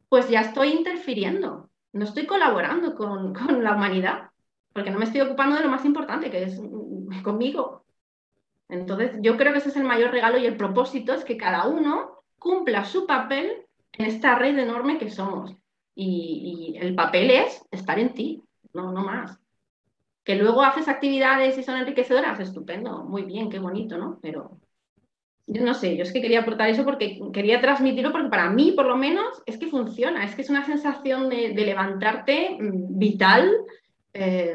pues 0.08 0.28
ya 0.28 0.40
estoy 0.42 0.70
interfiriendo, 0.70 1.70
no 1.92 2.04
estoy 2.04 2.26
colaborando 2.26 2.94
con, 2.94 3.34
con 3.34 3.62
la 3.64 3.74
humanidad, 3.74 4.30
porque 4.72 4.90
no 4.90 4.98
me 4.98 5.04
estoy 5.06 5.22
ocupando 5.22 5.56
de 5.56 5.62
lo 5.62 5.70
más 5.70 5.84
importante, 5.84 6.30
que 6.30 6.44
es 6.44 6.60
mm, 6.60 7.22
conmigo, 7.22 7.84
entonces, 8.70 9.16
yo 9.20 9.36
creo 9.36 9.52
que 9.52 9.58
ese 9.58 9.70
es 9.70 9.76
el 9.76 9.84
mayor 9.84 10.12
regalo 10.12 10.38
y 10.38 10.46
el 10.46 10.56
propósito 10.56 11.12
es 11.12 11.24
que 11.24 11.36
cada 11.36 11.66
uno 11.66 12.22
cumpla 12.38 12.84
su 12.84 13.06
papel 13.06 13.66
en 13.92 14.06
esta 14.06 14.36
red 14.36 14.56
enorme 14.58 14.98
que 14.98 15.10
somos. 15.10 15.56
Y, 15.94 16.76
el 16.80 16.94
papel 16.94 17.30
es 17.30 17.62
estar 17.70 17.98
en 17.98 18.14
ti, 18.14 18.42
no, 18.72 18.92
no 18.92 19.02
más. 19.02 19.38
Que 20.24 20.36
luego 20.36 20.62
haces 20.62 20.88
actividades 20.88 21.58
y 21.58 21.62
son 21.62 21.76
enriquecedoras, 21.76 22.40
estupendo, 22.40 23.04
muy 23.04 23.22
bien, 23.22 23.50
qué 23.50 23.58
bonito, 23.58 23.98
¿no? 23.98 24.18
Pero 24.22 24.58
yo 25.46 25.64
no 25.64 25.74
sé, 25.74 25.96
yo 25.96 26.04
es 26.04 26.12
que 26.12 26.20
quería 26.20 26.40
aportar 26.40 26.68
eso 26.68 26.84
porque 26.84 27.20
quería 27.32 27.60
transmitirlo 27.60 28.12
porque 28.12 28.28
para 28.28 28.50
mí, 28.50 28.72
por 28.72 28.86
lo 28.86 28.96
menos, 28.96 29.42
es 29.46 29.58
que 29.58 29.66
funciona, 29.66 30.24
es 30.24 30.34
que 30.36 30.42
es 30.42 30.50
una 30.50 30.64
sensación 30.64 31.28
de, 31.28 31.48
levantarte 31.54 32.56
mm, 32.60 32.98
vital 32.98 33.50
eh, 34.14 34.54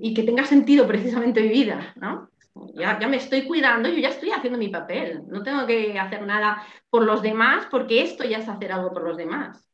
y 0.00 0.14
que 0.14 0.22
tenga 0.22 0.44
sentido 0.44 0.86
precisamente 0.86 1.42
mi 1.42 1.48
vida, 1.48 1.92
¿no? 1.96 2.30
Ya, 2.74 2.98
ya 2.98 3.08
me 3.08 3.16
estoy 3.16 3.42
cuidando, 3.46 3.88
yo 3.88 3.98
ya 3.98 4.08
estoy 4.08 4.30
haciendo 4.30 4.58
mi 4.58 4.68
papel. 4.68 5.24
No 5.28 5.42
tengo 5.42 5.66
que 5.66 5.98
hacer 5.98 6.22
nada 6.22 6.62
por 6.90 7.02
los 7.02 7.22
demás 7.22 7.66
porque 7.70 8.02
esto 8.02 8.24
ya 8.24 8.38
es 8.38 8.48
hacer 8.48 8.72
algo 8.72 8.92
por 8.92 9.02
los 9.02 9.16
demás. 9.16 9.68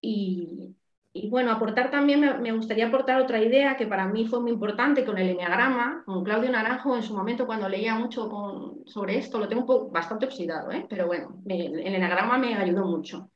Y, 0.00 1.28
bueno, 1.30 1.52
aportar 1.52 1.90
también, 1.90 2.20
me, 2.20 2.52
gustaría 2.52 2.88
aportar 2.88 3.20
otra 3.20 3.40
idea 3.42 3.76
que 3.76 3.86
para 3.86 4.06
mí 4.06 4.26
fue 4.26 4.40
muy 4.40 4.50
importante 4.50 5.04
con 5.04 5.16
el 5.16 5.30
enneagrama, 5.30 6.02
con 6.04 6.24
Claudio 6.24 6.50
Naranjo 6.50 6.96
en 6.96 7.02
su 7.02 7.14
momento 7.14 7.46
cuando 7.46 7.68
leía 7.68 7.94
mucho 7.94 8.74
sobre 8.86 9.18
esto, 9.18 9.38
lo 9.38 9.48
tengo 9.48 9.62
un 9.62 9.66
poco, 9.66 9.90
bastante 9.90 10.26
oxidado, 10.26 10.72
¿eh? 10.72 10.86
pero 10.88 11.06
bueno, 11.06 11.40
el 11.46 11.78
enneagrama 11.78 12.38
me 12.38 12.54
ayudó 12.54 12.84
mucho. 12.86 13.30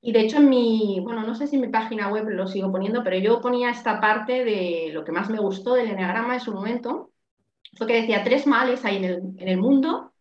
Y 0.00 0.12
de 0.12 0.20
hecho 0.20 0.36
en 0.36 0.48
mi, 0.48 1.00
bueno, 1.02 1.22
no 1.22 1.34
sé 1.34 1.46
si 1.46 1.56
en 1.56 1.62
mi 1.62 1.68
página 1.68 2.08
web 2.08 2.28
lo 2.28 2.46
sigo 2.46 2.70
poniendo, 2.70 3.02
pero 3.02 3.18
yo 3.18 3.40
ponía 3.40 3.70
esta 3.70 4.00
parte 4.00 4.44
de 4.44 4.90
lo 4.92 5.04
que 5.04 5.12
más 5.12 5.30
me 5.30 5.40
gustó 5.40 5.74
del 5.74 5.88
enneagrama 5.88 6.34
en 6.34 6.40
su 6.40 6.52
momento, 6.52 7.10
fue 7.76 7.86
que 7.86 8.00
decía 8.02 8.22
tres 8.22 8.46
males 8.46 8.84
hay 8.84 8.98
en 8.98 9.04
el, 9.04 9.16
en 9.38 9.48
el 9.48 9.58
mundo 9.58 10.12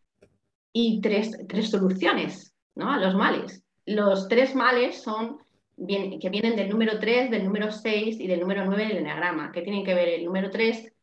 y 0.74 1.02
tres, 1.02 1.38
tres 1.48 1.70
soluciones 1.70 2.54
¿no? 2.76 2.92
a 2.92 2.98
los 2.98 3.16
males. 3.16 3.65
Los 3.86 4.28
tres 4.28 4.56
males 4.56 5.02
son 5.02 5.40
que 5.78 6.30
vienen 6.30 6.56
del 6.56 6.70
número 6.70 7.00
3, 7.00 7.30
del 7.30 7.44
número 7.44 7.72
6 7.72 8.20
y 8.20 8.28
del 8.28 8.40
número 8.40 8.66
9 8.66 8.88
del 8.88 8.98
enneagrama. 8.98 9.52
¿Qué 9.52 9.62
tienen 9.62 9.84
que 9.84 9.94
ver 9.94 10.08
el 10.08 10.26
número 10.26 10.50
3 10.50 10.94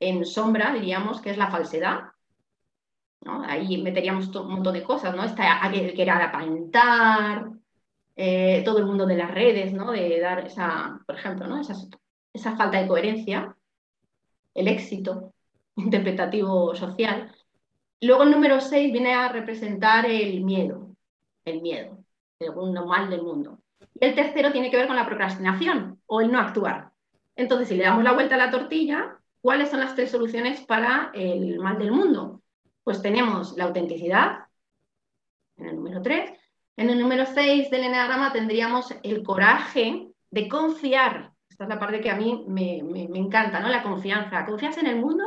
en 0.00 0.24
sombra, 0.26 0.74
diríamos, 0.74 1.20
que 1.20 1.30
es 1.30 1.38
la 1.38 1.50
falsedad? 1.50 2.00
Ahí 3.24 3.80
meteríamos 3.80 4.34
un 4.34 4.52
montón 4.52 4.74
de 4.74 4.82
cososas, 4.82 5.14
¿no? 5.16 5.24
Está 5.24 5.66
el 5.72 5.94
querer 5.94 6.10
aparentar, 6.10 7.52
eh, 8.16 8.62
todo 8.64 8.78
el 8.78 8.86
mundo 8.86 9.06
de 9.06 9.16
las 9.16 9.30
redes, 9.30 9.72
¿no? 9.72 9.92
De 9.92 10.20
dar 10.20 10.46
esa, 10.46 11.00
por 11.06 11.16
ejemplo. 11.16 11.58
Esa, 11.58 11.74
esa 12.32 12.56
falta 12.56 12.80
de 12.80 12.88
coherencia, 12.88 13.56
el 14.54 14.68
éxito 14.68 15.32
interpretativo 15.76 16.74
social. 16.74 17.32
Luego 18.00 18.24
el 18.24 18.30
número 18.32 18.60
6 18.60 18.92
viene 18.92 19.14
a 19.14 19.28
representar 19.28 20.06
el 20.06 20.42
miedo, 20.42 20.96
el 21.44 21.62
miedo, 21.62 22.01
el 22.42 22.48
segundo 22.48 22.86
mal 22.86 23.10
del 23.10 23.22
mundo. 23.22 23.58
Y 23.94 24.04
el 24.04 24.14
tercero 24.14 24.52
tiene 24.52 24.70
que 24.70 24.76
ver 24.76 24.86
con 24.86 24.96
la 24.96 25.06
procrastinación 25.06 26.00
o 26.06 26.20
el 26.20 26.30
no 26.30 26.38
actuar. 26.38 26.90
Entonces, 27.36 27.68
si 27.68 27.76
le 27.76 27.84
damos 27.84 28.04
la 28.04 28.12
vuelta 28.12 28.34
a 28.34 28.38
la 28.38 28.50
tortilla, 28.50 29.18
¿cuáles 29.40 29.70
son 29.70 29.80
las 29.80 29.94
tres 29.94 30.10
soluciones 30.10 30.60
para 30.60 31.10
el 31.14 31.58
mal 31.58 31.78
del 31.78 31.92
mundo? 31.92 32.42
Pues 32.84 33.00
tenemos 33.00 33.56
la 33.56 33.64
autenticidad, 33.64 34.46
en 35.56 35.66
el 35.66 35.76
número 35.76 36.02
3, 36.02 36.30
en 36.76 36.90
el 36.90 36.98
número 36.98 37.26
6 37.26 37.70
del 37.70 37.84
enagrama 37.84 38.32
tendríamos 38.32 38.94
el 39.02 39.22
coraje 39.22 40.08
de 40.30 40.48
confiar. 40.48 41.32
Esta 41.48 41.64
es 41.64 41.68
la 41.68 41.78
parte 41.78 42.00
que 42.00 42.10
a 42.10 42.16
mí 42.16 42.44
me, 42.48 42.78
encanta, 43.14 43.60
¿no? 43.60 43.68
La 43.68 43.82
confianza. 43.82 44.46
¿Confías 44.46 44.78
en 44.78 44.86
el 44.86 44.96
mundo? 44.96 45.24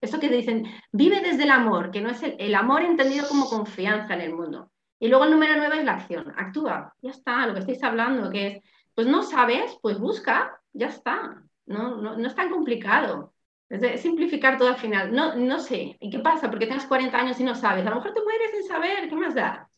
Eso 0.00 0.18
que 0.18 0.28
dicen, 0.28 0.66
vive 0.90 1.20
desde 1.20 1.44
el 1.44 1.50
amor, 1.50 1.92
que 1.92 2.00
no 2.00 2.10
es 2.10 2.20
el, 2.22 2.54
amor 2.56 2.82
entendido 2.82 3.28
como 3.28 3.48
confianza 3.48 4.14
en 4.14 4.20
el 4.22 4.34
mundo. 4.34 4.71
Y 5.02 5.08
luego 5.08 5.24
el 5.24 5.32
número 5.32 5.56
9 5.56 5.78
es 5.78 5.84
la 5.84 5.94
acción. 5.94 6.32
Actúa. 6.36 6.94
Ya 7.02 7.10
está, 7.10 7.44
lo 7.44 7.54
que 7.54 7.58
estáis 7.58 7.82
hablando, 7.82 8.30
que 8.30 8.46
es, 8.46 8.62
pues 8.94 9.08
no 9.08 9.24
sabes, 9.24 9.76
pues 9.82 9.98
busca, 9.98 10.60
ya 10.72 10.86
está. 10.86 11.42
No, 11.66 11.96
no, 11.96 12.24
es 12.24 12.34
tan 12.36 12.50
complicado. 12.50 13.34
Es 13.68 14.00
simplificar 14.00 14.56
todo 14.56 14.68
al 14.68 14.76
final. 14.76 15.12
No, 15.12 15.34
no 15.34 15.58
sé. 15.58 15.96
¿Y 15.98 16.08
qué 16.08 16.20
pasa? 16.20 16.48
Porque 16.48 16.66
tienes 16.66 16.86
40 16.86 17.18
años 17.18 17.40
y 17.40 17.42
no 17.42 17.56
sabes. 17.56 17.84
A 17.84 17.90
lo 17.90 17.96
mejor 17.96 18.14
te 18.14 18.22
mueres 18.22 18.52
sin 18.52 18.62
saber. 18.62 19.08
¿Qué 19.08 19.16
más 19.16 19.34
da? 19.34 19.68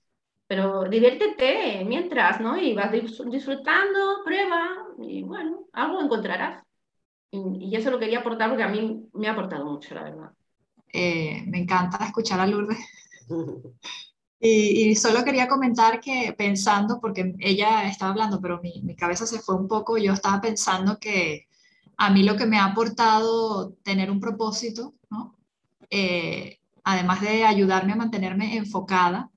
pero 0.46 0.84
diviértete 0.84 1.84
mientras, 1.86 2.38
¿no? 2.38 2.58
Y 2.58 2.74
vas 2.74 2.92
disfrutando, 2.92 4.22
prueba 4.24 4.76
y 4.98 5.22
bueno, 5.22 5.64
algo 5.72 6.02
encontrarás. 6.02 6.62
Y, 7.30 7.74
eso 7.74 7.90
lo 7.90 7.98
quería 7.98 8.20
aportar 8.20 8.50
porque 8.50 8.62
a 8.62 8.68
mí 8.68 9.08
me 9.14 9.26
ha 9.26 9.32
aportado 9.32 9.64
mucho, 9.64 9.94
la 9.94 10.04
verdad. 10.04 10.30
Eh, 10.92 11.42
me 11.46 11.60
encanta 11.60 12.04
escuchar 12.04 12.40
a 12.40 12.46
Lourdes. 12.46 12.78
y, 14.46 14.94
solo 14.96 15.24
quería 15.24 15.48
comentar 15.48 16.00
que 16.00 16.34
pensando, 16.36 17.00
porque 17.00 17.34
ella 17.38 17.88
estaba 17.88 18.10
hablando, 18.10 18.40
pero 18.42 18.60
mi, 18.60 18.82
mi, 18.82 18.94
cabeza 18.94 19.26
se 19.26 19.40
fue 19.40 19.54
un 19.54 19.66
poco, 19.66 19.96
yo 19.96 20.12
estaba 20.12 20.40
pensando 20.42 20.98
que 20.98 21.48
a 21.96 22.10
mí 22.10 22.22
lo 22.24 22.36
que 22.36 22.44
me 22.44 22.58
ha 22.58 22.66
aportado 22.66 23.72
tener 23.82 24.10
un 24.10 24.20
propósito, 24.20 24.92
¿no? 25.10 25.34
Eh, 25.88 26.58
además 26.82 27.22
de 27.22 27.44
ayudarme 27.44 27.94
a 27.94 27.96
mantenerme 27.96 28.56
enfocada, 28.56 29.30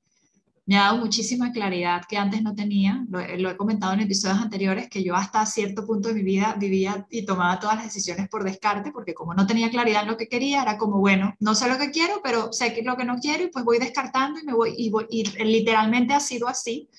me 0.68 0.78
ha 0.78 0.84
dado 0.84 0.98
muchísima 0.98 1.54
claridad 1.54 2.04
que 2.10 2.18
antes 2.18 2.44
no 2.44 2.54
tenía. 2.54 3.06
Lo, 3.10 3.22
he 3.22 3.56
comentado 3.56 3.94
en 3.94 4.02
episodios 4.02 4.40
anteriores, 4.40 4.90
que 4.90 5.02
yo 5.02 5.16
hasta 5.16 5.46
cierto 5.46 5.86
punto 5.86 6.10
de 6.10 6.16
mi 6.16 6.24
vida 6.24 6.58
vivía 6.60 7.08
y 7.10 7.26
tomaba 7.26 7.58
todas 7.58 7.78
las 7.78 7.86
decisiones 7.86 8.28
por 8.28 8.44
descarte, 8.44 8.92
porque 8.92 9.14
como 9.14 9.34
no 9.34 9.48
tenía 9.48 9.70
claridad 9.70 10.02
en 10.02 10.10
lo 10.10 10.18
que 10.18 10.28
quería, 10.28 10.62
era 10.62 10.78
como, 10.78 11.00
bueno, 11.00 11.34
no 11.40 11.56
sé 11.56 11.70
lo 11.70 11.78
que 11.78 11.90
quiero, 11.90 12.20
pero 12.22 12.52
sé 12.52 12.74
que 12.74 12.82
lo 12.82 12.98
que 12.98 13.06
no 13.06 13.16
quiero 13.16 13.46
y 13.46 13.48
pues 13.48 13.64
voy 13.64 13.80
descartando 13.80 14.42
y 14.42 14.44
me 14.44 14.54
voy, 14.54 14.74
y, 14.78 14.90
voy, 14.90 15.06
y 15.10 15.24
literalmente 15.42 16.14
ha 16.14 16.20
sido 16.20 16.50
así 16.50 16.90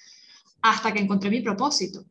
hasta 0.63 0.95
que 0.95 1.01
encontré 1.01 1.29
mi 1.29 1.43
propósito. 1.43 2.07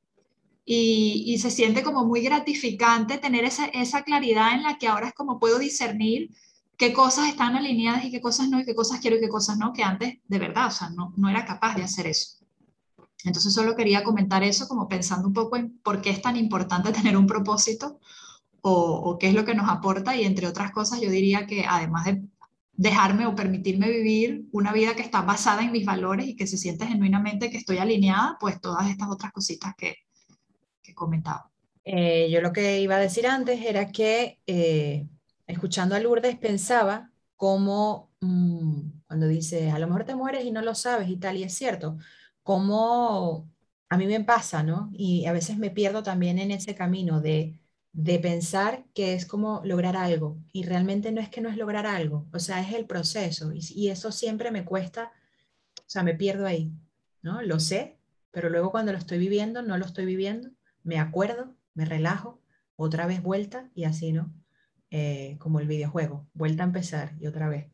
Y, 0.64 1.24
y, 1.26 1.39
se 1.39 1.49
siente 1.49 1.82
como 1.82 2.05
muy 2.05 2.22
gratificante 2.22 3.18
tener 3.18 3.45
esa, 3.45 3.66
esa 3.68 4.03
claridad 4.03 4.53
en 4.53 4.64
la 4.64 4.78
que 4.78 4.88
ahora 4.88 5.08
es 5.08 5.14
como 5.14 5.39
puedo 5.39 5.58
discernir 5.58 6.30
qué 6.78 6.93
cosas 6.93 7.28
están 7.28 7.55
alineadas 7.55 8.05
y 8.05 8.11
qué 8.11 8.21
cosas 8.21 8.49
no, 8.49 8.59
y 8.59 8.65
qué 8.65 8.75
cosas 8.75 8.99
quiero 8.99 9.17
y 9.17 9.19
qué 9.19 9.30
cosas 9.30 9.57
no, 9.57 9.73
que 9.73 9.84
antes 9.84 10.19
de 10.28 10.39
verdad, 10.39 10.67
o 10.67 10.71
sea, 10.71 10.89
no, 10.91 11.13
no 11.17 11.30
era 11.30 11.45
capaz 11.45 11.75
de 11.75 11.84
hacer 11.84 12.07
eso. 12.07 12.38
Entonces 13.23 13.53
solo 13.53 13.75
quería 13.75 14.03
comentar 14.03 14.43
eso 14.43 14.67
como 14.67 14.88
pensando 14.88 15.28
un 15.28 15.34
poco 15.34 15.57
en 15.57 15.80
por 15.80 16.01
qué 16.01 16.11
es 16.11 16.21
tan 16.21 16.38
importante 16.38 16.91
tener 16.93 17.17
un 17.17 17.28
propósito 17.28 17.99
o, 18.61 18.71
o 18.71 19.17
qué 19.17 19.30
es 19.30 19.34
lo 19.34 19.45
que 19.45 19.55
nos 19.55 19.69
aporta 19.69 20.15
y 20.15 20.23
entre 20.23 20.47
otras 20.47 20.71
cosas 20.71 21.01
yo 21.01 21.09
diría 21.09 21.47
que 21.47 21.65
además 21.67 22.05
de 22.05 22.23
dejarme 22.73 23.25
o 23.25 23.36
permitirme 23.36 23.89
vivir 23.89 24.45
una 24.51 24.71
vida 24.71 24.95
que 24.95 25.01
está 25.01 25.23
basada 25.23 25.63
en 25.63 25.71
mis 25.71 25.86
valores 25.86 26.28
y 26.28 26.36
que 26.36 26.45
se 26.45 26.57
siente 26.57 26.86
genuinamente 26.86 27.49
que 27.49 27.57
estoy 27.57 27.80
alineada, 27.80 28.38
pues 28.39 28.61
todas 28.61 28.88
estas 28.88 29.09
otras 29.09 29.32
cositas 29.32 29.73
que, 29.75 29.95
que 30.84 30.91
he 30.91 30.95
comentado. 30.95 31.49
Eh, 31.84 32.30
yo 32.32 32.39
lo 32.39 32.53
que 32.53 32.80
iba 32.80 32.95
a 32.95 32.99
decir 32.99 33.25
antes 33.25 33.61
era 33.65 33.91
que 33.91 34.39
eh, 34.45 35.07
escuchando 35.48 35.95
a 35.95 36.00
Lourdes 36.00 36.38
pensaba 36.38 37.12
cómo, 37.36 38.12
mm, 38.22 38.82
cuando 39.08 39.28
dice, 39.28 39.72
a 39.72 39.80
lo 39.80 39.88
mejor 39.88 40.04
te 40.06 40.16
mueres 40.16 40.45
y 40.45 40.52
no 40.52 40.62
lo 40.62 40.76
sabes 40.76 41.10
y 41.10 41.18
tal, 41.18 41.38
y 41.38 41.43
es 41.43 41.54
cierto, 41.54 41.98
cómo 42.43 43.50
a 43.89 43.98
mí 43.98 44.06
me 44.08 44.24
pasa, 44.24 44.64
¿no? 44.64 44.89
Y 44.93 45.26
a 45.26 45.32
veces 45.34 45.58
me 45.58 45.70
pierdo 45.72 46.04
también 46.04 46.39
en 46.39 46.52
ese 46.52 46.76
camino 46.76 47.22
de, 47.22 47.60
de 47.93 48.20
pensar 48.20 48.86
que 48.93 49.14
es 49.14 49.26
como 49.26 49.62
lograr 49.66 49.95
algo, 49.98 50.38
y 50.52 50.64
realmente 50.64 51.12
no 51.12 51.22
es 51.22 51.30
que 51.30 51.41
no 51.41 51.50
es 51.50 51.58
lograr 51.58 51.86
algo, 51.88 52.28
o 52.34 52.39
sea, 52.39 52.62
es 52.62 52.74
el 52.74 52.86
proceso, 52.86 53.54
y, 53.54 53.62
y 53.76 53.89
eso 53.89 54.12
siempre 54.12 54.52
me 54.52 54.66
cuesta, 54.66 55.12
o 55.80 55.84
sea, 55.89 56.04
me 56.04 56.16
pierdo 56.16 56.45
ahí, 56.45 56.72
¿no? 57.22 57.41
Lo 57.41 57.60
sé, 57.60 57.98
pero 58.32 58.50
luego 58.50 58.72
cuando 58.72 58.91
lo 58.91 58.98
estoy 58.98 59.20
viviendo, 59.20 59.62
no 59.62 59.78
lo 59.78 59.86
estoy 59.86 60.06
viviendo, 60.06 60.50
me 60.84 61.00
acuerdo, 61.00 61.56
me 61.74 61.86
relajo, 61.86 62.41
otra 62.76 63.08
vez 63.08 63.22
vuelta 63.24 63.70
y 63.76 63.86
así, 63.86 64.12
¿no? 64.12 64.34
Eh, 64.89 65.35
como 65.39 65.59
el 65.59 65.67
videojuego, 65.67 66.29
vuelta 66.33 66.63
a 66.63 66.67
empezar 66.67 67.13
y 67.19 67.27
otra 67.27 67.49
vez. 67.49 67.69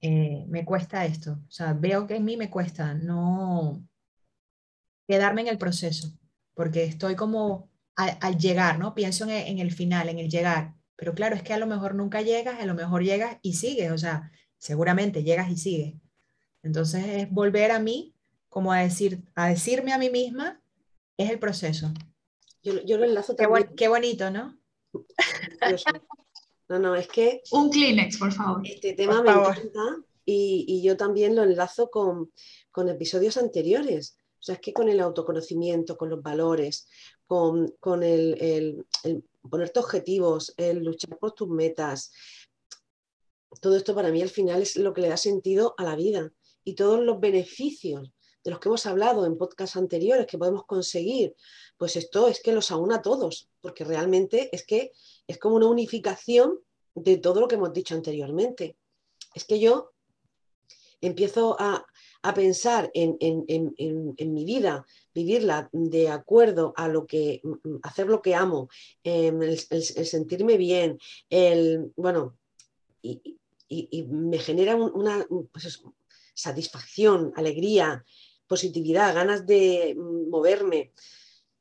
Eh, 0.00 0.46
me 0.48 0.64
cuesta 0.64 1.04
esto, 1.04 1.32
o 1.32 1.50
sea, 1.50 1.74
veo 1.74 2.06
que 2.06 2.16
en 2.16 2.24
mí 2.24 2.36
me 2.36 2.50
cuesta 2.50 2.94
no 2.94 3.86
quedarme 5.06 5.42
en 5.42 5.48
el 5.48 5.58
proceso, 5.58 6.18
porque 6.54 6.84
estoy 6.84 7.14
como 7.14 7.70
al, 7.96 8.38
llegar, 8.38 8.78
¿no? 8.78 8.94
Pienso 8.94 9.24
en 9.24 9.30
el, 9.30 9.48
en 9.48 9.58
el, 9.58 9.70
final, 9.70 10.08
en 10.08 10.18
el 10.18 10.30
llegar, 10.30 10.74
pero 10.96 11.14
claro, 11.14 11.36
es 11.36 11.42
que 11.42 11.52
a 11.52 11.58
lo 11.58 11.66
mejor 11.66 11.94
nunca 11.94 12.22
llegas, 12.22 12.58
a 12.58 12.66
lo 12.66 12.74
mejor 12.74 13.02
llegas 13.02 13.36
y 13.42 13.54
sigues, 13.54 13.92
o 13.92 13.98
sea, 13.98 14.30
seguramente 14.56 15.24
llegas 15.24 15.50
y 15.50 15.56
sigues. 15.58 15.94
Entonces 16.62 17.04
es 17.06 17.30
volver 17.30 17.70
a 17.70 17.80
mí, 17.80 18.14
como 18.48 18.72
a, 18.72 18.80
decir, 18.80 19.22
a 19.34 19.48
decirme 19.48 19.92
a 19.92 19.98
mí 19.98 20.08
misma, 20.08 20.62
es 21.18 21.30
el 21.30 21.38
proceso. 21.38 21.92
Yo, 22.62 22.82
yo 22.84 22.96
lo 22.96 23.04
enlazo 23.04 23.34
también. 23.34 23.68
Qué, 23.68 23.74
qué 23.74 23.88
bonito, 23.88 24.30
¿no? 24.30 24.58
No, 26.68 26.78
no, 26.78 26.94
es 26.94 27.08
que... 27.08 27.42
Un 27.52 27.70
Kleenex, 27.70 28.18
por 28.18 28.32
favor. 28.32 28.62
Este 28.66 28.94
tema 28.94 29.22
me 29.22 29.30
encanta 29.30 29.96
y, 30.24 30.64
y, 30.66 30.82
yo 30.82 30.96
también 30.96 31.36
lo 31.36 31.42
enlazo 31.42 31.90
con, 31.90 32.32
con, 32.70 32.88
episodios 32.88 33.36
anteriores. 33.36 34.16
O 34.40 34.42
sea, 34.42 34.54
es 34.54 34.60
que 34.60 34.72
con 34.72 34.88
el 34.88 35.00
autoconocimiento, 35.00 35.96
con 35.96 36.08
los 36.08 36.22
valores, 36.22 36.88
con, 37.26 37.68
con 37.80 38.02
el, 38.02 38.36
el, 38.40 38.86
el, 39.02 39.24
ponerte 39.48 39.80
objetivos, 39.80 40.54
el 40.56 40.82
luchar 40.82 41.18
por 41.18 41.32
tus 41.32 41.48
metas, 41.48 42.12
todo 43.60 43.76
esto 43.76 43.94
para 43.94 44.10
mí 44.10 44.22
al 44.22 44.30
final 44.30 44.62
es 44.62 44.76
lo 44.76 44.92
que 44.92 45.02
le 45.02 45.08
da 45.08 45.16
sentido 45.16 45.74
a 45.78 45.84
la 45.84 45.96
vida 45.96 46.32
y 46.64 46.74
todos 46.74 47.00
los 47.00 47.20
beneficios 47.20 48.12
de 48.42 48.50
los 48.50 48.60
que 48.60 48.68
hemos 48.68 48.84
hablado 48.86 49.24
en 49.26 49.38
podcasts 49.38 49.76
anteriores 49.76 50.26
que 50.26 50.38
podemos 50.38 50.64
conseguir, 50.66 51.34
pues 51.76 51.96
esto 51.96 52.28
es 52.28 52.40
que 52.40 52.52
los 52.52 52.70
aúna 52.70 52.96
a 52.96 53.02
todos, 53.02 53.48
porque 53.60 53.84
realmente 53.84 54.48
es 54.52 54.64
que 54.64 54.92
es 55.26 55.38
como 55.38 55.56
una 55.56 55.68
unificación 55.68 56.60
de 56.94 57.16
todo 57.18 57.40
lo 57.40 57.48
que 57.48 57.56
hemos 57.56 57.72
dicho 57.72 57.94
anteriormente. 57.94 58.76
Es 59.34 59.44
que 59.44 59.58
yo 59.58 59.92
empiezo 61.00 61.56
a, 61.58 61.86
pensar 62.34 62.90
en, 62.94 63.18
mi 64.18 64.44
vida, 64.46 64.86
vivirla 65.14 65.68
de 65.72 66.08
acuerdo 66.08 66.72
a 66.74 66.88
lo 66.88 67.06
que, 67.06 67.42
hacer 67.82 68.06
lo 68.06 68.22
que 68.22 68.34
amo, 68.34 68.70
em, 69.02 69.42
el, 69.42 69.58
sentirme 69.58 70.56
bien, 70.56 70.98
el, 71.28 71.92
bueno, 71.96 72.38
y, 73.02 73.38
me 74.08 74.38
genera 74.38 74.76
una 74.76 75.26
pues 75.52 75.82
satisfacción, 76.32 77.32
alegría, 77.36 78.04
positividad, 78.46 79.14
ganas 79.14 79.46
de 79.46 79.94
moverme. 79.96 80.92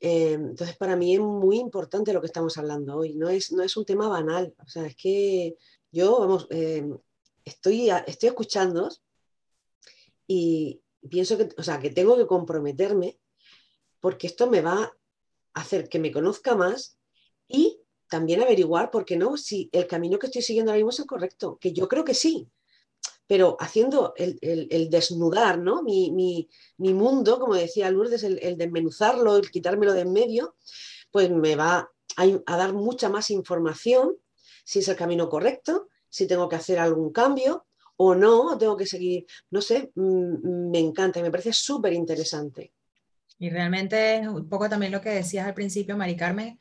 Eh, 0.05 0.33
entonces, 0.33 0.75
para 0.75 0.97
mí 0.97 1.13
es 1.15 1.21
muy 1.21 1.57
importante 1.59 2.11
lo 2.11 2.19
que 2.19 2.27
estamos 2.27 2.57
hablando 2.57 2.97
hoy. 2.97 3.15
No 3.15 3.29
es, 3.29 3.53
no 3.53 3.63
es 3.63 3.77
un 3.77 3.85
tema 3.85 4.09
banal. 4.09 4.53
O 4.59 4.67
sea, 4.67 4.85
es 4.85 4.97
que 4.97 5.55
yo, 5.93 6.19
vamos, 6.19 6.45
eh, 6.49 6.85
estoy, 7.45 7.89
estoy 7.89 8.27
escuchando 8.27 8.89
y 10.27 10.81
pienso 11.09 11.37
que, 11.37 11.47
o 11.57 11.63
sea, 11.63 11.79
que 11.79 11.89
tengo 11.89 12.17
que 12.17 12.27
comprometerme 12.27 13.17
porque 14.01 14.27
esto 14.27 14.49
me 14.49 14.59
va 14.59 14.93
a 15.53 15.61
hacer 15.61 15.87
que 15.87 15.99
me 15.99 16.11
conozca 16.11 16.53
más 16.53 16.97
y 17.47 17.79
también 18.09 18.41
averiguar, 18.41 18.91
¿por 18.91 19.05
qué 19.05 19.15
no? 19.15 19.37
Si 19.37 19.69
el 19.71 19.87
camino 19.87 20.19
que 20.19 20.25
estoy 20.25 20.41
siguiendo 20.41 20.71
ahora 20.71 20.79
mismo 20.79 20.89
es 20.89 20.99
el 20.99 21.05
correcto, 21.05 21.57
que 21.61 21.71
yo 21.71 21.87
creo 21.87 22.03
que 22.03 22.13
sí, 22.13 22.49
pero 23.27 23.55
haciendo 23.59 24.13
el, 24.17 24.89
desnudar 24.89 25.57
¿no? 25.59 25.81
mi, 25.83 26.47
mundo, 26.77 27.39
como 27.39 27.55
decía 27.55 27.89
Lourdes, 27.89 28.23
el, 28.23 28.57
desmenuzarlo, 28.57 29.37
el 29.37 29.49
quitármelo 29.49 29.93
de 29.93 30.01
en 30.01 30.13
medio, 30.13 30.55
pues 31.11 31.29
me 31.29 31.55
va 31.55 31.89
a, 32.17 32.57
dar 32.57 32.73
mucha 32.73 33.09
más 33.09 33.29
información 33.29 34.17
si 34.65 34.79
es 34.79 34.87
el 34.87 34.95
camino 34.95 35.29
correcto, 35.29 35.87
si 36.09 36.27
tengo 36.27 36.47
que 36.47 36.55
hacer 36.55 36.79
algún 36.79 37.11
cambio 37.11 37.65
o 37.95 38.15
no, 38.15 38.57
tengo 38.57 38.75
que 38.75 38.85
seguir, 38.85 39.25
no 39.51 39.61
sé, 39.61 39.91
mm, 39.95 40.69
me 40.71 40.79
encanta 40.79 41.21
me 41.21 41.31
parece 41.31 41.53
súper 41.53 41.93
interesante. 41.93 42.73
Y 43.39 43.49
realmente 43.49 44.17
es 44.17 44.27
un 44.27 44.47
poco 44.47 44.69
también 44.69 44.91
lo 44.91 45.01
que 45.01 45.09
decías 45.09 45.47
al 45.47 45.53
principio, 45.53 45.97
Mari 45.97 46.15
Carmen, 46.15 46.59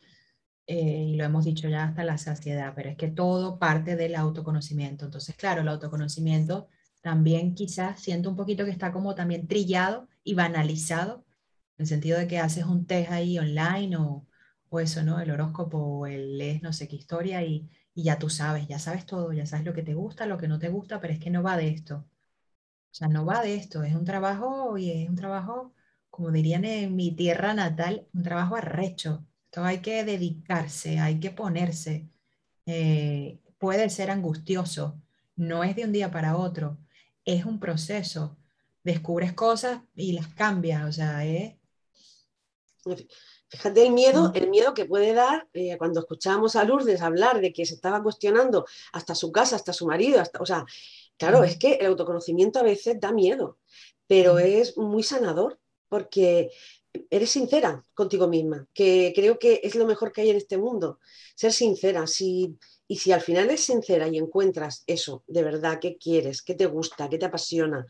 eh, 0.67 1.07
y 1.11 1.17
lo 1.17 1.25
hemos 1.25 1.45
dicho 1.45 1.69
ya 1.69 1.85
hasta 1.85 2.05
la 2.05 2.19
saciedad, 2.19 2.73
pero 2.75 2.91
es 2.91 2.97
que 2.97 3.09
todo 3.09 3.59
parte 3.59 3.97
del 3.97 4.15
autoconocimiento. 4.15 5.05
Entonces, 5.07 5.37
claro, 5.37 5.63
el 5.63 5.69
autoconocimiento 5.69 6.69
también 7.01 7.55
quizás 7.55 8.01
siento 8.01 8.31
un 8.31 8.37
poquito 8.37 8.65
que 8.65 8.71
está 8.71 8.93
como 8.93 9.15
también 9.15 9.49
trillado 9.49 10.09
y 10.25 10.35
banalizado, 10.35 11.25
en 11.79 11.85
el 11.85 11.87
sentido 11.89 12.19
de 12.19 12.29
que 12.29 12.39
haces 12.39 12.65
un 12.65 12.87
test 12.87 13.11
ahí 13.11 13.39
online 13.39 13.97
o, 13.97 14.27
o 14.69 14.81
eso, 14.81 15.03
¿no? 15.03 15.21
El 15.21 15.31
horóscopo 15.31 15.79
o 15.79 16.07
el 16.07 16.39
lees 16.39 16.63
no 16.63 16.73
sé 16.73 16.89
qué 16.89 16.97
historia 16.97 17.43
y, 17.45 17.69
y 17.95 18.05
ya 18.05 18.19
tú 18.19 18.31
sabes, 18.31 18.69
ya 18.69 18.79
sabes 18.79 19.07
todo, 19.07 19.33
ya 19.33 19.47
sabes 19.47 19.65
lo 19.67 19.75
que 19.75 19.83
te 19.83 19.95
gusta, 19.95 20.27
lo 20.27 20.39
que 20.39 20.49
no 20.49 20.59
te 20.59 20.69
gusta, 20.69 21.01
pero 21.01 21.13
es 21.13 21.19
que 21.21 21.31
no 21.31 21.43
va 21.43 21.57
de 21.57 21.69
esto. 21.69 22.07
O 22.93 22.95
sea, 22.95 23.09
no 23.09 23.25
va 23.27 23.43
de 23.43 23.55
esto, 23.57 23.83
es 23.85 23.95
un 23.95 24.05
trabajo 24.05 24.77
y 24.79 24.91
es 24.91 25.09
un 25.09 25.17
trabajo, 25.17 25.75
como 26.11 26.31
dirían 26.31 26.65
en 26.65 26.95
mi 26.97 27.13
tierra 27.17 27.55
natal, 27.55 28.07
un 28.13 28.23
trabajo 28.23 28.57
arrecho 28.57 29.27
hay 29.57 29.81
que 29.81 30.05
dedicarse, 30.05 30.99
hay 30.99 31.21
que 31.21 31.31
ponerse. 31.31 32.09
Eh, 32.67 33.39
puede 33.59 33.91
ser 33.91 34.11
angustioso, 34.11 35.01
no 35.37 35.65
es 35.65 35.77
de 35.77 35.85
un 35.85 35.93
día 35.93 36.11
para 36.11 36.37
otro, 36.37 36.79
es 37.25 37.45
un 37.45 37.61
proceso. 37.61 38.37
Descubres 38.85 39.33
cosas 39.33 39.81
y 39.95 40.13
las 40.13 40.29
cambias, 40.29 40.89
o 40.89 40.93
sea, 40.93 41.25
¿eh? 41.25 41.59
Fíjate 43.49 43.87
el 43.87 43.93
miedo, 43.93 44.31
mm. 44.31 44.37
el 44.37 44.51
miedo 44.51 44.75
que 44.75 44.87
puede 44.87 45.13
dar 45.13 45.47
eh, 45.53 45.77
cuando 45.77 46.01
escuchábamos 46.01 46.57
a 46.57 46.65
Lourdes 46.65 47.03
hablar 47.03 47.41
de 47.41 47.53
que 47.53 47.67
se 47.67 47.75
estaba 47.75 48.03
cuestionando 48.03 48.67
hasta 48.93 49.15
su 49.15 49.31
casa, 49.31 49.57
hasta 49.57 49.73
su 49.73 49.87
marido, 49.87 50.21
hasta, 50.21 50.41
o 50.41 50.47
sea, 50.47 50.65
claro, 51.19 51.41
mm. 51.41 51.45
es 51.45 51.59
que 51.59 51.75
el 51.75 51.87
autoconocimiento 51.87 52.59
a 52.59 52.63
veces 52.65 52.99
da 52.99 53.13
miedo, 53.13 53.59
pero 54.07 54.35
mm. 54.35 54.39
es 54.39 54.79
muy 54.79 55.03
sanador 55.03 55.61
porque 55.89 56.51
eres 57.11 57.31
sincera 57.31 57.85
contigo 57.95 58.29
misma, 58.29 58.67
que 58.75 59.13
creo 59.15 59.39
que 59.39 59.61
es 59.63 59.75
lo 59.75 59.87
mejor 59.87 60.13
que 60.13 60.23
hay 60.23 60.31
en 60.31 60.37
este 60.37 60.59
mundo, 60.59 60.99
ser 61.35 61.53
sincera. 61.53 62.07
Si, 62.07 62.57
y 62.87 62.97
si 62.97 63.13
al 63.13 63.21
final 63.21 63.47
eres 63.47 63.65
sincera 63.65 64.09
y 64.09 64.19
encuentras 64.19 64.85
eso 64.87 65.25
de 65.27 65.43
verdad, 65.43 65.79
qué 65.81 65.97
quieres, 65.97 66.43
qué 66.43 66.55
te 66.55 66.67
gusta, 66.67 67.09
qué 67.09 67.19
te 67.19 67.27
apasiona, 67.27 67.87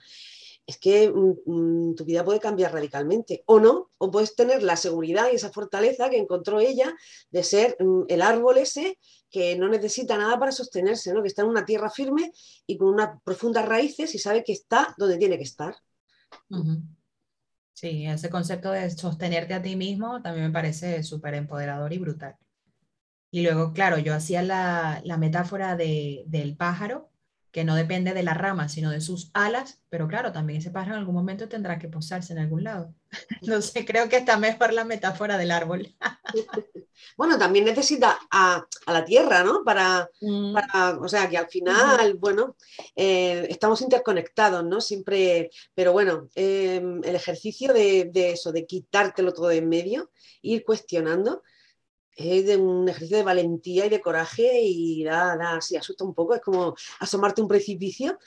es 0.67 0.79
que 0.79 1.11
mm, 1.11 1.35
mm, 1.47 1.95
tu 1.97 2.05
vida 2.05 2.25
puede 2.25 2.41
cambiar 2.41 2.73
radicalmente. 2.73 3.43
O 3.47 3.59
no, 3.59 3.91
o 3.99 4.11
puedes 4.11 4.37
tener 4.37 4.63
la 4.63 4.77
seguridad 4.77 5.29
y 5.33 5.37
esa 5.37 5.51
fortaleza 5.51 6.09
que 6.09 6.19
encontró 6.19 6.61
ella 6.61 6.95
de 7.31 7.43
ser 7.43 7.77
mm, 7.81 8.05
el 8.09 8.23
árbol 8.23 8.59
ese 8.59 8.99
que 9.31 9.57
no 9.57 9.69
necesita 9.69 10.17
nada 10.17 10.39
para 10.39 10.53
sostenerse, 10.53 11.13
¿no? 11.13 11.23
que 11.23 11.29
está 11.29 11.43
en 11.43 11.49
una 11.49 11.65
tierra 11.65 11.91
firme 11.91 12.33
y 12.67 12.77
con 12.77 12.89
unas 12.89 13.21
profundas 13.25 13.67
raíces 13.67 14.15
y 14.15 14.19
sabe 14.19 14.45
que 14.45 14.53
está 14.53 14.95
donde 14.99 15.17
tiene 15.17 15.39
que 15.39 15.45
estar. 15.45 15.75
Sí, 17.75 18.07
ese 18.07 18.31
concepto 18.31 18.71
de 18.71 18.91
sostenerte 18.91 19.55
a 19.55 19.63
ti 19.63 19.77
mismo 19.77 20.23
también 20.23 20.47
me 20.47 20.53
parece 20.53 21.03
súper 21.03 21.35
empoderador 21.35 21.93
y 21.93 21.99
brutal. 21.99 22.37
Y 23.33 23.43
luego, 23.45 23.75
claro, 23.75 23.99
yo 24.01 24.15
hacía 24.15 24.43
la, 24.43 25.03
la 25.05 25.19
metáfora 25.19 25.77
de, 25.77 26.25
del 26.29 26.57
pájaro, 26.57 27.12
que 27.53 27.65
no 27.65 27.77
depende 27.77 28.15
de 28.15 28.23
la 28.23 28.33
rama, 28.33 28.71
sino 28.71 28.91
de 28.91 29.03
sus 29.03 29.31
alas, 29.35 29.83
pero 29.91 30.09
claro, 30.09 30.33
también 30.33 30.59
ese 30.59 30.71
pájaro 30.71 30.95
en 30.95 31.01
algún 31.01 31.15
momento 31.15 31.51
tendrá 31.51 31.79
que 31.79 31.87
posarse 31.87 32.33
en 32.33 32.39
algún 32.39 32.65
lado. 32.65 32.95
No 33.43 33.61
sé, 33.61 33.85
creo 33.85 34.09
que 34.09 34.17
está 34.17 34.39
mejor 34.39 34.73
la 34.73 34.85
metáfora 34.85 35.37
del 35.37 35.51
árbol. 35.51 35.95
bueno, 37.17 37.39
también 37.39 37.67
necesita 37.67 38.19
a, 38.31 38.65
a 38.87 38.93
la 38.93 39.05
tierra, 39.05 39.45
¿no? 39.45 39.63
Para, 39.65 40.09
mm. 40.21 40.55
para, 40.55 40.99
o 40.99 41.09
sea, 41.09 41.29
que 41.29 41.37
al 41.37 41.49
final, 41.49 42.15
bueno, 42.15 42.57
eh, 42.97 43.47
estamos 43.51 43.83
interconectados, 43.83 44.65
¿no? 44.65 44.81
Siempre, 44.81 45.51
pero 45.75 45.93
bueno, 45.93 46.29
eh, 46.35 46.83
el 47.05 47.15
ejercicio 47.15 47.75
de, 47.75 48.09
de, 48.11 48.33
eso, 48.33 48.51
de 48.51 48.65
quitártelo 48.65 49.35
todo 49.35 49.49
de 49.49 49.59
en 49.59 49.69
medio, 49.69 50.11
ir 50.41 50.65
cuestionando, 50.65 51.43
es 52.17 52.47
de 52.47 52.57
un 52.57 52.89
ejercicio 52.89 53.17
de 53.17 53.23
valentía 53.23 53.87
y 53.87 53.89
de 53.89 54.01
coraje 54.01 54.61
y 54.63 55.05
da, 55.05 55.37
da, 55.37 55.61
sí, 55.61 55.77
asusta 55.77 56.05
un 56.05 56.15
poco, 56.15 56.35
es 56.35 56.41
como 56.41 56.75
asomarte 57.01 57.43
un 57.43 57.49
precipicio, 57.49 58.19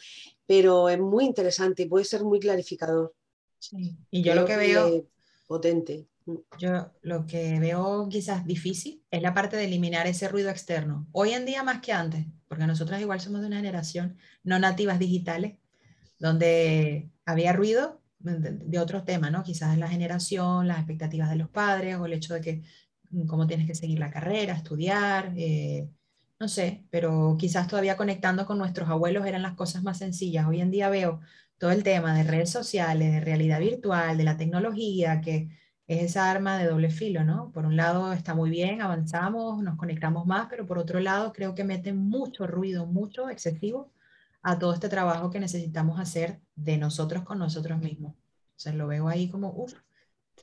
pero 0.46 0.90
es 0.90 1.00
muy 1.00 1.26
interesante 1.26 1.84
y 1.84 1.88
puede 1.88 2.06
ser 2.06 2.24
muy 2.24 2.40
clarificador. 2.40 3.14
Sí. 3.60 3.98
Y 4.12 4.22
yo 4.22 4.36
lo 4.36 4.46
que 4.46 4.58
veo... 4.58 5.08
Potente. 5.48 6.08
Mm. 6.26 6.36
Yo 6.58 6.92
lo 7.02 7.26
que 7.26 7.60
veo 7.60 8.08
quizás 8.10 8.46
difícil 8.46 9.04
es 9.12 9.22
la 9.22 9.34
parte 9.34 9.58
de 9.58 9.66
eliminar 9.66 10.08
ese 10.08 10.28
ruido 10.28 10.50
externo. 10.50 11.08
Hoy 11.12 11.32
en 11.32 11.46
día 11.46 11.64
más 11.64 11.82
que 11.82 11.94
antes, 11.94 12.26
porque 12.48 12.66
nosotros 12.66 13.00
igual 13.00 13.20
somos 13.20 13.42
de 13.42 13.48
una 13.48 13.58
generación 13.58 14.18
no 14.44 14.60
nativas 14.60 15.00
digitales, 15.00 15.58
donde 16.20 17.10
había 17.26 17.54
ruido 17.54 18.02
de, 18.20 18.80
otros 18.80 19.06
temas, 19.06 19.32
¿no? 19.32 19.44
Quizás 19.44 19.78
la 19.78 19.88
generación, 19.88 20.68
las 20.68 20.78
expectativas 20.78 21.30
de 21.30 21.36
los 21.36 21.50
padres 21.50 21.98
o 21.98 22.06
el 22.06 22.14
hecho 22.14 22.34
de 22.34 22.42
que 22.42 22.64
cómo 23.28 23.48
tienes 23.48 23.68
que 23.68 23.76
seguir 23.76 24.00
la 24.00 24.12
carrera, 24.12 24.54
estudiar, 24.54 25.34
eh, 25.38 25.90
no 26.40 26.48
sé, 26.48 26.86
pero 26.90 27.38
quizás 27.40 27.68
todavía 27.68 27.98
conectando 27.98 28.46
con 28.46 28.58
nuestros 28.58 28.90
abuelos 28.90 29.26
eran 29.26 29.42
las 29.42 29.54
cosas 29.56 29.84
más 29.84 30.00
sencillas. 30.00 30.48
Hoy 30.48 30.62
en 30.62 30.72
día 30.72 30.90
veo 30.90 31.22
todo 31.58 31.72
el 31.72 31.84
tema 31.84 32.16
de 32.16 32.24
redes 32.24 32.50
sociales, 32.50 33.12
de 33.14 33.20
realidad 33.22 33.60
virtual, 33.60 34.18
de 34.18 34.24
la 34.24 34.38
tecnología, 34.38 35.22
que 35.22 35.50
es 35.88 36.04
esa 36.04 36.30
arma 36.30 36.58
de 36.58 36.68
doble 36.68 36.90
filo, 36.90 37.24
¿no? 37.24 37.52
Por 37.52 37.66
un 37.66 37.78
lado 37.78 38.12
está 38.14 38.34
muy 38.34 38.50
bien, 38.50 38.82
avanzamos, 38.82 39.64
nos 39.64 39.78
conectamos 39.78 40.26
más, 40.26 40.48
pero 40.50 40.66
por 40.66 40.78
otro 40.78 41.00
lado 41.00 41.32
creo 41.32 41.56
que 41.56 41.64
mete 41.64 41.94
mucho 41.94 42.48
ruido, 42.48 42.86
mucho 42.86 43.30
excesivo 43.30 43.92
a 44.42 44.60
todo 44.60 44.74
este 44.74 44.90
trabajo 44.90 45.30
que 45.30 45.40
necesitamos 45.40 46.00
hacer 46.00 46.40
de 46.56 46.78
nosotros 46.78 47.24
con 47.24 47.40
nosotros 47.40 47.80
mismos. 47.80 48.14
O 48.14 48.60
sea, 48.60 48.74
lo 48.74 48.88
veo 48.88 49.08
ahí 49.08 49.30
como, 49.30 49.52
uff, 49.56 49.74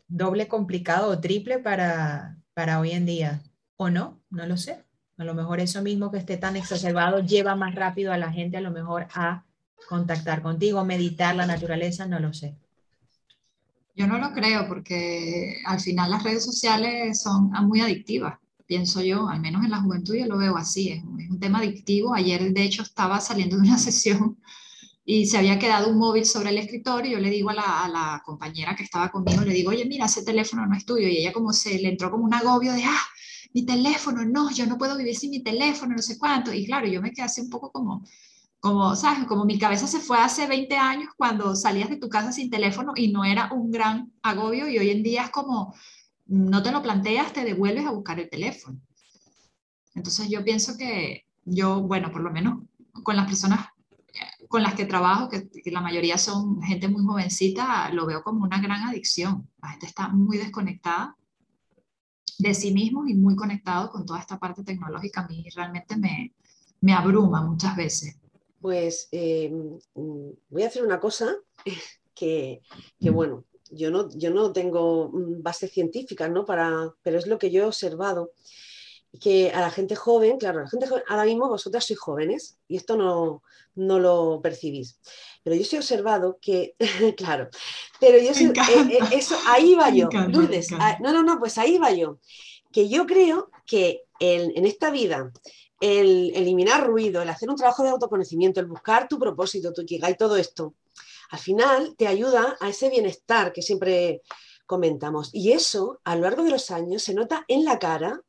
doble 0.09 0.49
complicado 0.49 1.11
o 1.11 1.21
triple 1.21 1.59
para, 1.59 2.39
para 2.55 2.81
hoy 2.81 2.93
en 2.93 3.07
día. 3.07 3.43
¿O 3.77 3.91
no? 3.91 4.21
No 4.31 4.47
lo 4.47 4.57
sé. 4.57 4.85
A 5.19 5.25
lo 5.25 5.35
mejor 5.35 5.61
eso 5.61 5.83
mismo 5.83 6.11
que 6.11 6.19
esté 6.19 6.37
tan 6.37 6.57
exacerbado 6.57 7.21
lleva 7.21 7.55
más 7.55 7.75
rápido 7.75 8.13
a 8.13 8.19
la 8.19 8.33
gente 8.33 8.57
a 8.57 8.61
lo 8.61 8.71
mejor 8.71 9.07
a 9.15 9.45
contactar 9.89 10.43
contigo, 10.43 10.85
meditar 10.85 11.35
la 11.35 11.47
naturaleza, 11.47 12.07
no 12.07 12.19
lo 12.19 12.33
sé. 12.33 12.57
Yo 13.95 14.07
no 14.07 14.19
lo 14.19 14.33
creo 14.33 14.67
porque 14.69 15.57
al 15.67 15.81
final 15.81 16.11
las 16.11 16.23
redes 16.23 16.45
sociales 16.45 17.21
son 17.21 17.51
muy 17.67 17.81
adictivas, 17.81 18.39
pienso 18.67 19.03
yo, 19.03 19.29
al 19.29 19.41
menos 19.41 19.65
en 19.65 19.71
la 19.71 19.83
juventud 19.83 20.15
yo 20.15 20.27
lo 20.27 20.39
veo 20.39 20.57
así, 20.57 20.91
es, 20.91 21.05
un 21.05 21.39
tema 21.39 21.59
adictivo. 21.59 22.15
Ayer 22.15 22.53
de 22.53 22.63
hecho 22.63 22.83
estaba 22.83 23.21
saliendo 23.21 23.57
de 23.57 23.63
una 23.63 23.79
sesión 23.89 24.39
y 25.05 25.27
se 25.27 25.39
había 25.39 25.59
quedado 25.59 25.91
un 25.91 25.99
móvil 25.99 26.25
sobre 26.25 26.51
el 26.51 26.59
escritorio 26.59 27.11
y 27.11 27.15
yo 27.15 27.21
le 27.21 27.31
digo 27.31 27.51
a 27.51 27.55
la, 27.55 27.85
a 27.85 27.89
la, 27.89 28.23
compañera 28.25 28.77
que 28.77 28.85
estaba 28.85 29.11
conmigo, 29.11 29.43
le 29.43 29.53
digo, 29.53 29.71
oye, 29.71 29.85
mira, 29.85 30.07
ese 30.07 30.23
teléfono 30.23 30.65
no 30.67 30.77
es 30.77 30.85
tuyo. 30.85 31.09
Y 31.09 31.19
ella 31.19 31.33
como 31.33 31.53
se 31.53 31.79
le 31.79 31.89
entró 31.89 32.11
como 32.11 32.25
un 32.25 32.35
agobio 32.35 32.73
de, 32.73 32.85
ah, 32.85 33.05
mi 33.53 33.67
teléfono, 33.67 34.25
no, 34.25 34.51
yo 34.51 34.67
no 34.67 34.79
puedo 34.79 34.97
vivir 34.97 35.17
sin 35.17 35.31
mi 35.31 35.43
teléfono, 35.43 35.95
no 35.97 36.03
sé 36.03 36.19
cuánto. 36.19 36.53
Y 36.53 36.67
claro, 36.67 36.87
yo 36.87 37.03
me 37.03 37.13
quedé 37.13 37.25
así 37.25 37.41
un 37.41 37.51
poco 37.51 37.73
como, 37.73 38.05
como, 38.61 38.95
¿sabes? 38.97 39.27
Como 39.27 39.45
mi 39.45 39.59
cabeza 39.59 39.87
se 39.87 39.99
fue 39.99 40.19
hace 40.19 40.47
20 40.47 40.77
años 40.77 41.11
cuando 41.17 41.57
salías 41.57 41.91
de 41.91 41.97
tu 41.97 42.09
casa 42.09 42.33
sin 42.33 42.51
teléfono 42.51 42.93
y 42.97 43.13
no 43.13 43.25
era 43.25 43.53
un 43.53 43.71
gran 43.71 44.13
agobio 44.23 44.69
y 44.69 44.79
hoy 44.79 44.91
en 44.91 45.03
día 45.03 45.25
es 45.25 45.31
como, 45.31 45.75
no 46.27 46.63
te 46.63 46.73
lo 46.73 46.83
planteas, 46.83 47.33
te 47.33 47.45
devuelves 47.45 47.87
a 47.87 47.91
buscar 47.91 48.21
el 48.21 48.31
teléfono. 48.31 48.81
Entonces 49.95 50.29
yo 50.31 50.45
pienso 50.45 50.77
que 50.79 51.27
yo, 51.45 51.83
bueno, 51.83 52.11
por 52.13 52.23
lo 52.23 52.31
menos 52.31 52.61
con 53.03 53.17
las 53.17 53.27
personas 53.27 53.67
con 54.53 54.63
las 54.63 54.75
que 54.75 54.85
trabajo, 54.85 55.31
que, 55.31 55.49
la 55.71 55.81
mayoría 55.81 56.19
son 56.19 56.61
gente 56.61 56.87
muy 56.87 57.03
jovencita, 57.03 57.91
lo 57.91 58.05
veo 58.05 58.23
como 58.23 58.45
una 58.45 58.61
gran 58.61 58.83
adicción. 58.83 59.49
La 59.63 59.71
gente 59.71 59.87
está 59.87 60.09
muy 60.09 60.37
desconectada 60.37 61.17
de 62.39 62.53
sí 62.53 62.71
mismos 62.71 63.09
y 63.09 63.15
muy 63.15 63.35
conectado 63.35 63.91
con 63.91 64.05
toda 64.05 64.21
esta 64.21 64.39
parte 64.39 64.63
tecnológica. 64.63 65.23
A 65.23 65.27
mí 65.27 65.47
realmente 65.57 65.97
me, 65.97 66.35
me 66.83 66.93
abruma 66.93 67.41
muchas 67.41 67.75
veces. 67.77 68.19
Pues 68.61 69.09
eh, 69.11 69.51
voy 69.95 70.63
a 70.63 70.67
hacer 70.67 70.85
una 70.85 71.01
cosa 71.01 71.35
que, 72.15 72.61
bueno, 73.01 73.47
yo 73.71 73.91
no, 73.91 74.11
yo 74.11 74.31
no 74.35 74.53
tengo 74.53 75.09
mm, 75.09 75.43
base 75.43 75.67
científica, 75.67 76.29
¿no? 76.29 76.45
Para, 76.45 76.93
pero 77.03 77.19
es 77.19 77.27
lo 77.27 77.39
que 77.39 77.51
yo 77.51 77.63
he 77.63 77.67
observado. 77.67 78.33
Que 79.21 79.51
a 79.51 79.61
la 79.61 79.71
gente 79.71 79.95
joven, 79.95 80.39
claro, 80.39 80.61
a 80.61 80.63
la 80.63 80.69
gente 80.69 80.87
joven, 80.87 81.05
ahora 81.09 81.25
mismo 81.25 81.49
vosotras 81.49 81.85
sois 81.85 81.99
jóvenes 81.99 82.57
y 82.67 82.77
esto 82.77 82.97
no, 82.97 83.43
no 83.75 83.99
lo 83.99 84.41
percibís. 84.43 84.99
Pero 85.43 85.57
yo 85.57 85.65
sí 85.65 85.77
he 85.77 85.79
observado 85.79 86.39
que, 86.41 86.75
claro, 87.17 87.49
pero 88.01 88.19
yo 88.19 88.33
sé, 88.33 88.45
eh, 88.45 88.53
eh, 88.91 88.99
eso, 89.13 89.37
ahí 89.47 89.75
va 89.75 89.91
yo, 89.95 90.09
Lourdes, 90.29 90.69
ah, 90.73 90.97
no, 91.01 91.13
no, 91.13 91.23
no, 91.23 91.39
pues 91.39 91.59
ahí 91.59 91.79
va 91.79 91.93
yo. 91.93 92.19
Que 92.73 92.89
yo 92.89 93.07
creo 93.07 93.51
que 93.67 94.05
en 94.19 94.65
esta 94.65 94.91
vida 94.91 95.31
el 95.83 96.31
eliminar 96.37 96.87
ruido, 96.87 97.21
el 97.21 97.29
hacer 97.29 97.51
un 97.51 97.57
trabajo 97.57 97.83
de 97.83 97.91
autoconocimiento, 97.91 98.61
el 98.61 98.67
buscar 98.67 99.09
tu 99.09 99.19
propósito, 99.19 99.73
tu 99.73 99.83
y 99.83 100.01
todo 100.17 100.37
esto, 100.37 100.75
al 101.31 101.41
final 101.41 101.97
te 101.97 102.07
ayuda 102.07 102.57
a 102.61 102.69
ese 102.69 102.89
bienestar 102.89 103.53
que 103.53 103.63
siempre 103.63 104.23
comentamos. 104.65 105.31
Y 105.33 105.51
eso, 105.51 106.01
a 106.05 106.15
lo 106.15 106.23
largo 106.23 106.45
de 106.45 106.51
los 106.51 106.71
años, 106.71 107.03
se 107.03 107.15
nota 107.15 107.45
en 107.49 107.65
la 107.65 107.81
cara, 107.81 108.21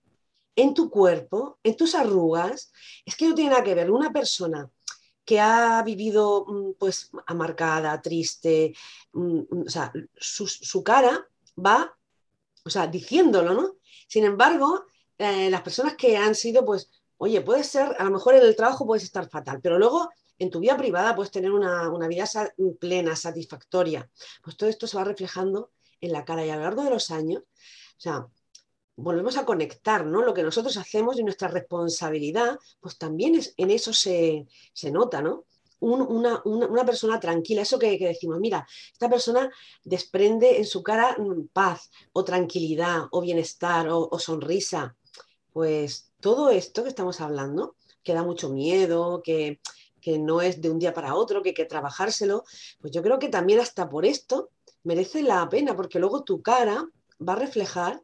en 0.56 0.74
tu 0.74 0.90
cuerpo, 0.90 1.60
en 1.64 1.76
tus 1.76 1.96
arrugas. 1.96 2.72
Es 3.06 3.16
que 3.16 3.28
no 3.28 3.36
tiene 3.36 3.52
nada 3.52 3.64
que 3.64 3.76
ver 3.76 3.92
una 3.92 4.12
persona 4.12 4.70
que 5.26 5.40
ha 5.40 5.82
vivido 5.84 6.46
mm, 6.46 6.74
pues 6.80 7.12
amargada, 7.28 8.02
triste, 8.02 8.74
mm, 9.14 9.40
mm, 9.50 9.64
o 9.68 9.70
sea, 9.70 9.92
su, 10.16 10.84
cara 10.84 11.28
va, 11.58 11.96
o 12.66 12.70
sea, 12.70 12.88
diciéndolo, 12.88 13.54
¿no? 13.54 13.76
Sin 14.08 14.26
embargo, 14.26 14.86
eh, 15.18 15.50
las 15.50 15.62
personas 15.62 15.96
que 15.96 16.18
han 16.18 16.36
sido 16.36 16.66
pues 16.66 16.90
Oye, 17.24 17.40
puede 17.40 17.64
ser, 17.64 17.96
a 18.00 18.04
lo 18.04 18.12
mejor 18.12 18.36
en 18.36 18.44
el 18.44 18.54
trabajo 18.54 18.86
puedes 18.86 19.06
estar 19.06 19.30
fatal, 19.30 19.62
pero 19.62 19.80
luego 19.80 20.10
en 20.40 20.50
tu 20.50 20.60
vida 20.60 20.76
privada 20.76 21.16
puedes 21.16 21.32
tener 21.32 21.54
una, 21.54 21.90
vida 22.10 22.26
plena, 22.78 23.16
satisfactoria. 23.16 24.10
Pues 24.44 24.58
todo 24.58 24.70
esto 24.70 24.88
se 24.88 24.98
va 24.98 25.06
reflejando 25.06 25.72
en 26.02 26.12
la 26.12 26.26
cara 26.26 26.46
y 26.46 26.50
a 26.50 26.58
lo 26.58 26.64
largo 26.64 26.84
de 26.84 26.90
los 26.90 27.12
años, 27.12 27.44
o 27.44 28.00
sea, 28.02 28.28
volvemos 28.96 29.38
a 29.38 29.46
conectar, 29.46 30.06
¿no? 30.06 30.22
Lo 30.22 30.34
que 30.34 30.44
nosotros 30.44 30.78
hacemos 30.78 31.20
y 31.20 31.24
nuestra 31.24 31.48
responsabilidad, 31.48 32.58
pues 32.80 32.98
también 32.98 33.36
es, 33.36 33.54
en 33.58 33.72
eso 33.72 33.94
se, 33.94 34.46
nota, 34.92 35.22
¿no? 35.22 35.46
una, 35.80 36.86
persona 36.86 37.20
tranquila, 37.20 37.62
eso 37.62 37.78
que, 37.78 37.98
decimos, 37.98 38.40
mira, 38.40 38.66
esta 38.94 39.10
persona 39.10 39.52
desprende 39.84 40.58
en 40.58 40.66
su 40.66 40.82
cara 40.82 41.18
mm, 41.18 41.48
paz 41.52 41.92
o 42.14 42.24
tranquilidad 42.24 43.08
o 43.12 43.20
bienestar 43.20 43.90
o, 43.90 44.08
o 44.10 44.18
sonrisa. 44.18 44.96
Pues 45.52 46.14
todo 46.22 46.50
esto 46.50 46.84
que 46.84 46.90
estamos 46.90 47.20
hablando, 47.20 47.76
que 48.02 48.14
da 48.14 48.24
mucho 48.24 48.50
miedo, 48.50 49.22
que, 49.24 49.60
no 50.20 50.42
es 50.42 50.62
de 50.62 50.70
un 50.70 50.80
día 50.80 50.94
para 50.94 51.16
otro, 51.16 51.42
que 51.42 51.50
hay 51.50 51.56
que 51.56 51.66
trabajárselo, 51.66 52.44
pues 52.82 52.92
yo 52.92 53.02
creo 53.02 53.20
que 53.20 53.30
también 53.30 53.60
hasta 53.60 53.90
por 53.90 54.06
esto 54.06 54.50
merece 54.84 55.22
la 55.22 55.48
pena, 55.48 55.76
porque 55.76 56.00
luego 56.00 56.24
tu 56.24 56.42
cara 56.42 56.86
va 57.26 57.34
a 57.34 57.38
reflejar 57.38 58.02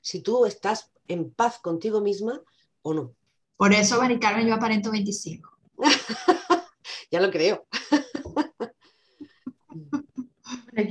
si 0.00 0.22
tú 0.22 0.46
estás 0.46 0.90
en 1.08 1.30
paz 1.30 1.58
contigo 1.58 2.00
misma 2.00 2.40
o 2.82 2.94
no. 2.94 3.14
Por 3.56 3.72
eso, 3.72 4.00
Mari 4.00 4.18
Carmen, 4.18 4.46
yo 4.46 4.54
aparento 4.54 4.90
25. 4.90 5.50
ya 7.10 7.20
lo 7.20 7.30
creo. 7.30 7.66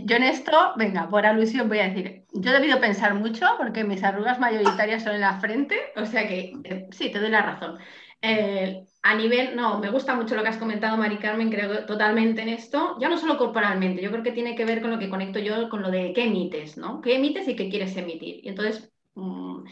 Yo 0.05 0.17
en 0.17 0.23
esto, 0.23 0.51
venga, 0.75 1.09
por 1.09 1.25
alusión 1.25 1.67
voy 1.67 1.79
a 1.79 1.89
decir, 1.89 2.25
yo 2.33 2.51
he 2.51 2.53
debido 2.53 2.79
pensar 2.79 3.15
mucho 3.15 3.45
porque 3.57 3.83
mis 3.83 4.03
arrugas 4.03 4.39
mayoritarias 4.39 5.03
son 5.03 5.15
en 5.15 5.21
la 5.21 5.39
frente, 5.39 5.77
o 5.95 6.05
sea 6.05 6.27
que 6.27 6.53
eh, 6.63 6.87
sí, 6.91 7.11
te 7.11 7.19
doy 7.19 7.29
la 7.29 7.41
razón. 7.41 7.79
Eh, 8.21 8.85
a 9.01 9.15
nivel, 9.15 9.55
no, 9.55 9.79
me 9.79 9.89
gusta 9.89 10.15
mucho 10.15 10.35
lo 10.35 10.43
que 10.43 10.49
has 10.49 10.57
comentado, 10.57 10.97
Mari 10.97 11.17
Carmen, 11.17 11.49
creo 11.49 11.85
totalmente 11.85 12.41
en 12.41 12.49
esto, 12.49 12.97
ya 12.99 13.07
no 13.07 13.17
solo 13.17 13.37
corporalmente, 13.37 14.01
yo 14.01 14.11
creo 14.11 14.23
que 14.23 14.33
tiene 14.33 14.55
que 14.55 14.65
ver 14.65 14.81
con 14.81 14.91
lo 14.91 14.99
que 14.99 15.09
conecto 15.09 15.39
yo 15.39 15.69
con 15.69 15.81
lo 15.81 15.89
de 15.89 16.11
qué 16.13 16.25
emites, 16.25 16.77
¿no? 16.77 17.01
¿Qué 17.01 17.15
emites 17.15 17.47
y 17.47 17.55
qué 17.55 17.69
quieres 17.69 17.95
emitir? 17.95 18.41
Y 18.43 18.49
entonces, 18.49 18.91
mm, 19.19 19.65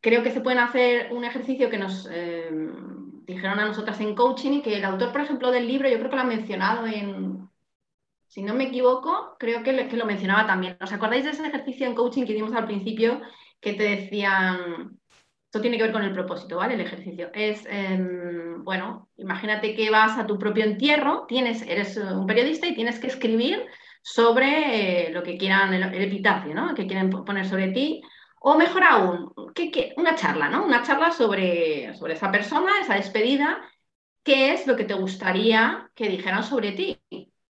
creo 0.00 0.22
que 0.22 0.30
se 0.30 0.40
pueden 0.40 0.60
hacer 0.60 1.12
un 1.12 1.24
ejercicio 1.24 1.70
que 1.70 1.78
nos 1.78 2.08
eh, 2.10 2.50
dijeron 3.26 3.58
a 3.58 3.66
nosotras 3.66 4.00
en 4.00 4.14
coaching 4.14 4.52
y 4.52 4.62
que 4.62 4.76
el 4.76 4.84
autor, 4.84 5.12
por 5.12 5.20
ejemplo, 5.22 5.50
del 5.50 5.66
libro, 5.66 5.88
yo 5.88 5.98
creo 5.98 6.10
que 6.10 6.16
lo 6.16 6.22
ha 6.22 6.26
mencionado 6.26 6.86
en, 6.86 7.48
si 8.34 8.42
no 8.42 8.52
me 8.52 8.64
equivoco, 8.64 9.36
creo 9.38 9.62
que, 9.62 9.72
lo 9.72 10.06
mencionaba 10.06 10.44
también. 10.44 10.76
¿Os 10.80 10.92
acordáis 10.92 11.22
de 11.24 11.30
ese 11.30 11.46
ejercicio 11.46 11.86
en 11.86 11.94
coaching 11.94 12.24
que 12.24 12.34
dimos 12.34 12.52
al 12.52 12.66
principio 12.66 13.20
que 13.60 13.74
te 13.74 13.84
decían, 13.84 14.98
esto 15.44 15.60
tiene 15.60 15.76
que 15.76 15.84
ver 15.84 15.92
con 15.92 16.02
el 16.02 16.12
propósito, 16.12 16.56
¿vale? 16.56 16.74
El 16.74 16.80
ejercicio. 16.80 17.30
Es, 17.32 17.64
em, 17.66 18.64
bueno, 18.64 19.08
imagínate 19.18 19.76
que 19.76 19.88
vas 19.88 20.18
a 20.18 20.26
tu 20.26 20.36
propio 20.36 20.64
entierro, 20.64 21.26
tienes, 21.28 21.62
eres 21.62 21.96
un 21.96 22.26
periodista 22.26 22.66
y 22.66 22.74
tienes 22.74 22.98
que 22.98 23.06
escribir 23.06 23.64
sobre 24.02 25.06
eh, 25.06 25.12
lo 25.12 25.22
que 25.22 25.38
quieran, 25.38 25.72
el, 25.72 26.02
epitafio, 26.02 26.54
¿no? 26.54 26.74
Que 26.74 26.88
quieren 26.88 27.10
poner 27.10 27.46
sobre 27.46 27.68
ti. 27.68 28.02
O 28.46 28.58
mejor 28.58 28.82
aún, 28.84 29.32
¿qué, 29.54 29.94
una 29.96 30.16
charla, 30.16 30.50
¿no? 30.50 30.66
Una 30.66 30.82
charla 30.82 31.10
sobre, 31.12 31.94
sobre 31.94 32.12
esa 32.12 32.30
persona, 32.30 32.78
esa 32.82 32.94
despedida, 32.94 33.62
qué 34.22 34.52
es 34.52 34.66
lo 34.66 34.76
que 34.76 34.84
te 34.84 34.92
gustaría 34.92 35.90
que 35.94 36.10
dijeran 36.10 36.44
sobre 36.44 36.72
ti. 36.72 37.00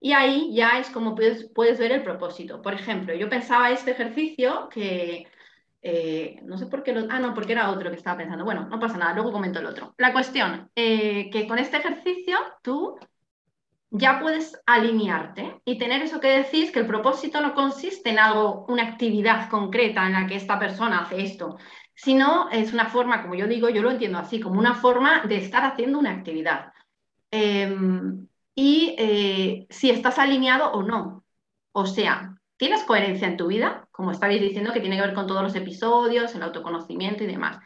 Y 0.00 0.12
ahí 0.14 0.50
ya 0.54 0.78
es 0.78 0.88
como 0.88 1.14
puedes, 1.14 1.50
puedes 1.54 1.78
ver 1.78 1.92
el 1.92 2.02
propósito. 2.02 2.62
Por 2.62 2.72
ejemplo, 2.72 3.14
yo 3.14 3.28
pensaba 3.28 3.70
este 3.70 3.90
ejercicio 3.90 4.70
que, 4.70 5.26
eh, 5.82 6.40
no 6.44 6.56
sé 6.56 6.64
por 6.66 6.82
qué, 6.82 6.94
lo, 6.94 7.06
ah, 7.10 7.18
no, 7.18 7.34
porque 7.34 7.52
era 7.52 7.70
otro 7.70 7.90
que 7.90 7.96
estaba 7.96 8.16
pensando. 8.16 8.46
Bueno, 8.46 8.66
no 8.70 8.80
pasa 8.80 8.96
nada, 8.96 9.12
luego 9.12 9.30
comento 9.30 9.58
el 9.58 9.66
otro. 9.66 9.94
La 9.98 10.14
cuestión, 10.14 10.70
eh, 10.74 11.28
que 11.30 11.46
con 11.46 11.58
este 11.58 11.76
ejercicio 11.76 12.38
tú 12.62 12.98
ya 13.90 14.20
puedes 14.20 14.60
alinearte 14.66 15.60
y 15.64 15.78
tener 15.78 16.02
eso 16.02 16.20
que 16.20 16.28
decís, 16.28 16.70
que 16.70 16.80
el 16.80 16.86
propósito 16.86 17.40
no 17.40 17.54
consiste 17.54 18.10
en 18.10 18.18
algo, 18.18 18.66
una 18.68 18.84
actividad 18.84 19.48
concreta 19.48 20.06
en 20.06 20.12
la 20.12 20.26
que 20.26 20.36
esta 20.36 20.58
persona 20.58 21.00
hace 21.00 21.22
esto, 21.22 21.56
sino 21.94 22.48
es 22.50 22.72
una 22.72 22.86
forma, 22.86 23.22
como 23.22 23.34
yo 23.34 23.46
digo, 23.46 23.68
yo 23.70 23.82
lo 23.82 23.90
entiendo 23.90 24.18
así, 24.18 24.40
como 24.40 24.58
una 24.58 24.74
forma 24.74 25.22
de 25.26 25.38
estar 25.38 25.64
haciendo 25.64 25.98
una 25.98 26.12
actividad. 26.12 26.72
Em, 27.30 28.28
y 28.54 28.94
eh, 28.98 29.66
si 29.70 29.90
estás 29.90 30.18
alineado 30.18 30.72
o 30.72 30.82
no. 30.82 31.24
O 31.72 31.86
sea, 31.86 32.36
¿tienes 32.56 32.84
coherencia 32.84 33.28
en 33.28 33.36
tu 33.36 33.46
vida? 33.48 33.88
Como 33.92 34.10
estabais 34.10 34.40
diciendo, 34.40 34.72
que 34.72 34.80
tiene 34.80 34.96
que 34.96 35.02
ver 35.02 35.14
con 35.14 35.26
todos 35.26 35.42
los 35.42 35.54
episodios, 35.54 36.34
el 36.34 36.42
autoconocimiento 36.42 37.24
y 37.24 37.28
demás. 37.28 37.58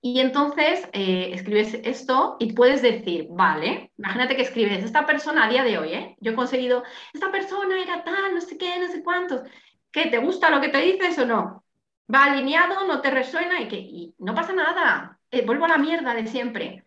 Y 0.00 0.20
entonces 0.20 0.88
eh, 0.92 1.30
escribes 1.32 1.74
esto 1.82 2.36
y 2.38 2.52
puedes 2.52 2.82
decir, 2.82 3.26
vale, 3.30 3.92
imagínate 3.98 4.36
que 4.36 4.42
escribes, 4.42 4.84
esta 4.84 5.04
persona 5.06 5.46
a 5.46 5.48
día 5.48 5.64
de 5.64 5.78
hoy, 5.78 5.92
¿eh? 5.94 6.16
yo 6.20 6.32
he 6.32 6.34
conseguido, 6.36 6.84
esta 7.12 7.32
persona 7.32 7.82
era 7.82 8.04
tal, 8.04 8.34
no 8.34 8.40
sé 8.40 8.56
qué, 8.56 8.78
no 8.78 8.88
sé 8.88 9.02
cuántos, 9.02 9.42
¿qué? 9.90 10.06
¿Te 10.06 10.18
gusta 10.18 10.50
lo 10.50 10.60
que 10.60 10.68
te 10.68 10.78
dices 10.78 11.18
o 11.18 11.26
no? 11.26 11.64
¿Va 12.12 12.24
alineado, 12.24 12.86
no 12.86 13.00
te 13.00 13.10
resuena 13.10 13.60
y 13.60 13.68
que 13.68 13.76
y 13.78 14.14
no 14.18 14.34
pasa 14.34 14.52
nada? 14.52 15.18
Eh, 15.30 15.44
vuelvo 15.44 15.64
a 15.64 15.68
la 15.68 15.78
mierda 15.78 16.14
de 16.14 16.26
siempre. 16.26 16.84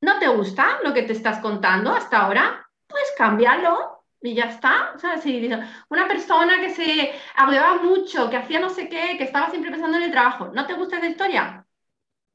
¿No 0.00 0.18
te 0.18 0.28
gusta 0.28 0.80
lo 0.82 0.92
que 0.94 1.02
te 1.02 1.12
estás 1.12 1.38
contando 1.40 1.92
hasta 1.92 2.18
ahora? 2.18 2.68
Pues 2.86 3.04
cámbialo 3.16 4.04
y 4.20 4.34
ya 4.34 4.44
está. 4.46 4.92
O 4.94 4.98
sea, 4.98 5.18
si 5.18 5.48
una 5.88 6.08
persona 6.08 6.60
que 6.60 6.70
se 6.70 7.12
agobiaba 7.36 7.82
mucho, 7.82 8.28
que 8.30 8.36
hacía 8.36 8.60
no 8.60 8.70
sé 8.70 8.88
qué, 8.88 9.16
que 9.18 9.24
estaba 9.24 9.50
siempre 9.50 9.70
pensando 9.70 9.96
en 9.98 10.04
el 10.04 10.10
trabajo, 10.10 10.50
¿no 10.54 10.66
te 10.66 10.74
gusta 10.74 10.98
esa 10.98 11.08
historia? 11.08 11.65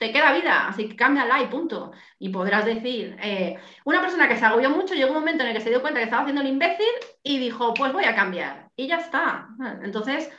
Te 0.02 0.12
queda 0.12 0.34
vida, 0.34 0.68
así 0.68 0.90
que 0.90 0.96
cámbiala 0.96 1.44
y 1.44 1.46
punto. 1.46 1.92
Y 2.18 2.30
podrás 2.30 2.66
decir, 2.66 3.16
eh, 3.22 3.60
una 3.86 4.02
persona 4.02 4.28
que 4.28 4.36
se 4.36 4.44
agobió 4.44 4.72
mucho 4.72 4.96
llegó 4.96 5.10
un 5.10 5.20
momento 5.20 5.44
en 5.44 5.50
el 5.50 5.56
que 5.56 5.62
se 5.62 5.70
dio 5.70 5.80
cuenta 5.80 6.00
que 6.00 6.06
estaba 6.06 6.24
haciendo 6.24 6.42
el 6.42 6.48
imbécil 6.48 6.88
y 7.22 7.38
dijo, 7.38 7.76
pues 7.76 7.94
voy 7.94 8.06
a 8.06 8.16
cambiar. 8.16 8.72
Y 8.76 8.88
ya 8.88 8.96
está. 8.96 9.50
Entonces, 9.84 10.32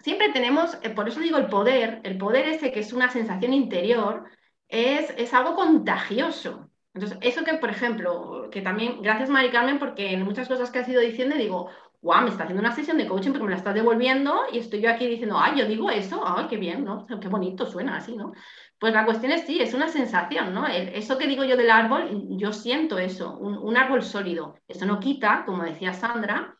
siempre 0.00 0.30
tenemos, 0.30 0.76
eh, 0.82 0.90
por 0.90 1.08
eso 1.08 1.20
digo 1.20 1.38
el 1.38 1.46
poder, 1.46 2.00
el 2.02 2.18
poder 2.18 2.48
ese 2.48 2.72
que 2.72 2.80
es 2.80 2.92
una 2.92 3.08
sensación 3.08 3.54
interior, 3.54 4.24
es, 4.66 5.14
es 5.16 5.32
algo 5.32 5.54
contagioso. 5.54 6.68
Entonces, 6.92 7.16
eso 7.20 7.44
que, 7.44 7.54
por 7.54 7.70
ejemplo, 7.70 8.48
que 8.50 8.60
también, 8.60 9.02
gracias 9.02 9.28
Mari 9.28 9.50
Carmen, 9.50 9.78
porque 9.78 10.14
en 10.14 10.24
muchas 10.24 10.48
cosas 10.48 10.72
que 10.72 10.80
has 10.80 10.88
ido 10.88 11.00
diciendo 11.00 11.36
digo, 11.36 11.70
guau, 12.02 12.22
me 12.22 12.30
está 12.30 12.44
haciendo 12.44 12.60
una 12.60 12.74
sesión 12.74 12.98
de 12.98 13.06
coaching 13.06 13.30
porque 13.30 13.44
me 13.44 13.50
la 13.50 13.56
estás 13.56 13.74
devolviendo 13.74 14.42
y 14.52 14.58
estoy 14.58 14.80
yo 14.80 14.90
aquí 14.90 15.06
diciendo, 15.06 15.36
ay, 15.38 15.58
yo 15.58 15.66
digo 15.66 15.90
eso, 15.90 16.22
ay, 16.24 16.46
qué 16.48 16.56
bien, 16.56 16.84
¿no? 16.84 17.06
Qué 17.06 17.28
bonito 17.28 17.66
suena 17.66 17.96
así, 17.96 18.16
¿no? 18.16 18.32
Pues 18.78 18.92
la 18.92 19.04
cuestión 19.06 19.32
es 19.32 19.46
sí, 19.46 19.60
es 19.60 19.72
una 19.74 19.88
sensación, 19.88 20.52
¿no? 20.52 20.66
Eso 20.66 21.16
que 21.16 21.26
digo 21.26 21.44
yo 21.44 21.56
del 21.56 21.70
árbol, 21.70 22.26
yo 22.36 22.52
siento 22.52 22.98
eso, 22.98 23.36
un, 23.38 23.76
árbol 23.76 24.02
sólido. 24.02 24.58
Eso 24.68 24.84
no 24.84 25.00
quita, 25.00 25.44
como 25.46 25.64
decía 25.64 25.94
Sandra, 25.94 26.58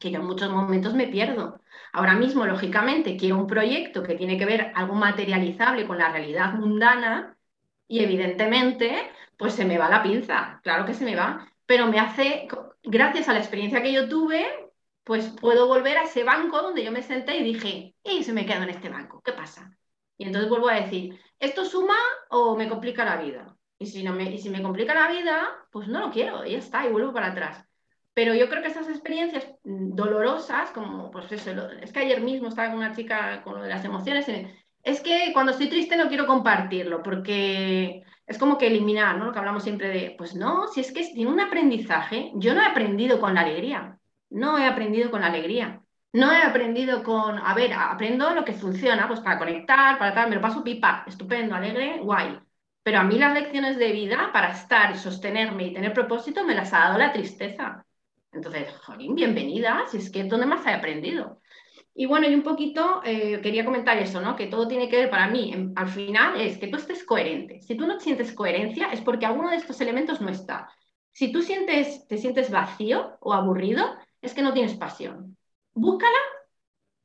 que 0.00 0.10
yo 0.10 0.20
en 0.20 0.26
muchos 0.26 0.50
momentos 0.50 0.94
me 0.94 1.06
pierdo. 1.08 1.60
Ahora 1.92 2.14
mismo, 2.14 2.46
lógicamente, 2.46 3.16
quiero 3.16 3.38
un 3.38 3.46
proyecto 3.46 4.02
que 4.02 4.16
tiene 4.16 4.38
que 4.38 4.46
ver 4.46 4.72
algo 4.74 4.94
materializable 4.94 5.86
con 5.86 5.98
la 5.98 6.10
realidad 6.10 6.54
mundana 6.54 7.36
y 7.88 8.00
evidentemente, 8.00 9.10
pues 9.36 9.54
se 9.54 9.64
me 9.64 9.78
va 9.78 9.88
la 9.88 10.02
pinza, 10.02 10.60
claro 10.62 10.84
que 10.84 10.94
se 10.94 11.04
me 11.04 11.16
va, 11.16 11.48
pero 11.66 11.86
me 11.86 12.00
hace, 12.00 12.48
gracias 12.82 13.28
a 13.28 13.32
la 13.32 13.38
experiencia 13.38 13.82
que 13.82 13.92
yo 13.92 14.08
tuve, 14.08 14.44
pues 15.04 15.28
puedo 15.40 15.68
volver 15.68 15.98
a 15.98 16.04
ese 16.04 16.24
banco 16.24 16.60
donde 16.60 16.84
yo 16.84 16.90
me 16.92 17.02
senté 17.02 17.36
y 17.36 17.44
dije, 17.44 17.94
y 18.02 18.24
se 18.24 18.32
me 18.32 18.46
quedo 18.46 18.64
en 18.64 18.70
este 18.70 18.88
banco, 18.88 19.22
¿qué 19.24 19.32
pasa? 19.32 19.76
Y 20.18 20.24
entonces 20.24 20.50
vuelvo 20.50 20.68
a 20.68 20.80
decir, 20.80 21.18
¿esto 21.38 21.64
suma 21.64 21.96
o 22.30 22.56
me 22.56 22.68
complica 22.68 23.04
la 23.04 23.16
vida? 23.16 23.56
Y 23.78 23.86
si, 23.86 24.02
no 24.02 24.12
me, 24.12 24.24
y 24.30 24.38
si 24.38 24.50
me 24.50 24.62
complica 24.62 24.94
la 24.94 25.08
vida, 25.08 25.48
pues 25.70 25.88
no 25.88 26.00
lo 26.00 26.10
quiero, 26.10 26.44
y 26.46 26.52
ya 26.52 26.58
está, 26.58 26.86
y 26.86 26.90
vuelvo 26.90 27.12
para 27.12 27.28
atrás. 27.28 27.64
Pero 28.14 28.34
yo 28.34 28.48
creo 28.48 28.62
que 28.62 28.68
esas 28.68 28.88
experiencias 28.88 29.46
mm, 29.64 29.94
dolorosas, 29.94 30.70
como 30.70 31.10
pues 31.10 31.30
eso, 31.32 31.50
es 31.82 31.92
que 31.92 32.00
ayer 32.00 32.20
mismo 32.22 32.48
estaba 32.48 32.68
con 32.68 32.78
una 32.78 32.94
chica 32.94 33.42
con 33.44 33.56
lo 33.56 33.62
de 33.62 33.68
las 33.68 33.84
emociones, 33.84 34.26
es 34.82 35.00
que 35.00 35.32
cuando 35.32 35.52
estoy 35.52 35.68
triste 35.68 35.96
no 35.96 36.08
quiero 36.08 36.26
compartirlo, 36.26 37.02
porque 37.02 38.02
es 38.26 38.38
como 38.38 38.56
que 38.56 38.68
eliminar, 38.68 39.18
¿no? 39.18 39.26
Lo 39.26 39.32
que 39.32 39.38
hablamos 39.38 39.62
siempre 39.62 39.88
de, 39.88 40.14
pues 40.16 40.34
no, 40.34 40.68
si 40.68 40.80
es 40.80 40.92
que 40.92 41.04
tiene 41.12 41.30
un 41.30 41.40
aprendizaje, 41.40 42.32
yo 42.36 42.54
no 42.54 42.62
he 42.62 42.66
aprendido 42.66 43.20
con 43.20 43.34
la 43.34 43.42
alegría, 43.42 43.98
no 44.30 44.58
he 44.58 44.66
aprendido 44.66 45.10
con 45.10 45.20
la 45.20 45.26
alegría. 45.28 45.82
No 46.16 46.32
he 46.32 46.42
aprendido 46.42 47.02
con, 47.02 47.38
a 47.38 47.52
ver, 47.52 47.74
aprendo 47.74 48.30
lo 48.30 48.42
que 48.42 48.54
funciona, 48.54 49.06
pues 49.06 49.20
para 49.20 49.38
conectar, 49.38 49.98
para 49.98 50.14
tal, 50.14 50.30
me 50.30 50.36
lo 50.36 50.40
paso 50.40 50.64
pipa, 50.64 51.04
estupendo, 51.06 51.54
alegre, 51.54 51.98
guay. 52.02 52.38
Pero 52.82 53.00
a 53.00 53.02
mí 53.02 53.18
las 53.18 53.34
lecciones 53.34 53.76
de 53.76 53.92
vida 53.92 54.30
para 54.32 54.52
estar 54.52 54.94
y 54.94 54.98
sostenerme 54.98 55.66
y 55.66 55.74
tener 55.74 55.92
propósito 55.92 56.42
me 56.42 56.54
las 56.54 56.72
ha 56.72 56.78
dado 56.78 56.98
la 56.98 57.12
tristeza. 57.12 57.84
Entonces, 58.32 58.72
jolín, 58.78 59.14
bienvenida, 59.14 59.84
si 59.88 59.98
es 59.98 60.10
que 60.10 60.20
es 60.20 60.28
donde 60.30 60.46
más 60.46 60.64
he 60.64 60.70
aprendido. 60.70 61.42
Y 61.94 62.06
bueno, 62.06 62.26
y 62.26 62.34
un 62.34 62.42
poquito 62.42 63.02
eh, 63.04 63.38
quería 63.42 63.66
comentar 63.66 63.98
eso, 63.98 64.18
¿no? 64.22 64.36
Que 64.36 64.46
todo 64.46 64.66
tiene 64.66 64.88
que 64.88 64.96
ver 64.96 65.10
para 65.10 65.28
mí, 65.28 65.70
al 65.76 65.88
final, 65.88 66.40
es 66.40 66.56
que 66.56 66.68
tú 66.68 66.78
estés 66.78 67.04
coherente. 67.04 67.60
Si 67.60 67.76
tú 67.76 67.86
no 67.86 68.00
sientes 68.00 68.32
coherencia, 68.32 68.86
es 68.90 69.02
porque 69.02 69.26
alguno 69.26 69.50
de 69.50 69.56
estos 69.56 69.78
elementos 69.82 70.22
no 70.22 70.30
está. 70.30 70.70
Si 71.12 71.30
tú 71.30 71.42
sientes, 71.42 72.08
te 72.08 72.16
sientes 72.16 72.50
vacío 72.50 73.18
o 73.20 73.34
aburrido, 73.34 73.96
es 74.22 74.32
que 74.32 74.40
no 74.40 74.54
tienes 74.54 74.72
pasión 74.76 75.36
búscala, 75.76 76.18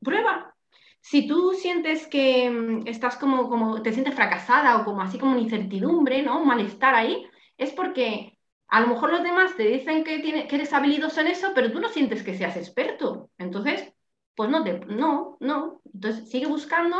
prueba. 0.02 0.56
Si 1.02 1.28
tú 1.28 1.54
sientes 1.54 2.08
que 2.08 2.50
mm, 2.50 2.88
estás 2.88 3.18
como, 3.18 3.50
como, 3.50 3.82
te 3.82 3.94
sientes 3.94 4.16
fracasada 4.16 4.78
o 4.78 4.86
como 4.86 5.02
así 5.02 5.18
como 5.20 5.34
una 5.34 5.42
incertidumbre, 5.42 6.24
¿no? 6.24 6.40
Un 6.42 6.48
malestar 6.48 6.96
ahí, 6.96 7.26
es 7.58 7.72
porque 7.74 8.38
a 8.68 8.82
lo 8.82 8.88
mejor 8.88 9.12
los 9.12 9.24
demás 9.24 9.56
te 9.58 9.64
dicen 9.64 10.04
que, 10.04 10.20
tiene, 10.20 10.48
que 10.48 10.56
eres 10.56 10.74
habilidoso 10.74 11.22
en 11.22 11.28
eso, 11.28 11.52
pero 11.56 11.72
tú 11.72 11.80
no 11.80 11.90
sientes 11.90 12.24
que 12.24 12.38
seas 12.38 12.58
experto. 12.58 13.30
Entonces, 13.38 13.94
pues 14.36 14.50
no, 14.50 14.64
te, 14.64 14.80
no, 14.88 15.38
no. 15.40 15.82
Entonces 15.94 16.30
sigue 16.30 16.48
buscando 16.48 16.98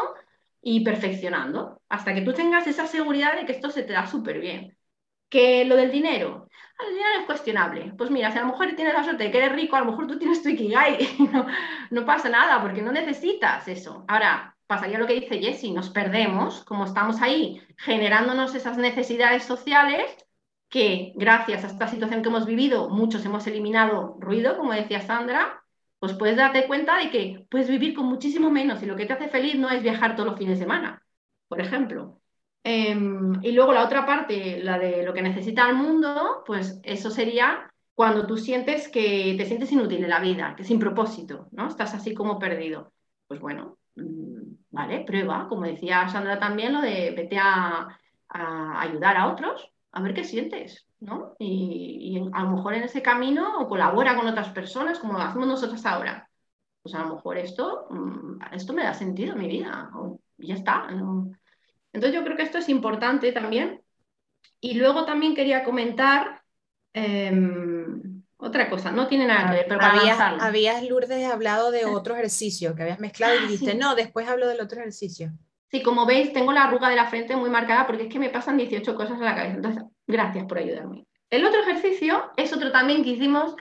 y 0.62 0.84
perfeccionando 0.84 1.82
hasta 1.90 2.14
que 2.14 2.22
tú 2.22 2.34
tengas 2.34 2.68
esa 2.68 2.88
seguridad 2.88 3.36
de 3.38 3.46
que 3.46 3.54
esto 3.54 3.70
se 3.72 3.84
te 3.84 3.94
da 3.94 4.08
súper 4.08 4.40
bien. 4.40 4.78
Que 5.32 5.66
lo 5.66 5.76
del 5.76 5.92
dinero, 5.92 6.50
el 6.88 6.94
dinero 6.94 7.20
es 7.20 7.26
cuestionable. 7.26 7.94
Pues 7.98 8.10
mira, 8.12 8.32
si 8.32 8.38
a 8.38 8.42
lo 8.42 8.48
mejor 8.48 8.74
tienes 8.76 8.94
la 8.94 9.04
suerte 9.04 9.24
de 9.26 9.32
que 9.32 9.38
eres 9.38 9.54
rico, 9.54 9.76
a 9.76 9.80
lo 9.80 9.88
mejor 9.88 10.08
tú 10.08 10.18
tienes 10.20 10.44
tu 10.44 10.50
Ikigai 10.50 10.98
y 11.20 11.30
no, 11.92 12.06
pasa 12.06 12.30
nada 12.30 12.62
porque 12.62 12.82
no 12.82 12.92
necesitas 12.92 13.68
eso. 13.68 14.06
Ahora, 14.08 14.56
pasaría 14.68 15.00
lo 15.00 15.08
que 15.08 15.20
dice 15.20 15.40
Jessie, 15.40 15.72
nos 15.72 15.90
perdemos, 15.90 16.64
como 16.64 16.86
estamos 16.86 17.22
ahí 17.22 17.62
generándonos 17.78 18.56
esas 18.56 18.78
necesidades 18.78 19.44
sociales 19.44 20.16
que 20.70 21.14
gracias 21.16 21.64
a 21.64 21.68
esta 21.68 21.88
situación 21.88 22.22
que 22.22 22.30
hemos 22.30 22.46
vivido, 22.46 22.90
muchos 22.90 23.26
hemos 23.26 23.46
eliminado 23.48 24.16
ruido, 24.20 24.58
como 24.58 24.74
decía 24.74 25.02
Sandra, 25.02 25.62
pues 26.00 26.14
puedes 26.14 26.38
darte 26.38 26.66
cuenta 26.68 26.98
de 26.98 27.10
que 27.12 27.46
puedes 27.50 27.70
vivir 27.70 27.94
con 27.94 28.06
muchísimo 28.06 28.50
menos 28.50 28.82
y 28.82 28.86
lo 28.86 28.96
que 28.96 29.06
te 29.06 29.14
hace 29.14 29.28
feliz 29.30 29.56
no 29.56 29.70
es 29.70 29.84
viajar 29.84 30.16
todos 30.16 30.30
los 30.30 30.40
fines 30.40 30.58
de 30.58 30.64
semana, 30.66 31.04
por 31.48 31.62
ejemplo. 31.62 32.21
Em, 32.64 33.44
y 33.44 33.52
luego 33.54 33.74
la 33.74 33.86
otra 33.86 34.06
parte, 34.06 34.62
la 34.64 34.78
de 34.78 35.04
lo 35.04 35.14
que 35.14 35.22
necesita 35.22 35.68
el 35.68 35.76
mundo, 35.76 36.44
pues 36.46 36.80
eso 36.84 37.10
sería 37.10 37.72
cuando 37.96 38.26
tú 38.28 38.38
sientes 38.38 38.88
que 38.88 39.36
te 39.38 39.46
sientes 39.46 39.72
inútil 39.72 40.04
en 40.04 40.10
la 40.10 40.20
vida, 40.20 40.56
que 40.56 40.64
sin 40.64 40.80
propósito, 40.80 41.48
¿no? 41.52 41.68
Estás 41.68 41.94
así 41.94 42.14
como 42.14 42.40
perdido. 42.40 42.94
Pues 43.28 43.40
bueno, 43.40 43.78
mm, 43.96 44.56
vale, 44.70 45.02
prueba, 45.02 45.48
como 45.48 45.64
decía 45.66 46.08
Sandra 46.08 46.40
también, 46.40 46.74
lo 46.74 46.82
de 46.82 47.14
vete 47.16 47.38
a, 47.38 47.98
ayudar 48.30 49.18
a 49.18 49.28
otros, 49.28 49.72
a 49.92 50.02
ver 50.02 50.14
qué 50.14 50.24
sientes, 50.24 50.88
¿no? 51.00 51.36
Y, 51.38 52.18
a 52.34 52.44
lo 52.44 52.52
mejor 52.52 52.76
en 52.76 52.84
ese 52.84 53.02
camino 53.02 53.68
colabora 53.68 54.16
con 54.16 54.28
otras 54.28 54.50
personas, 54.50 55.00
como 55.00 55.14
lo 55.14 55.20
hacemos 55.20 55.48
nosotros 55.48 55.86
ahora. 55.86 56.30
Pues 56.82 56.96
a 56.96 57.04
lo 57.04 57.16
mejor 57.16 57.38
esto, 57.38 57.88
mm, 57.90 58.40
esto 58.54 58.74
me 58.74 58.84
da 58.84 58.94
sentido 58.94 59.34
en 59.34 59.40
mi 59.40 59.48
vida, 59.48 59.92
ya 60.38 60.56
está. 60.56 60.88
Entonces 61.94 62.18
yo 62.18 62.24
creo 62.24 62.38
que 62.38 62.44
esto 62.44 62.58
es 62.58 62.70
importante 62.70 63.32
también. 63.32 63.82
Y 64.60 64.76
luego 64.76 65.06
también 65.06 65.36
quería 65.36 65.64
comentar 65.64 66.44
em, 66.94 68.24
otra 68.38 68.70
cosa, 68.70 68.92
no 68.92 69.08
tiene 69.08 69.26
nada 69.26 69.50
que 69.50 69.58
ver, 69.58 69.66
pero 69.68 69.82
habías, 69.82 70.20
habías, 70.20 70.84
Lourdes, 70.84 71.32
hablado 71.32 71.72
de 71.72 71.86
otro 71.86 72.16
ejercicio 72.16 72.76
que 72.76 72.84
habías 72.84 73.00
mezclado 73.00 73.36
y 73.36 73.38
ah, 73.38 73.42
dijiste, 73.42 73.76
no, 73.76 73.96
después 73.96 74.28
hablo 74.28 74.48
del 74.48 74.62
otro 74.62 74.80
ejercicio. 74.80 75.32
Sí, 75.70 75.82
como 75.82 76.06
veis, 76.06 76.34
tengo 76.34 76.52
la 76.52 76.66
arruga 76.66 76.90
de 76.90 76.96
la 76.96 77.08
frente 77.08 77.36
muy 77.36 77.50
marcada 77.50 77.88
porque 77.88 78.04
es 78.04 78.10
que 78.10 78.20
me 78.20 78.30
pasan 78.30 78.58
18 78.58 78.96
cosas 78.96 79.18
en 79.18 79.26
la 79.26 79.36
cabeza. 79.36 79.56
Entonces, 79.56 79.84
gracias 80.06 80.46
por 80.46 80.58
ayudarme. 80.58 81.06
El 81.30 81.46
otro 81.46 81.62
ejercicio 81.62 82.32
es 82.36 82.52
otro 82.52 82.72
también 82.72 83.04
que 83.04 83.12
hicimos, 83.12 83.56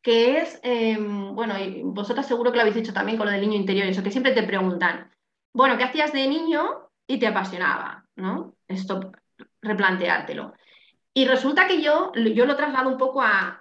que 0.00 0.38
es, 0.38 0.58
em, 0.62 1.34
bueno, 1.34 1.58
y 1.58 1.82
vosotras 1.84 2.26
seguro 2.26 2.50
que 2.50 2.56
lo 2.56 2.62
habéis 2.62 2.76
hecho 2.76 2.94
también 2.94 3.18
con 3.18 3.26
lo 3.26 3.32
del 3.32 3.42
niño 3.42 3.56
interior, 3.56 3.86
eso 3.86 4.02
que 4.02 4.10
siempre 4.10 4.32
te 4.32 4.42
preguntan, 4.42 5.10
bueno, 5.52 5.76
¿qué 5.76 5.84
hacías 5.84 6.12
de 6.12 6.26
niño 6.26 6.89
y 7.10 7.18
te 7.18 7.26
apasionaba, 7.26 8.06
¿no? 8.14 8.54
Esto, 8.68 9.10
replanteártelo. 9.60 10.54
Y 11.12 11.26
resulta 11.26 11.66
que 11.66 11.82
yo, 11.82 12.12
yo 12.14 12.46
lo 12.46 12.54
traslado 12.54 12.88
un 12.88 12.98
poco 12.98 13.20
a, 13.20 13.58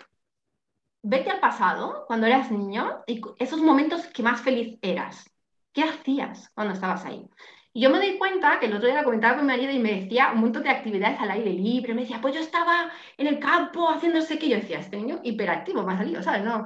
vete 1.02 1.32
al 1.32 1.40
pasado, 1.40 2.06
cuando 2.06 2.28
eras 2.28 2.52
niño, 2.52 3.04
y 3.08 3.20
esos 3.40 3.60
momentos 3.62 4.06
que 4.06 4.22
más 4.22 4.42
feliz 4.42 4.78
eras. 4.84 5.34
¿Qué 5.74 5.82
hacías 5.82 6.52
cuando 6.54 6.76
estabas 6.76 7.06
ahí? 7.06 7.28
Y 7.74 7.82
yo 7.82 7.90
me 7.90 7.98
doy 7.98 8.20
cuenta 8.20 8.60
que 8.60 8.68
el 8.68 8.76
otro 8.76 8.86
día 8.86 8.98
la 8.98 9.04
comentaba 9.04 9.38
con 9.38 9.48
mi 9.48 9.54
marido 9.54 9.72
y 9.72 9.80
me 9.80 10.02
decía 10.02 10.32
un 10.32 10.42
montón 10.42 10.62
de 10.62 10.70
actividades 10.70 11.20
al 11.20 11.32
aire 11.32 11.52
libre. 11.52 11.96
Me 11.96 12.02
decía, 12.02 12.22
pues 12.22 12.36
yo 12.36 12.42
estaba 12.42 12.92
en 13.18 13.26
el 13.26 13.40
campo 13.40 13.90
haciéndose 13.90 14.38
que 14.38 14.50
yo 14.50 14.58
decía, 14.58 14.78
este 14.78 14.98
niño 14.98 15.22
hiperactivo 15.24 15.84
me 15.84 15.94
ha 15.94 15.98
salido, 15.98 16.22
¿sabes? 16.22 16.44
No, 16.44 16.66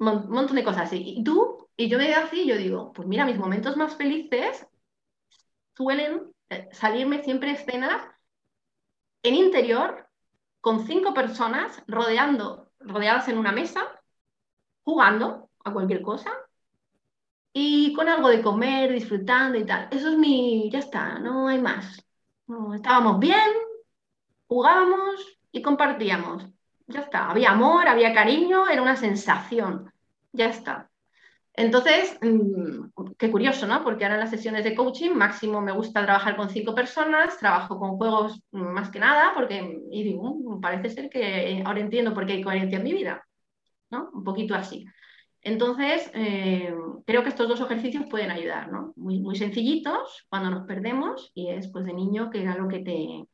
un 0.00 0.30
montón 0.30 0.56
de 0.56 0.64
cosas 0.64 0.86
así. 0.86 1.14
Y 1.18 1.22
tú, 1.22 1.68
y 1.76 1.88
yo 1.88 1.98
me 1.98 2.08
veo 2.08 2.24
así 2.24 2.42
y 2.42 2.48
yo 2.48 2.56
digo, 2.56 2.92
pues 2.92 3.06
mira, 3.06 3.24
mis 3.24 3.38
momentos 3.38 3.76
más 3.76 3.96
felices 3.96 4.66
suelen 5.76 6.32
eh, 6.50 6.68
salirme 6.72 7.22
siempre 7.22 7.52
escenas 7.52 8.02
en 9.22 9.34
interior 9.34 10.08
con 10.60 10.86
cinco 10.86 11.14
personas 11.14 11.82
rodeando, 11.86 12.70
rodeadas 12.80 13.28
en 13.28 13.38
una 13.38 13.52
mesa, 13.52 13.84
jugando 14.82 15.50
a 15.64 15.72
cualquier 15.72 16.02
cosa 16.02 16.30
y 17.52 17.92
con 17.94 18.08
algo 18.08 18.28
de 18.28 18.42
comer, 18.42 18.92
disfrutando 18.92 19.58
y 19.58 19.64
tal. 19.64 19.88
Eso 19.90 20.10
es 20.10 20.18
mi, 20.18 20.70
ya 20.70 20.80
está, 20.80 21.18
no 21.18 21.48
hay 21.48 21.60
más. 21.60 22.04
estábamos 22.74 23.18
bien, 23.20 23.48
jugábamos 24.48 25.38
y 25.52 25.62
compartíamos. 25.62 26.46
Ya 26.86 27.00
está, 27.00 27.30
había 27.30 27.52
amor, 27.52 27.88
había 27.88 28.12
cariño, 28.12 28.68
era 28.68 28.82
una 28.82 28.96
sensación. 28.96 29.92
Ya 30.32 30.46
está. 30.46 30.90
Entonces, 31.54 32.18
mm, 32.20 32.88
qué 33.18 33.30
curioso, 33.30 33.66
¿no? 33.66 33.82
Porque 33.84 34.04
ahora 34.04 34.16
en 34.16 34.20
las 34.20 34.30
sesiones 34.30 34.64
de 34.64 34.74
coaching 34.74 35.10
máximo 35.10 35.60
me 35.60 35.72
gusta 35.72 36.04
trabajar 36.04 36.36
con 36.36 36.50
cinco 36.50 36.74
personas, 36.74 37.38
trabajo 37.38 37.78
con 37.78 37.96
juegos 37.96 38.40
más 38.50 38.90
que 38.90 38.98
nada, 38.98 39.32
porque, 39.34 39.80
y 39.90 40.02
digo, 40.02 40.34
mm, 40.34 40.60
parece 40.60 40.90
ser 40.90 41.10
que 41.10 41.62
ahora 41.64 41.80
entiendo 41.80 42.14
por 42.14 42.26
qué 42.26 42.34
hay 42.34 42.42
coherencia 42.42 42.78
en 42.78 42.84
mi 42.84 42.92
vida, 42.92 43.24
¿no? 43.90 44.10
Un 44.12 44.24
poquito 44.24 44.54
así. 44.54 44.86
Entonces, 45.42 46.10
eh, 46.14 46.74
creo 47.06 47.22
que 47.22 47.28
estos 47.28 47.48
dos 47.48 47.60
ejercicios 47.60 48.04
pueden 48.10 48.30
ayudar, 48.30 48.72
¿no? 48.72 48.92
Muy, 48.96 49.20
muy 49.20 49.36
sencillitos 49.36 50.26
cuando 50.28 50.50
nos 50.50 50.66
perdemos 50.66 51.30
y 51.34 51.50
es 51.50 51.68
pues 51.68 51.84
de 51.84 51.92
niño 51.92 52.30
que 52.30 52.42
era 52.42 52.56
lo 52.56 52.66
que 52.68 52.78
te... 52.80 53.28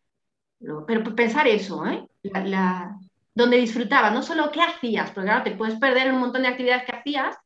pero 0.87 1.15
pensar 1.15 1.47
eso, 1.47 1.87
¿eh? 1.87 2.05
La, 2.23 2.97
donde 3.35 3.59
disfrutabas, 3.59 4.13
no 4.13 4.23
solo 4.23 4.51
qué 4.51 4.61
hacías, 4.61 5.11
porque 5.13 5.29
claro, 5.29 5.45
te 5.45 5.53
puedes 5.53 5.79
perder 5.79 6.13
un 6.13 6.21
montón 6.21 6.43
de 6.43 6.49
actividades 6.49 6.85
que 6.85 6.97
hacías, 6.97 7.37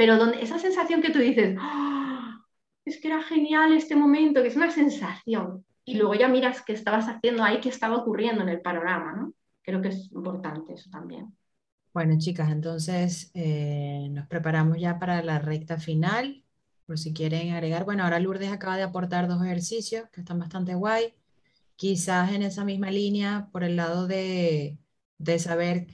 pero 0.00 0.16
donde 0.16 0.42
esa 0.42 0.58
sensación 0.58 1.02
que 1.02 1.10
tú 1.10 1.18
dices, 1.18 1.58
¡Ah! 1.60 2.42
es 2.86 2.98
que 2.98 3.08
era 3.08 3.22
genial 3.22 3.74
este 3.74 3.94
momento, 3.94 4.40
que 4.40 4.48
es 4.48 4.56
una 4.56 4.70
sensación, 4.70 5.62
y 5.84 5.98
luego 5.98 6.14
ya 6.14 6.26
miras 6.26 6.62
qué 6.62 6.72
estabas 6.72 7.04
haciendo 7.04 7.44
ahí, 7.44 7.60
qué 7.60 7.68
estaba 7.68 7.98
ocurriendo 7.98 8.42
en 8.42 8.48
el 8.48 8.62
panorama, 8.62 9.12
¿no? 9.12 9.34
Creo 9.60 9.82
que 9.82 9.88
es 9.88 10.10
importante 10.12 10.72
eso 10.72 10.88
también. 10.88 11.36
Bueno, 11.92 12.14
chicas, 12.16 12.50
entonces 12.50 13.30
eh, 13.34 14.08
nos 14.10 14.26
preparamos 14.26 14.78
ya 14.78 14.98
para 14.98 15.22
la 15.22 15.38
recta 15.38 15.76
final, 15.76 16.44
por 16.86 16.98
si 16.98 17.12
quieren 17.12 17.52
agregar. 17.52 17.84
Bueno, 17.84 18.02
ahora 18.02 18.20
Lourdes 18.20 18.50
acaba 18.50 18.78
de 18.78 18.84
aportar 18.84 19.28
dos 19.28 19.44
ejercicios 19.44 20.08
que 20.08 20.22
están 20.22 20.38
bastante 20.38 20.74
guay. 20.76 21.12
Quizás 21.76 22.32
en 22.32 22.40
esa 22.40 22.64
misma 22.64 22.90
línea, 22.90 23.50
por 23.52 23.64
el 23.64 23.76
lado 23.76 24.06
de, 24.06 24.78
saber 25.36 25.88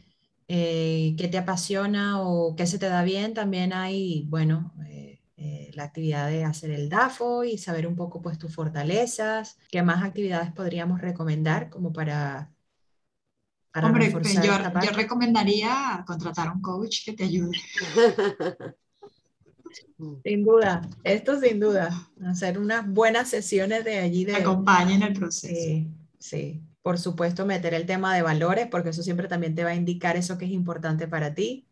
eh, 0.49 1.15
qué 1.19 1.29
te 1.29 1.39
apasiona 1.39 2.23
o 2.23 2.55
qué 2.57 2.67
se 2.67 2.79
te 2.79 2.89
da 2.89 3.03
bien, 3.03 3.35
también 3.35 3.73
hay, 3.73 4.27
bueno, 4.29 4.73
eh, 4.87 5.71
la 5.75 5.85
actividad 5.85 6.29
de 6.29 6.45
hacer 6.45 6.71
el 6.71 6.89
DAFO 6.89 7.45
y 7.45 7.59
saber 7.59 7.87
un 7.87 7.97
poco 7.97 8.23
pues 8.23 8.39
tus 8.39 8.55
fortalezas. 8.55 9.59
¿Qué 9.71 9.83
más 9.83 10.03
actividades 10.03 10.53
podríamos 10.53 11.01
recomendar 11.01 11.69
como 11.69 11.93
para 11.93 12.51
Hombre, 13.83 14.11
yo, 14.43 14.93
recomendaría 14.95 16.03
contratar 16.07 16.49
a 16.49 16.53
un 16.53 16.63
coach 16.63 17.05
que 17.05 17.13
te 17.13 17.25
ayude. 17.25 17.59
Sin 20.25 20.45
duda, 20.45 20.89
esto 21.05 21.39
sin 21.39 21.61
duda, 21.61 21.91
hacer 22.27 22.59
unas 22.59 22.89
buenas 22.89 23.29
sesiones 23.29 23.85
de 23.85 23.99
allí. 23.99 24.25
De, 24.25 24.37
acompañen 24.37 25.03
el 25.03 25.13
proceso. 25.13 25.55
Sí, 25.55 25.91
sí, 26.19 26.63
por 26.87 27.01
supuesto 27.01 27.45
meter 27.45 27.75
el 27.75 27.85
tema 27.85 28.15
de 28.15 28.23
valores, 28.23 28.69
porque 28.71 28.91
eso 28.91 29.03
siempre 29.03 29.27
también 29.27 29.57
te 29.57 29.65
va 29.65 29.71
a 29.71 29.75
indicar 29.75 30.17
eso 30.17 30.39
que 30.39 30.45
es 30.45 30.53
importante 30.53 31.09
para 31.09 31.35
ti. 31.35 31.67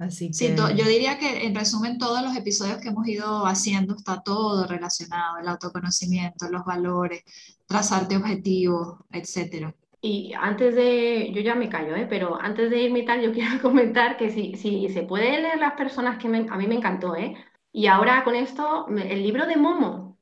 Así 0.00 0.26
que... 0.30 0.34
Sí, 0.34 0.52
yo 0.56 0.84
diría 0.84 1.16
que 1.16 1.46
en 1.46 1.54
resumen 1.54 1.96
todos 1.96 2.24
los 2.24 2.36
episodios 2.36 2.78
que 2.78 2.88
hemos 2.88 3.06
ido 3.06 3.46
haciendo 3.46 3.94
está 3.94 4.24
todo 4.24 4.66
relacionado, 4.66 5.38
el 5.38 5.46
autoconocimiento, 5.46 6.50
los 6.50 6.64
valores, 6.64 7.22
trazarte 7.66 8.16
objetivos, 8.16 8.98
etcétera. 9.12 9.72
Y 10.00 10.32
antes 10.36 10.74
de, 10.74 11.30
yo 11.32 11.40
ya 11.40 11.54
me 11.54 11.68
callo, 11.68 11.94
¿eh? 11.94 12.08
pero 12.10 12.34
antes 12.34 12.68
de 12.68 12.82
irme 12.82 13.04
tal, 13.04 13.22
yo 13.22 13.32
quiero 13.32 13.62
comentar 13.62 14.16
que 14.16 14.30
si, 14.30 14.56
si 14.56 14.88
se 14.88 15.04
puede 15.04 15.40
leer 15.40 15.60
las 15.60 15.74
personas 15.74 16.18
que 16.18 16.26
a 16.26 16.56
mí 16.56 16.66
me 16.66 16.74
encantó, 16.74 17.14
¿eh? 17.14 17.36
Y 17.70 17.86
ahora 17.86 18.24
con 18.24 18.34
esto, 18.34 18.88
el 18.88 19.22
libro 19.22 19.46
de 19.46 19.54
Momo, 19.54 20.18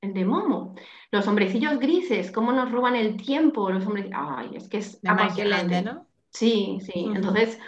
el 0.00 0.12
de 0.12 0.24
Momo, 0.24 0.74
los 1.10 1.26
hombrecillos 1.26 1.78
grises, 1.78 2.30
cómo 2.30 2.52
nos 2.52 2.70
roban 2.70 2.94
el 2.94 3.16
tiempo, 3.16 3.70
los 3.70 3.86
hombres, 3.86 4.06
ay, 4.14 4.50
es 4.54 4.68
que 4.68 4.78
es 4.78 5.00
apasionante, 5.06 5.82
¿no? 5.82 6.06
Sí, 6.30 6.78
sí, 6.82 7.10
entonces 7.14 7.58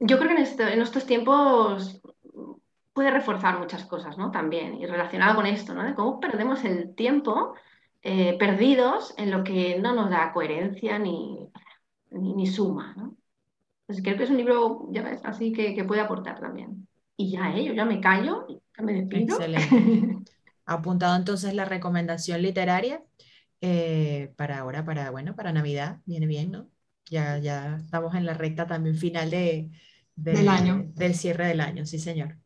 yo 0.00 0.18
creo 0.18 0.36
que 0.36 0.42
en, 0.42 0.68
en 0.68 0.82
estos 0.82 1.06
tiempos 1.06 2.02
puede 2.92 3.10
reforzar 3.10 3.58
muchas 3.58 3.84
cosas, 3.84 4.18
¿no? 4.18 4.30
También, 4.30 4.80
y 4.80 4.86
relacionado 4.86 5.34
con 5.34 5.46
esto, 5.46 5.74
¿no? 5.74 5.82
De 5.82 5.94
cómo 5.94 6.20
perdemos 6.20 6.64
el 6.64 6.94
tiempo 6.94 7.54
eh, 8.02 8.36
perdidos 8.38 9.14
en 9.16 9.30
lo 9.30 9.42
que 9.42 9.78
no 9.78 9.94
nos 9.94 10.10
da 10.10 10.32
coherencia 10.34 10.98
ni, 10.98 11.38
ni, 12.10 12.46
suma. 12.46 12.92
¿no? 12.98 13.16
Entonces 13.82 14.04
creo 14.04 14.18
que 14.18 14.24
es 14.24 14.30
un 14.30 14.36
libro, 14.36 14.88
ya 14.90 15.02
ves, 15.02 15.22
así 15.24 15.52
que, 15.52 15.74
que 15.74 15.84
puede 15.84 16.02
aportar 16.02 16.38
también. 16.38 16.86
Y 17.16 17.30
ya, 17.30 17.56
¿eh? 17.56 17.64
yo 17.64 17.72
ya 17.72 17.86
me 17.86 18.02
callo, 18.02 18.46
ya 18.46 18.84
me 18.84 18.92
despido. 18.92 19.36
Excelente. 19.36 20.30
Apuntado 20.66 21.16
entonces 21.16 21.54
la 21.54 21.64
recomendación 21.64 22.42
literaria 22.42 23.02
eh, 23.60 24.32
para 24.36 24.58
ahora, 24.58 24.84
para, 24.84 25.10
bueno, 25.10 25.34
para 25.36 25.52
Navidad, 25.52 26.00
viene 26.04 26.26
bien, 26.26 26.50
¿no? 26.50 26.70
Ya, 27.10 27.38
ya 27.38 27.76
estamos 27.76 28.14
en 28.14 28.26
la 28.26 28.34
recta 28.34 28.66
también 28.66 28.96
final 28.96 29.30
de, 29.30 29.70
del 30.16 30.48
año. 30.48 30.90
Del 30.94 31.14
cierre 31.14 31.46
del 31.46 31.60
año, 31.60 31.86
sí, 31.86 31.98
señor. 31.98 32.38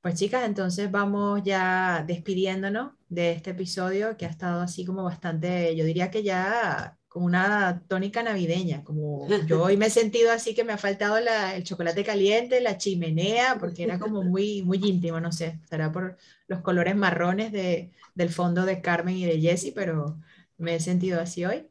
Pues 0.00 0.16
chicas, 0.16 0.44
entonces 0.44 0.90
vamos 0.90 1.42
ya 1.44 2.04
despidiéndonos 2.06 2.92
de 3.08 3.32
este 3.32 3.50
episodio 3.50 4.16
que 4.16 4.26
ha 4.26 4.28
estado 4.28 4.60
así 4.60 4.84
como 4.84 5.02
bastante, 5.02 5.74
yo 5.76 5.84
diría 5.84 6.10
que 6.10 6.22
ya 6.22 6.98
como 7.14 7.26
una 7.26 7.84
tónica 7.86 8.24
navideña, 8.24 8.82
como 8.82 9.28
yo 9.46 9.62
hoy 9.62 9.76
me 9.76 9.86
he 9.86 9.90
sentido 9.90 10.32
así 10.32 10.52
que 10.52 10.64
me 10.64 10.72
ha 10.72 10.78
faltado 10.78 11.16
el 11.16 11.62
chocolate 11.62 12.02
caliente, 12.02 12.60
la 12.60 12.76
chimenea, 12.76 13.56
porque 13.60 13.84
era 13.84 14.00
como 14.00 14.22
muy, 14.24 14.62
muy 14.64 14.80
íntimo, 14.84 15.20
no 15.20 15.30
sé, 15.30 15.60
será 15.70 15.92
por 15.92 16.16
los 16.48 16.60
colores 16.62 16.96
marrones 16.96 17.52
de, 17.52 17.92
del 18.16 18.30
fondo 18.30 18.66
de 18.66 18.80
Carmen 18.80 19.16
y 19.16 19.26
de 19.26 19.40
Jessie, 19.40 19.70
pero 19.70 20.18
me 20.58 20.74
he 20.74 20.80
sentido 20.80 21.20
así 21.20 21.44
hoy. 21.44 21.68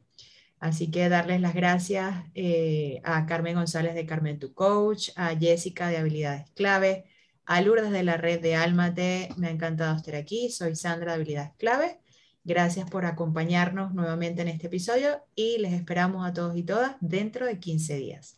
Así 0.60 0.90
que 0.90 1.10
darles 1.10 1.42
las 1.42 1.52
gracias 1.52 2.24
eh, 2.34 3.02
a 3.04 3.26
Carmen 3.26 3.56
González 3.56 3.94
de 3.94 4.06
Carmen 4.06 4.38
Tu 4.38 4.54
Coach, 4.54 5.10
a 5.14 5.36
Jessica 5.36 5.88
de 5.88 5.98
Habilidades 5.98 6.50
Clave, 6.52 7.04
a 7.44 7.60
Lourdes 7.60 7.90
de 7.90 8.02
la 8.02 8.16
red 8.16 8.40
de 8.40 8.56
Almate, 8.56 9.28
me 9.36 9.48
ha 9.48 9.50
encantado 9.50 9.94
estar 9.94 10.14
aquí. 10.14 10.48
Soy 10.48 10.74
Sandra 10.74 11.12
de 11.12 11.16
Habilidades 11.16 11.52
Clave. 11.58 12.00
Gracias 12.44 12.88
por 12.90 13.06
acompañarnos 13.06 13.94
nuevamente 13.94 14.42
en 14.42 14.48
este 14.48 14.66
episodio 14.66 15.22
y 15.34 15.58
les 15.58 15.72
esperamos 15.72 16.26
a 16.26 16.34
todos 16.34 16.56
y 16.56 16.62
todas 16.62 16.96
dentro 17.00 17.46
de 17.46 17.58
15 17.58 17.96
días. 17.96 18.36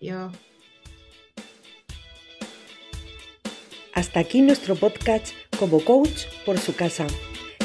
Yo. 0.00 0.30
Hasta 3.94 4.20
aquí 4.20 4.40
nuestro 4.42 4.76
podcast 4.76 5.34
como 5.58 5.84
coach 5.84 6.26
por 6.46 6.58
su 6.58 6.74
casa. 6.74 7.06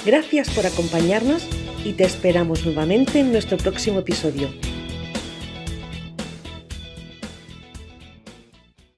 Gracias 0.03 0.49
por 0.49 0.65
acompañarnos 0.65 1.47
y 1.83 1.93
te 1.93 2.03
esperamos 2.03 2.65
nuevamente 2.65 3.19
en 3.19 3.31
nuestro 3.31 3.57
próximo 3.57 3.99
episodio. 3.99 4.49